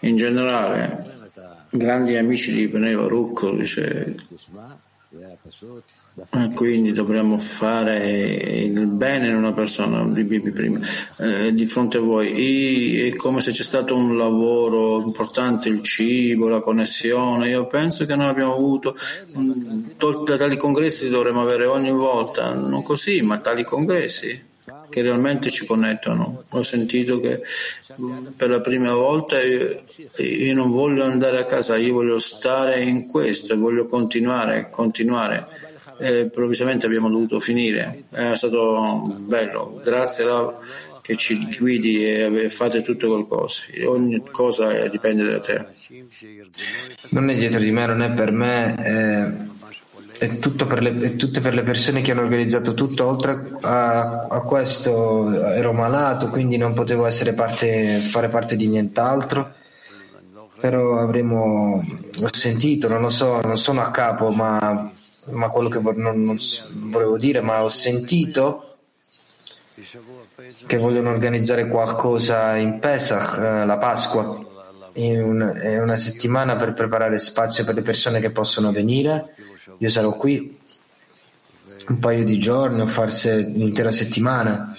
In 0.00 0.16
generale, 0.16 1.02
grandi 1.70 2.16
amici 2.16 2.52
di 2.52 2.68
Bnei 2.68 2.94
Baruch 2.94 3.50
dice. 3.54 4.16
E 6.30 6.50
quindi 6.54 6.92
dovremmo 6.92 7.38
fare 7.38 8.62
il 8.64 8.86
bene 8.86 9.28
in 9.28 9.36
una 9.36 9.52
persona 9.52 10.04
di 10.08 10.24
Bibi 10.24 10.50
prima. 10.50 10.80
Eh, 11.18 11.54
di 11.54 11.66
fronte 11.66 11.98
a 11.98 12.00
voi 12.00 13.08
è 13.08 13.14
come 13.14 13.40
se 13.40 13.52
c'è 13.52 13.62
stato 13.62 13.94
un 13.94 14.16
lavoro 14.16 15.00
importante 15.00 15.68
il 15.68 15.82
cibo, 15.82 16.48
la 16.48 16.60
connessione. 16.60 17.48
Io 17.48 17.66
penso 17.66 18.04
che 18.04 18.16
noi 18.16 18.26
abbiamo 18.26 18.54
avuto 18.54 18.96
tali 20.24 20.56
congressi 20.56 21.08
dovremmo 21.08 21.42
avere 21.42 21.66
ogni 21.66 21.90
volta 21.90 22.52
non 22.52 22.82
così 22.82 23.22
ma 23.22 23.38
tali 23.38 23.64
congressi 23.64 24.52
che 24.88 25.02
realmente 25.02 25.50
ci 25.50 25.66
connettono. 25.66 26.44
Ho 26.50 26.62
sentito 26.62 27.20
che 27.20 27.40
mm, 28.00 28.26
per 28.36 28.50
la 28.50 28.60
prima 28.60 28.92
volta 28.94 29.40
io, 29.40 29.82
io, 30.16 30.54
non 30.54 30.70
voglio 30.70 31.04
andare 31.04 31.38
a 31.38 31.44
casa, 31.44 31.76
io 31.76 31.94
voglio 31.94 32.18
stare 32.18 32.82
in 32.82 33.06
questo, 33.06 33.58
voglio 33.58 33.86
continuare, 33.86 34.68
continuare. 34.70 35.46
E 35.98 36.20
improvvisamente 36.20 36.86
abbiamo 36.86 37.08
dovuto 37.08 37.38
finire. 37.38 38.04
È 38.10 38.34
stato 38.34 39.02
bello. 39.18 39.80
Grazie 39.82 40.24
Rav 40.24 40.54
che 41.00 41.16
ci 41.16 41.38
guidi 41.58 42.02
e 42.02 42.48
fate 42.48 42.80
tutto 42.80 43.08
qualcosa. 43.08 43.64
Ogni 43.84 44.22
cosa 44.30 44.88
dipende 44.88 45.24
da 45.24 45.38
te. 45.38 45.66
Non 47.10 47.28
è 47.28 47.34
dietro 47.34 47.60
di 47.60 47.70
me, 47.70 47.86
non 47.86 48.02
è 48.02 48.10
per 48.10 48.30
me. 48.30 48.74
È 48.74 49.53
è 50.18 50.38
tutto 50.38 50.66
per 50.66 50.82
le, 50.82 50.98
è 51.00 51.16
tutte 51.16 51.40
per 51.40 51.54
le 51.54 51.62
persone 51.62 52.00
che 52.00 52.12
hanno 52.12 52.22
organizzato 52.22 52.74
tutto. 52.74 53.06
Oltre 53.06 53.52
a, 53.62 54.26
a, 54.28 54.40
questo 54.40 55.52
ero 55.52 55.72
malato, 55.72 56.28
quindi 56.30 56.56
non 56.56 56.72
potevo 56.74 57.08
parte, 57.34 57.98
fare 57.98 58.28
parte 58.28 58.56
di 58.56 58.68
nient'altro. 58.68 59.52
Però 60.60 60.98
avremo, 60.98 61.82
ho 62.22 62.28
sentito, 62.32 62.88
non 62.88 63.02
lo 63.02 63.10
so, 63.10 63.40
non 63.40 63.58
sono 63.58 63.82
a 63.82 63.90
capo, 63.90 64.30
ma, 64.30 64.90
ma 65.30 65.48
quello 65.48 65.68
che 65.68 65.78
non, 65.78 66.24
non 66.24 66.38
volevo 66.90 67.18
dire, 67.18 67.40
ma 67.40 67.62
ho 67.62 67.68
sentito 67.68 68.76
che 70.66 70.78
vogliono 70.78 71.10
organizzare 71.10 71.66
qualcosa 71.66 72.56
in 72.56 72.78
Pesach, 72.78 73.36
eh, 73.36 73.66
la 73.66 73.76
Pasqua, 73.76 74.38
in, 74.94 75.60
in 75.64 75.80
una 75.82 75.96
settimana 75.96 76.56
per 76.56 76.72
preparare 76.72 77.18
spazio 77.18 77.64
per 77.64 77.74
le 77.74 77.82
persone 77.82 78.20
che 78.20 78.30
possono 78.30 78.72
venire 78.72 79.34
io 79.78 79.88
sarò 79.88 80.12
qui 80.12 80.58
un 81.88 81.98
paio 81.98 82.24
di 82.24 82.38
giorni 82.38 82.86
forse 82.86 83.50
un'intera 83.54 83.90
settimana. 83.90 84.74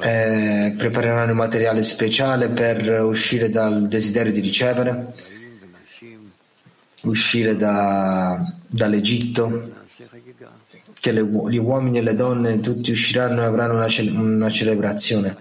eh, 0.00 0.74
prepareranno 0.76 1.32
un 1.32 1.36
materiale 1.36 1.82
speciale 1.82 2.48
per 2.48 3.02
uscire 3.02 3.50
dal 3.50 3.88
desiderio 3.88 4.32
di 4.32 4.40
ricevere, 4.40 5.14
uscire 7.02 7.56
da, 7.56 8.40
dall'Egitto, 8.66 9.70
che 10.98 11.12
le, 11.12 11.22
gli 11.22 11.58
uomini 11.58 11.98
e 11.98 12.02
le 12.02 12.14
donne 12.14 12.60
tutti 12.60 12.90
usciranno 12.90 13.42
e 13.42 13.44
avranno 13.44 13.74
una, 13.74 13.88
una 14.18 14.50
celebrazione. 14.50 15.36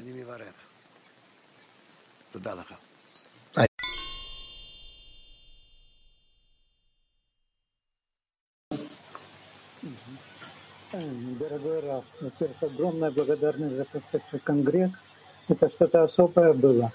Дорогой 11.38 11.80
Раф, 11.80 12.04
во-первых, 12.20 12.62
огромная 12.62 13.10
благодарность 13.10 13.76
за 13.76 13.84
прошедший 13.84 14.40
конгресс. 14.40 14.90
Это 15.48 15.68
что-то 15.68 16.02
особое 16.02 16.52
было. 16.52 16.92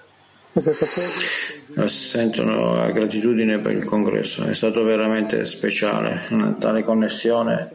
Sento 1.87 2.43
una 2.43 2.91
gratitudine 2.91 3.59
per 3.59 3.75
il 3.75 3.85
congresso, 3.85 4.43
è 4.43 4.53
stato 4.53 4.83
veramente 4.83 5.45
speciale, 5.45 6.21
una 6.29 6.53
tale 6.53 6.83
connessione. 6.83 7.71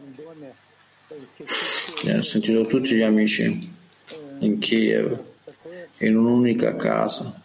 Ho 1.09 2.21
sentito 2.21 2.61
tutti 2.61 2.95
gli 2.95 3.01
amici 3.01 3.69
in 4.39 4.59
Kiev, 4.59 5.19
in 5.97 6.15
un'unica 6.15 6.77
casa. 6.77 7.43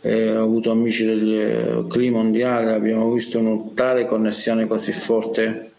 E 0.00 0.36
ho 0.36 0.42
avuto 0.42 0.72
amici 0.72 1.04
del 1.04 1.86
clima 1.88 2.16
mondiale, 2.16 2.72
abbiamo 2.72 3.12
visto 3.12 3.38
una 3.38 3.70
tale 3.74 4.06
connessione 4.06 4.66
così 4.66 4.90
forte 4.90 5.73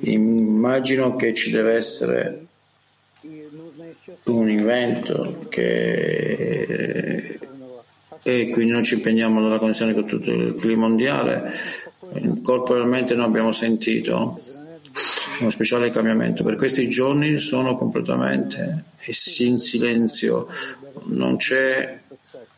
Immagino 0.00 1.16
che 1.16 1.32
ci 1.32 1.50
deve 1.50 1.74
essere 1.74 2.46
un 4.24 4.48
evento 4.48 5.46
che 5.48 7.38
e 8.22 8.48
quindi 8.48 8.72
noi 8.72 8.82
ci 8.82 8.94
impegniamo 8.94 9.40
nella 9.40 9.58
connessione 9.58 9.94
con 9.94 10.04
tutto 10.04 10.32
il 10.32 10.54
clima 10.54 10.88
mondiale. 10.88 11.52
Corporalmente 12.42 13.14
non 13.14 13.24
abbiamo 13.24 13.52
sentito 13.52 14.40
uno 15.38 15.50
speciale 15.50 15.90
cambiamento. 15.90 16.42
Per 16.42 16.56
questi 16.56 16.88
giorni 16.88 17.38
sono 17.38 17.76
completamente 17.76 18.84
in 19.38 19.58
silenzio, 19.58 20.48
non, 21.04 21.38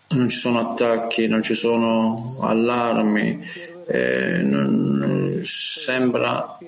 non 0.08 0.28
ci 0.28 0.38
sono 0.38 0.70
attacchi, 0.70 1.26
non 1.26 1.42
ci 1.42 1.54
sono 1.54 2.38
allarmi, 2.40 3.38
eh, 3.90 4.42
non, 4.42 5.40
sembra 5.42 6.58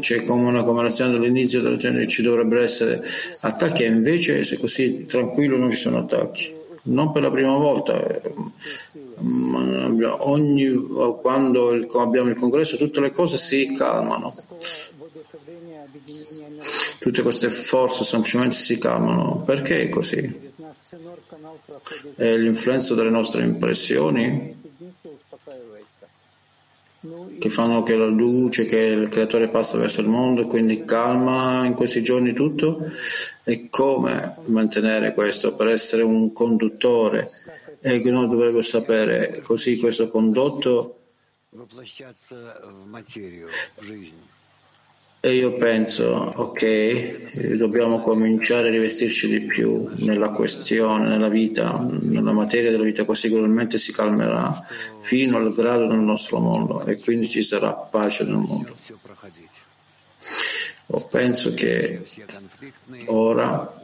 c'è 0.00 0.24
come 0.24 0.48
una 0.48 0.62
commemorazione 0.62 1.12
dell'inizio 1.12 1.60
del 1.60 1.76
genere 1.76 2.08
ci 2.08 2.22
dovrebbero 2.22 2.62
essere 2.62 3.04
attacchi 3.40 3.84
e 3.84 3.86
invece 3.86 4.42
se 4.42 4.56
così 4.56 5.04
tranquillo 5.04 5.56
non 5.56 5.70
ci 5.70 5.76
sono 5.76 5.98
attacchi. 5.98 6.54
Non 6.84 7.12
per 7.12 7.22
la 7.22 7.30
prima 7.30 7.56
volta 7.56 8.20
ma 9.18 10.24
ogni, 10.26 10.72
quando 11.20 11.68
abbiamo 12.00 12.28
il 12.28 12.36
congresso 12.36 12.76
tutte 12.76 13.00
le 13.00 13.10
cose 13.10 13.36
si 13.36 13.72
calmano. 13.72 14.34
Tutte 16.98 17.22
queste 17.22 17.50
forze 17.50 18.04
semplicemente 18.04 18.54
si 18.54 18.78
calmano. 18.78 19.42
Perché 19.44 19.82
è 19.82 19.88
così? 19.88 20.44
è 22.14 22.36
l'influenza 22.36 22.94
delle 22.94 23.10
nostre 23.10 23.44
impressioni 23.44 24.65
che 27.38 27.50
fanno 27.50 27.82
che 27.82 27.96
la 27.96 28.06
luce, 28.06 28.64
che 28.64 28.78
il 28.78 29.08
creatore 29.08 29.48
passa 29.48 29.78
verso 29.78 30.00
il 30.00 30.08
mondo 30.08 30.42
e 30.42 30.46
quindi 30.46 30.84
calma 30.84 31.64
in 31.64 31.74
questi 31.74 32.02
giorni 32.02 32.32
tutto? 32.32 32.78
E 33.44 33.68
come 33.68 34.36
mantenere 34.46 35.12
questo 35.12 35.54
per 35.54 35.68
essere 35.68 36.02
un 36.02 36.32
conduttore? 36.32 37.30
E 37.80 38.00
che 38.00 38.10
noi 38.10 38.26
dovremmo 38.26 38.62
sapere 38.62 39.40
così 39.42 39.76
questo 39.76 40.08
condotto 40.08 40.96
e 45.26 45.34
io 45.34 45.54
penso, 45.56 46.30
ok, 46.36 47.56
dobbiamo 47.56 48.00
cominciare 48.00 48.68
a 48.68 48.70
rivestirci 48.70 49.26
di 49.26 49.40
più 49.40 49.90
nella 49.96 50.28
questione, 50.28 51.08
nella 51.08 51.28
vita, 51.28 51.84
nella 51.84 52.30
materia 52.30 52.70
della 52.70 52.84
vita, 52.84 53.04
così 53.04 53.22
sicuramente 53.22 53.76
si 53.76 53.90
calmerà 53.90 54.64
fino 55.00 55.36
al 55.36 55.52
grado 55.52 55.88
del 55.88 55.98
nostro 55.98 56.38
mondo 56.38 56.84
e 56.84 57.00
quindi 57.00 57.26
ci 57.26 57.42
sarà 57.42 57.72
pace 57.72 58.22
nel 58.22 58.36
mondo. 58.36 58.72
O 60.90 61.00
penso 61.06 61.54
che 61.54 62.02
ora, 63.06 63.80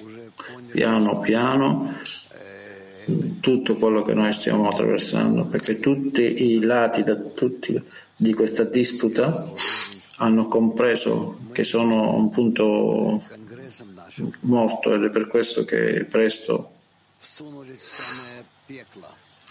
piano 0.71 1.19
piano, 1.19 1.93
tutto 3.41 3.75
quello 3.75 4.03
che 4.03 4.15
noi 4.15 4.33
stiamo 4.33 4.69
attraversando, 4.69 5.47
perché 5.47 5.81
tutti 5.81 6.53
i 6.53 6.63
lati 6.63 7.03
da 7.03 7.17
tutti 7.17 7.83
di 8.15 8.33
questa 8.33 8.63
disputa 8.63 9.53
hanno 10.17 10.49
compreso 10.49 11.39
che 11.53 11.65
sono 11.65 12.15
un 12.17 12.31
punto 12.31 13.21
morto 14.41 14.95
ed 14.95 15.05
è 15.05 15.11
per 15.11 15.27
questo 15.27 15.65
che 15.65 16.05
presto 16.09 16.73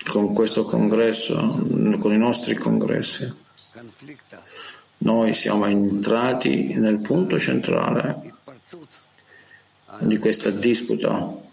con 0.07 0.34
questo 0.34 0.64
congresso, 0.64 1.36
con 1.99 2.14
i 2.14 2.18
nostri 2.18 2.55
congressi, 2.55 3.32
noi 4.99 5.34
siamo 5.34 5.66
entrati 5.66 6.74
nel 6.74 7.01
punto 7.01 7.39
centrale 7.39 8.34
di 9.99 10.18
questa 10.18 10.49
disputa 10.49 11.49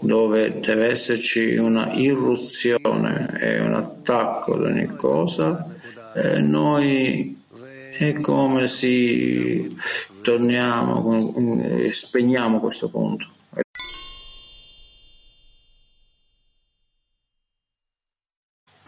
dove 0.00 0.60
deve 0.60 0.88
esserci 0.88 1.56
una 1.56 1.92
irruzione 1.94 3.38
e 3.40 3.60
un 3.60 3.72
attacco 3.72 4.54
ad 4.54 4.62
ogni 4.62 4.86
cosa 4.94 5.66
e 6.14 6.40
noi 6.40 7.44
è 7.90 8.14
come 8.20 8.66
se 8.66 9.74
torniamo 10.22 11.60
e 11.62 11.92
spegniamo 11.92 12.60
questo 12.60 12.90
punto. 12.90 13.34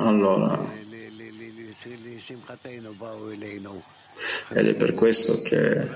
Allora, 0.01 0.65
ed 4.51 4.67
è 4.67 4.75
per 4.75 4.93
questo 4.93 5.43
che, 5.43 5.89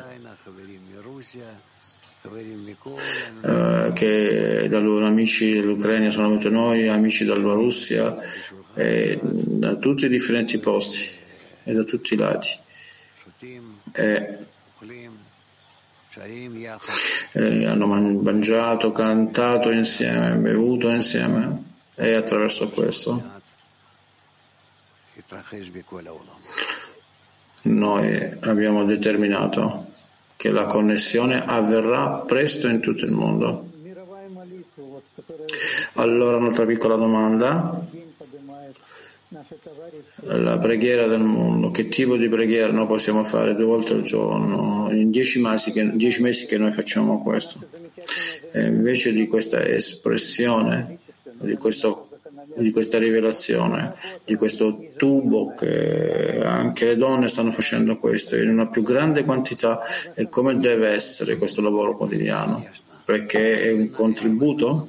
che 3.94 4.68
da 4.68 4.78
loro 4.78 5.06
amici 5.06 5.52
dell'Ucraina 5.52 6.10
sono 6.10 6.28
venuti 6.28 6.50
noi, 6.50 6.88
amici 6.88 7.24
dalla 7.24 7.52
Russia, 7.52 8.18
e 8.74 9.18
da 9.22 9.76
tutti 9.76 10.06
i 10.06 10.08
differenti 10.08 10.58
posti 10.58 11.08
e 11.64 11.72
da 11.72 11.84
tutti 11.84 12.14
i 12.14 12.16
lati 12.16 12.61
e, 13.92 14.38
e 17.32 17.66
hanno 17.66 17.86
mangiato, 17.86 18.92
cantato 18.92 19.70
insieme, 19.70 20.36
bevuto 20.36 20.88
insieme 20.88 21.70
e 21.96 22.14
attraverso 22.14 22.68
questo 22.70 23.40
noi 27.62 28.38
abbiamo 28.40 28.84
determinato 28.84 29.92
che 30.36 30.50
la 30.50 30.66
connessione 30.66 31.44
avverrà 31.44 32.24
presto 32.26 32.66
in 32.66 32.80
tutto 32.80 33.04
il 33.04 33.12
mondo. 33.12 33.70
Allora 35.94 36.38
un'altra 36.38 36.66
piccola 36.66 36.96
domanda 36.96 37.86
la 40.24 40.58
preghiera 40.58 41.06
del 41.06 41.20
mondo, 41.20 41.70
che 41.70 41.88
tipo 41.88 42.16
di 42.16 42.28
preghiera 42.28 42.72
noi 42.72 42.86
possiamo 42.86 43.24
fare 43.24 43.54
due 43.54 43.64
volte 43.64 43.94
al 43.94 44.02
giorno, 44.02 44.88
in 44.92 45.10
dieci 45.10 45.40
mesi 45.40 45.72
che, 45.72 45.90
dieci 45.94 46.22
mesi 46.22 46.46
che 46.46 46.58
noi 46.58 46.72
facciamo 46.72 47.22
questo. 47.22 47.60
E 48.52 48.66
invece 48.66 49.12
di 49.12 49.26
questa 49.26 49.64
espressione, 49.64 50.98
di, 51.22 51.56
questo, 51.56 52.08
di 52.56 52.70
questa 52.70 52.98
rivelazione, 52.98 53.94
di 54.24 54.34
questo 54.34 54.90
tubo 54.96 55.54
che 55.54 56.40
anche 56.42 56.86
le 56.86 56.96
donne 56.96 57.28
stanno 57.28 57.50
facendo 57.50 57.98
questo 57.98 58.36
in 58.36 58.48
una 58.48 58.68
più 58.68 58.82
grande 58.82 59.24
quantità 59.24 59.80
e 60.14 60.28
come 60.28 60.56
deve 60.58 60.88
essere 60.88 61.36
questo 61.36 61.60
lavoro 61.60 61.96
quotidiano, 61.96 62.66
perché 63.04 63.62
è 63.62 63.72
un 63.72 63.90
contributo 63.90 64.88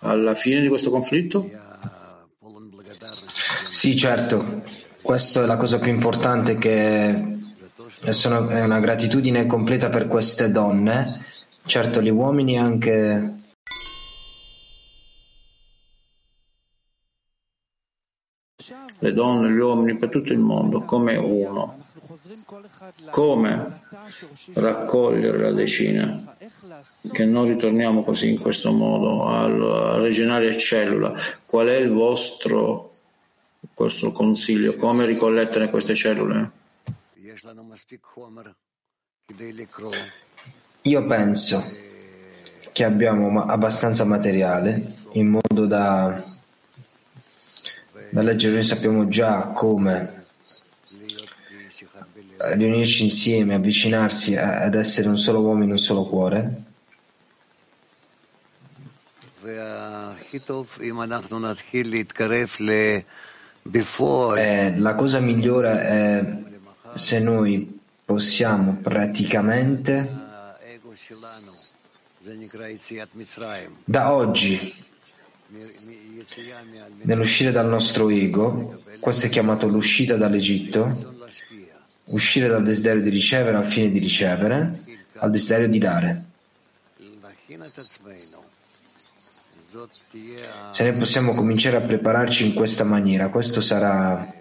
alla 0.00 0.34
fine 0.34 0.60
di 0.60 0.68
questo 0.68 0.90
conflitto? 0.90 1.64
Sì, 3.68 3.96
certo, 3.96 4.62
questa 5.02 5.42
è 5.42 5.46
la 5.46 5.56
cosa 5.56 5.78
più 5.78 5.90
importante 5.90 6.56
che 6.56 7.08
è 8.00 8.60
una 8.62 8.80
gratitudine 8.80 9.46
completa 9.46 9.88
per 9.88 10.06
queste 10.06 10.50
donne. 10.50 11.24
Certo, 11.64 12.00
gli 12.00 12.10
uomini 12.10 12.58
anche 12.58 13.34
le 19.00 19.12
donne, 19.12 19.50
gli 19.50 19.58
uomini, 19.58 19.96
per 19.96 20.08
tutto 20.08 20.32
il 20.32 20.40
mondo, 20.40 20.82
come 20.84 21.16
uno. 21.16 21.84
Come 23.10 23.82
raccogliere 24.54 25.38
la 25.38 25.52
decina? 25.52 26.36
Che 27.12 27.24
non 27.24 27.46
ritorniamo 27.46 28.02
così 28.02 28.30
in 28.30 28.38
questo 28.38 28.72
modo 28.72 29.26
a 29.26 29.98
rigenerare 30.00 30.56
cellula. 30.56 31.14
Qual 31.44 31.66
è 31.66 31.76
il 31.76 31.90
vostro, 31.90 32.85
vostro 33.76 34.10
consiglio? 34.10 34.74
Come 34.74 35.04
ricollettere 35.04 35.68
queste 35.68 35.94
cellule? 35.94 36.50
Io 40.82 41.06
penso 41.06 41.62
che 42.72 42.84
abbiamo 42.84 43.44
abbastanza 43.44 44.04
materiale 44.04 44.94
in 45.12 45.28
modo 45.28 45.66
da, 45.66 46.24
da 48.10 48.22
leggere, 48.22 48.54
noi 48.54 48.62
sappiamo 48.62 49.08
già 49.08 49.48
come 49.48 50.24
riunirci 52.36 53.02
insieme, 53.04 53.54
avvicinarsi 53.54 54.36
ad 54.36 54.74
essere 54.74 55.08
un 55.08 55.18
solo 55.18 55.40
uomo 55.40 55.64
in 55.64 55.72
un 55.72 55.78
solo 55.78 56.06
cuore. 56.06 56.64
Eh, 64.36 64.78
la 64.78 64.94
cosa 64.94 65.20
migliore 65.20 65.80
è 65.80 66.44
se 66.94 67.18
noi 67.18 67.80
possiamo 68.04 68.78
praticamente 68.82 70.08
da 73.84 74.12
oggi 74.12 74.74
nell'uscire 77.02 77.52
dal 77.52 77.66
nostro 77.66 78.08
ego, 78.08 78.82
questo 79.00 79.26
è 79.26 79.28
chiamato 79.28 79.68
l'uscita 79.68 80.16
dall'Egitto, 80.16 81.14
uscire 82.06 82.48
dal 82.48 82.62
desiderio 82.62 83.02
di 83.02 83.10
ricevere 83.10 83.56
al 83.56 83.64
fine 83.64 83.90
di 83.90 83.98
ricevere, 83.98 84.72
al 85.18 85.30
desiderio 85.30 85.68
di 85.68 85.78
dare. 85.78 86.24
Se 90.72 90.82
noi 90.82 90.98
possiamo 90.98 91.34
cominciare 91.34 91.76
a 91.76 91.80
prepararci 91.80 92.46
in 92.46 92.54
questa 92.54 92.84
maniera, 92.84 93.28
questo 93.28 93.60
sarà 93.60 94.32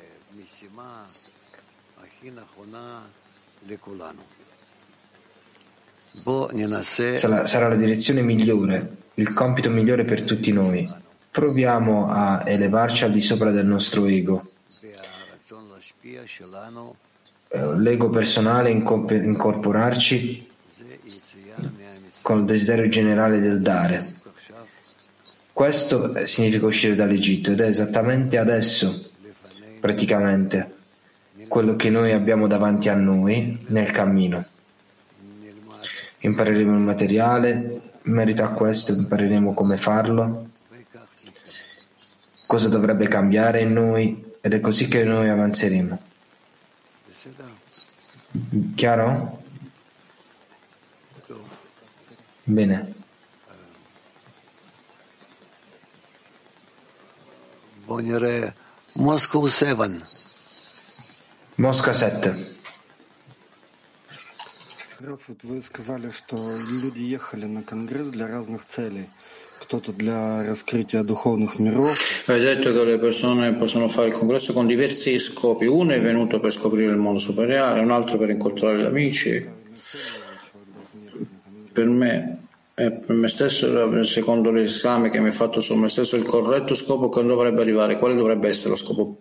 sarà, 7.16 7.46
sarà 7.46 7.68
la 7.68 7.76
direzione 7.76 8.22
migliore, 8.22 8.98
il 9.16 9.34
compito 9.34 9.70
migliore 9.70 10.04
per 10.04 10.24
tutti 10.24 10.52
noi. 10.52 10.88
Proviamo 11.32 12.10
a 12.10 12.44
elevarci 12.46 13.04
al 13.04 13.12
di 13.12 13.22
sopra 13.22 13.52
del 13.52 13.66
nostro 13.66 14.06
ego 14.06 14.50
eh, 17.50 17.78
l'ego 17.78 18.10
personale 18.10 18.70
incorporarci 18.70 20.50
con 22.22 22.40
il 22.40 22.46
desiderio 22.46 22.88
generale 22.90 23.40
del 23.40 23.62
dare. 23.62 24.24
Questo 25.56 26.26
significa 26.26 26.66
uscire 26.66 26.95
dall'Egitto 26.95 27.51
ed 27.51 27.62
è 27.62 27.68
esattamente 27.68 28.38
adesso, 28.38 29.10
praticamente, 29.80 30.74
quello 31.47 31.78
che 31.78 31.89
noi 31.89 32.12
abbiamo 32.12 32.45
davanti 32.45 32.89
a 32.89 32.95
noi 32.95 33.64
nel 33.68 33.89
cammino. 33.91 34.43
Impareremo 36.18 36.76
il 36.76 36.82
materiale, 36.82 37.82
in 38.01 38.12
merito 38.12 38.43
a 38.43 38.49
questo 38.49 38.91
impareremo 38.91 39.53
come 39.53 39.78
farlo, 39.78 40.49
cosa 42.47 42.68
dovrebbe 42.68 43.08
cambiare 43.08 43.62
in 43.62 43.72
noi 43.72 44.34
ed 44.41 44.51
è 44.51 44.60
così 44.60 44.89
che 44.89 45.06
noi 45.06 45.30
avanzeremo. 45.30 46.01
Chiaro? 48.76 49.41
Bene. 52.43 52.95
Moscow 58.95 59.47
7. 59.47 60.03
Mosca 61.57 61.93
7. 61.93 62.35
Вот 65.01 65.43
вы 65.43 65.62
сказали, 65.62 66.11
что 66.11 66.37
люди 66.68 67.01
ехали 67.01 67.47
на 67.47 67.62
конгресс 67.62 68.09
для 68.09 68.27
разных 68.27 68.66
целей. 68.66 69.09
Кто-то 69.61 69.93
для 69.93 70.45
раскрытия 70.47 71.03
духовных 71.03 71.59
миров. 71.59 71.97
Hai 72.27 72.41
detto 72.41 72.73
che 72.73 72.85
le 72.85 72.99
persone 72.99 73.55
possono 73.55 73.89
fare 73.89 74.09
il 74.09 74.14
congresso 74.14 74.53
con 74.53 74.66
diversi 74.66 75.18
scopi. 75.18 75.66
Uno 75.66 75.93
è 75.93 76.01
venuto 76.01 76.41
per 76.41 76.53
scoprire 76.53 76.91
il 76.93 76.99
mondo 76.99 77.18
superiore, 77.18 77.81
un 77.81 77.91
altro 77.91 78.18
per 78.18 78.31
incontrare 78.31 78.79
gli 78.79 78.87
amici. 78.87 79.49
Per 81.73 81.87
me 81.87 82.43
e 82.78 82.92
per 82.92 83.16
me 83.16 83.30
stesso, 83.30 84.04
secondo 84.04 84.52
l'esame 84.52 85.10
che 85.10 85.22
mi 85.22 85.30
ha 85.30 85.32
fatto 85.32 85.62
su 85.62 85.74
me 85.76 85.88
stesso, 85.88 86.18
il 86.18 86.26
corretto 86.26 86.74
scopo 86.74 87.08
che 87.08 87.24
dovrebbe 87.24 87.62
arrivare, 87.62 87.98
quale 87.98 88.16
dovrebbe 88.16 88.50
essere 88.50 88.72
lo 88.72 88.76
scopo 88.76 89.18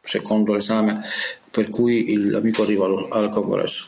secondo 0.00 0.52
l'esame 0.52 1.00
per 1.48 1.68
cui 1.68 2.16
l'amico 2.28 2.62
arriva 2.62 2.86
al 3.10 3.30
congresso? 3.30 3.86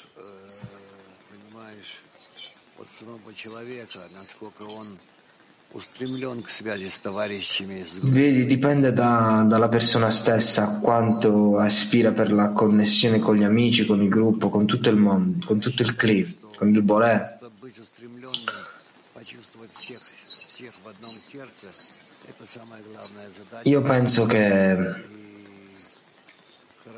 Vedi, 8.04 8.44
dipende 8.44 8.92
da, 8.92 9.44
dalla 9.44 9.68
persona 9.68 10.08
stessa 10.10 10.78
quanto 10.78 11.58
aspira 11.58 12.12
per 12.12 12.32
la 12.32 12.50
connessione 12.50 13.18
con 13.18 13.34
gli 13.34 13.42
amici, 13.42 13.84
con 13.84 14.00
il 14.00 14.08
gruppo, 14.08 14.50
con 14.50 14.66
tutto 14.66 14.88
il 14.88 14.96
mondo, 14.96 15.44
con 15.44 15.58
tutto 15.58 15.82
il 15.82 15.96
cliff, 15.96 16.34
con 16.56 16.68
il 16.72 16.80
Boré. 16.80 17.38
Io 23.62 23.82
penso 23.82 24.26
che 24.26 24.94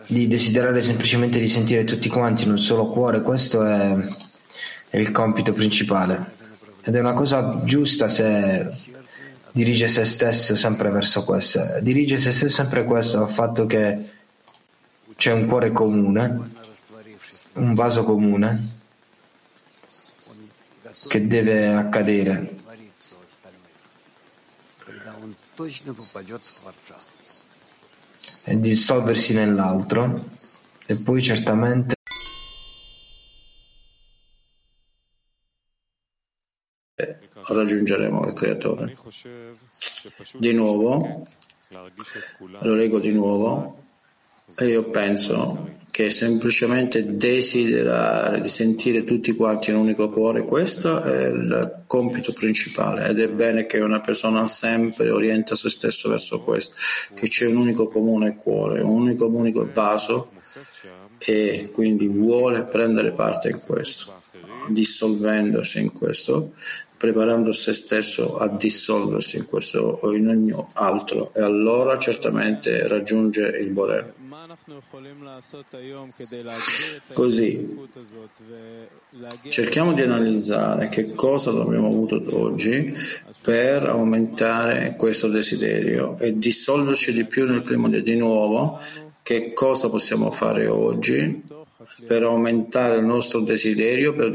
di 0.09 0.27
desiderare 0.27 0.83
semplicemente 0.83 1.39
di 1.39 1.49
sentire 1.49 1.85
tutti 1.85 2.09
quanti 2.09 2.45
in 2.45 2.51
un 2.51 2.59
solo 2.59 2.89
cuore, 2.89 3.23
questo 3.23 3.65
è, 3.65 3.97
è 4.91 4.99
il 4.99 5.11
compito 5.13 5.53
principale. 5.53 6.35
Ed 6.83 6.95
è 6.95 7.01
una 7.01 7.15
cosa 7.15 7.63
giusta 7.65 8.09
se 8.09 8.67
dirige 9.53 9.89
se 9.89 10.05
stesso 10.05 10.57
sempre 10.57 10.91
verso 10.91 11.23
questo. 11.23 11.65
Dirige 11.81 12.17
se 12.17 12.33
stesso 12.33 12.55
sempre 12.55 12.85
questo, 12.85 13.25
al 13.25 13.33
fatto 13.33 13.67
che 13.67 14.11
c'è 15.17 15.33
un 15.33 15.47
cuore 15.47 15.71
comune, 15.71 16.51
un 17.55 17.75
vaso 17.75 18.05
comune 18.05 18.76
che 21.09 21.27
deve 21.27 21.69
accadere. 21.69 22.65
E 28.45 28.61
dissolversi 28.61 29.35
nell'altro 29.35 30.25
e 30.87 31.03
poi 31.03 31.23
certamente 31.23 31.95
raggiungeremo 37.47 38.27
il 38.27 38.33
creatore. 38.33 38.97
Di 40.35 40.53
nuovo, 40.53 41.27
lo 42.61 42.75
leggo 42.75 42.99
di 42.99 43.13
nuovo, 43.13 43.83
e 44.57 44.67
io 44.67 44.85
penso 44.85 45.86
che 45.97 46.11
semplicemente 46.11 47.17
desiderare 47.17 48.43
di 48.43 48.51
sentire 48.51 49.03
tutti 49.03 49.33
quanti 49.33 49.71
in 49.71 49.77
un 49.77 49.85
unico 49.85 50.11
cuore, 50.11 50.45
questo 50.45 51.01
è 51.01 51.29
il 51.29 51.85
compito 51.87 52.35
principale 52.35 53.09
ed 53.09 53.19
è 53.19 53.31
bene 53.31 53.65
che 53.65 53.81
una 53.81 54.01
persona 54.01 54.45
sempre 54.45 55.09
orienta 55.09 55.55
se 55.55 55.71
stesso 55.71 56.11
verso 56.11 56.39
questo, 56.39 56.75
che 57.15 57.29
c'è 57.29 57.47
un 57.47 57.57
unico 57.57 57.87
comune 57.87 58.37
cuore, 58.37 58.83
un 58.83 58.91
unico, 58.91 59.25
unico 59.25 59.67
vaso 59.73 60.33
e 61.17 61.71
quindi 61.73 62.07
vuole 62.09 62.65
prendere 62.65 63.13
parte 63.13 63.49
in 63.49 63.59
questo, 63.59 64.13
dissolvendosi 64.69 65.81
in 65.81 65.93
questo, 65.93 66.53
preparando 66.99 67.53
se 67.53 67.73
stesso 67.73 68.37
a 68.37 68.49
dissolversi 68.49 69.39
in 69.39 69.47
questo 69.47 69.99
o 70.03 70.15
in 70.15 70.29
ogni 70.29 70.53
altro 70.75 71.33
e 71.33 71.41
allora 71.41 71.99
certamente 71.99 72.87
raggiunge 72.87 73.47
il 73.47 73.71
Borello. 73.71 74.16
Così. 77.15 77.89
cerchiamo 79.49 79.93
di 79.93 80.03
analizzare 80.03 80.89
che 80.89 81.15
cosa 81.15 81.51
abbiamo 81.51 81.89
avuto 81.89 82.23
oggi 82.33 82.93
per 83.43 83.85
aumentare 83.85 84.95
questo 84.97 85.29
desiderio 85.29 86.19
e 86.19 86.37
dissolverci 86.39 87.13
di 87.13 87.25
più 87.25 87.47
nel 87.47 87.63
clima 87.63 87.89
di 87.89 88.17
nuovo. 88.17 88.81
Che 89.23 89.53
cosa 89.53 89.91
possiamo 89.91 90.31
fare 90.31 90.69
oggi 90.69 91.43
per 92.07 92.23
aumentare 92.23 92.97
il 92.97 93.05
nostro 93.05 93.41
desiderio 93.41 94.15
per 94.15 94.25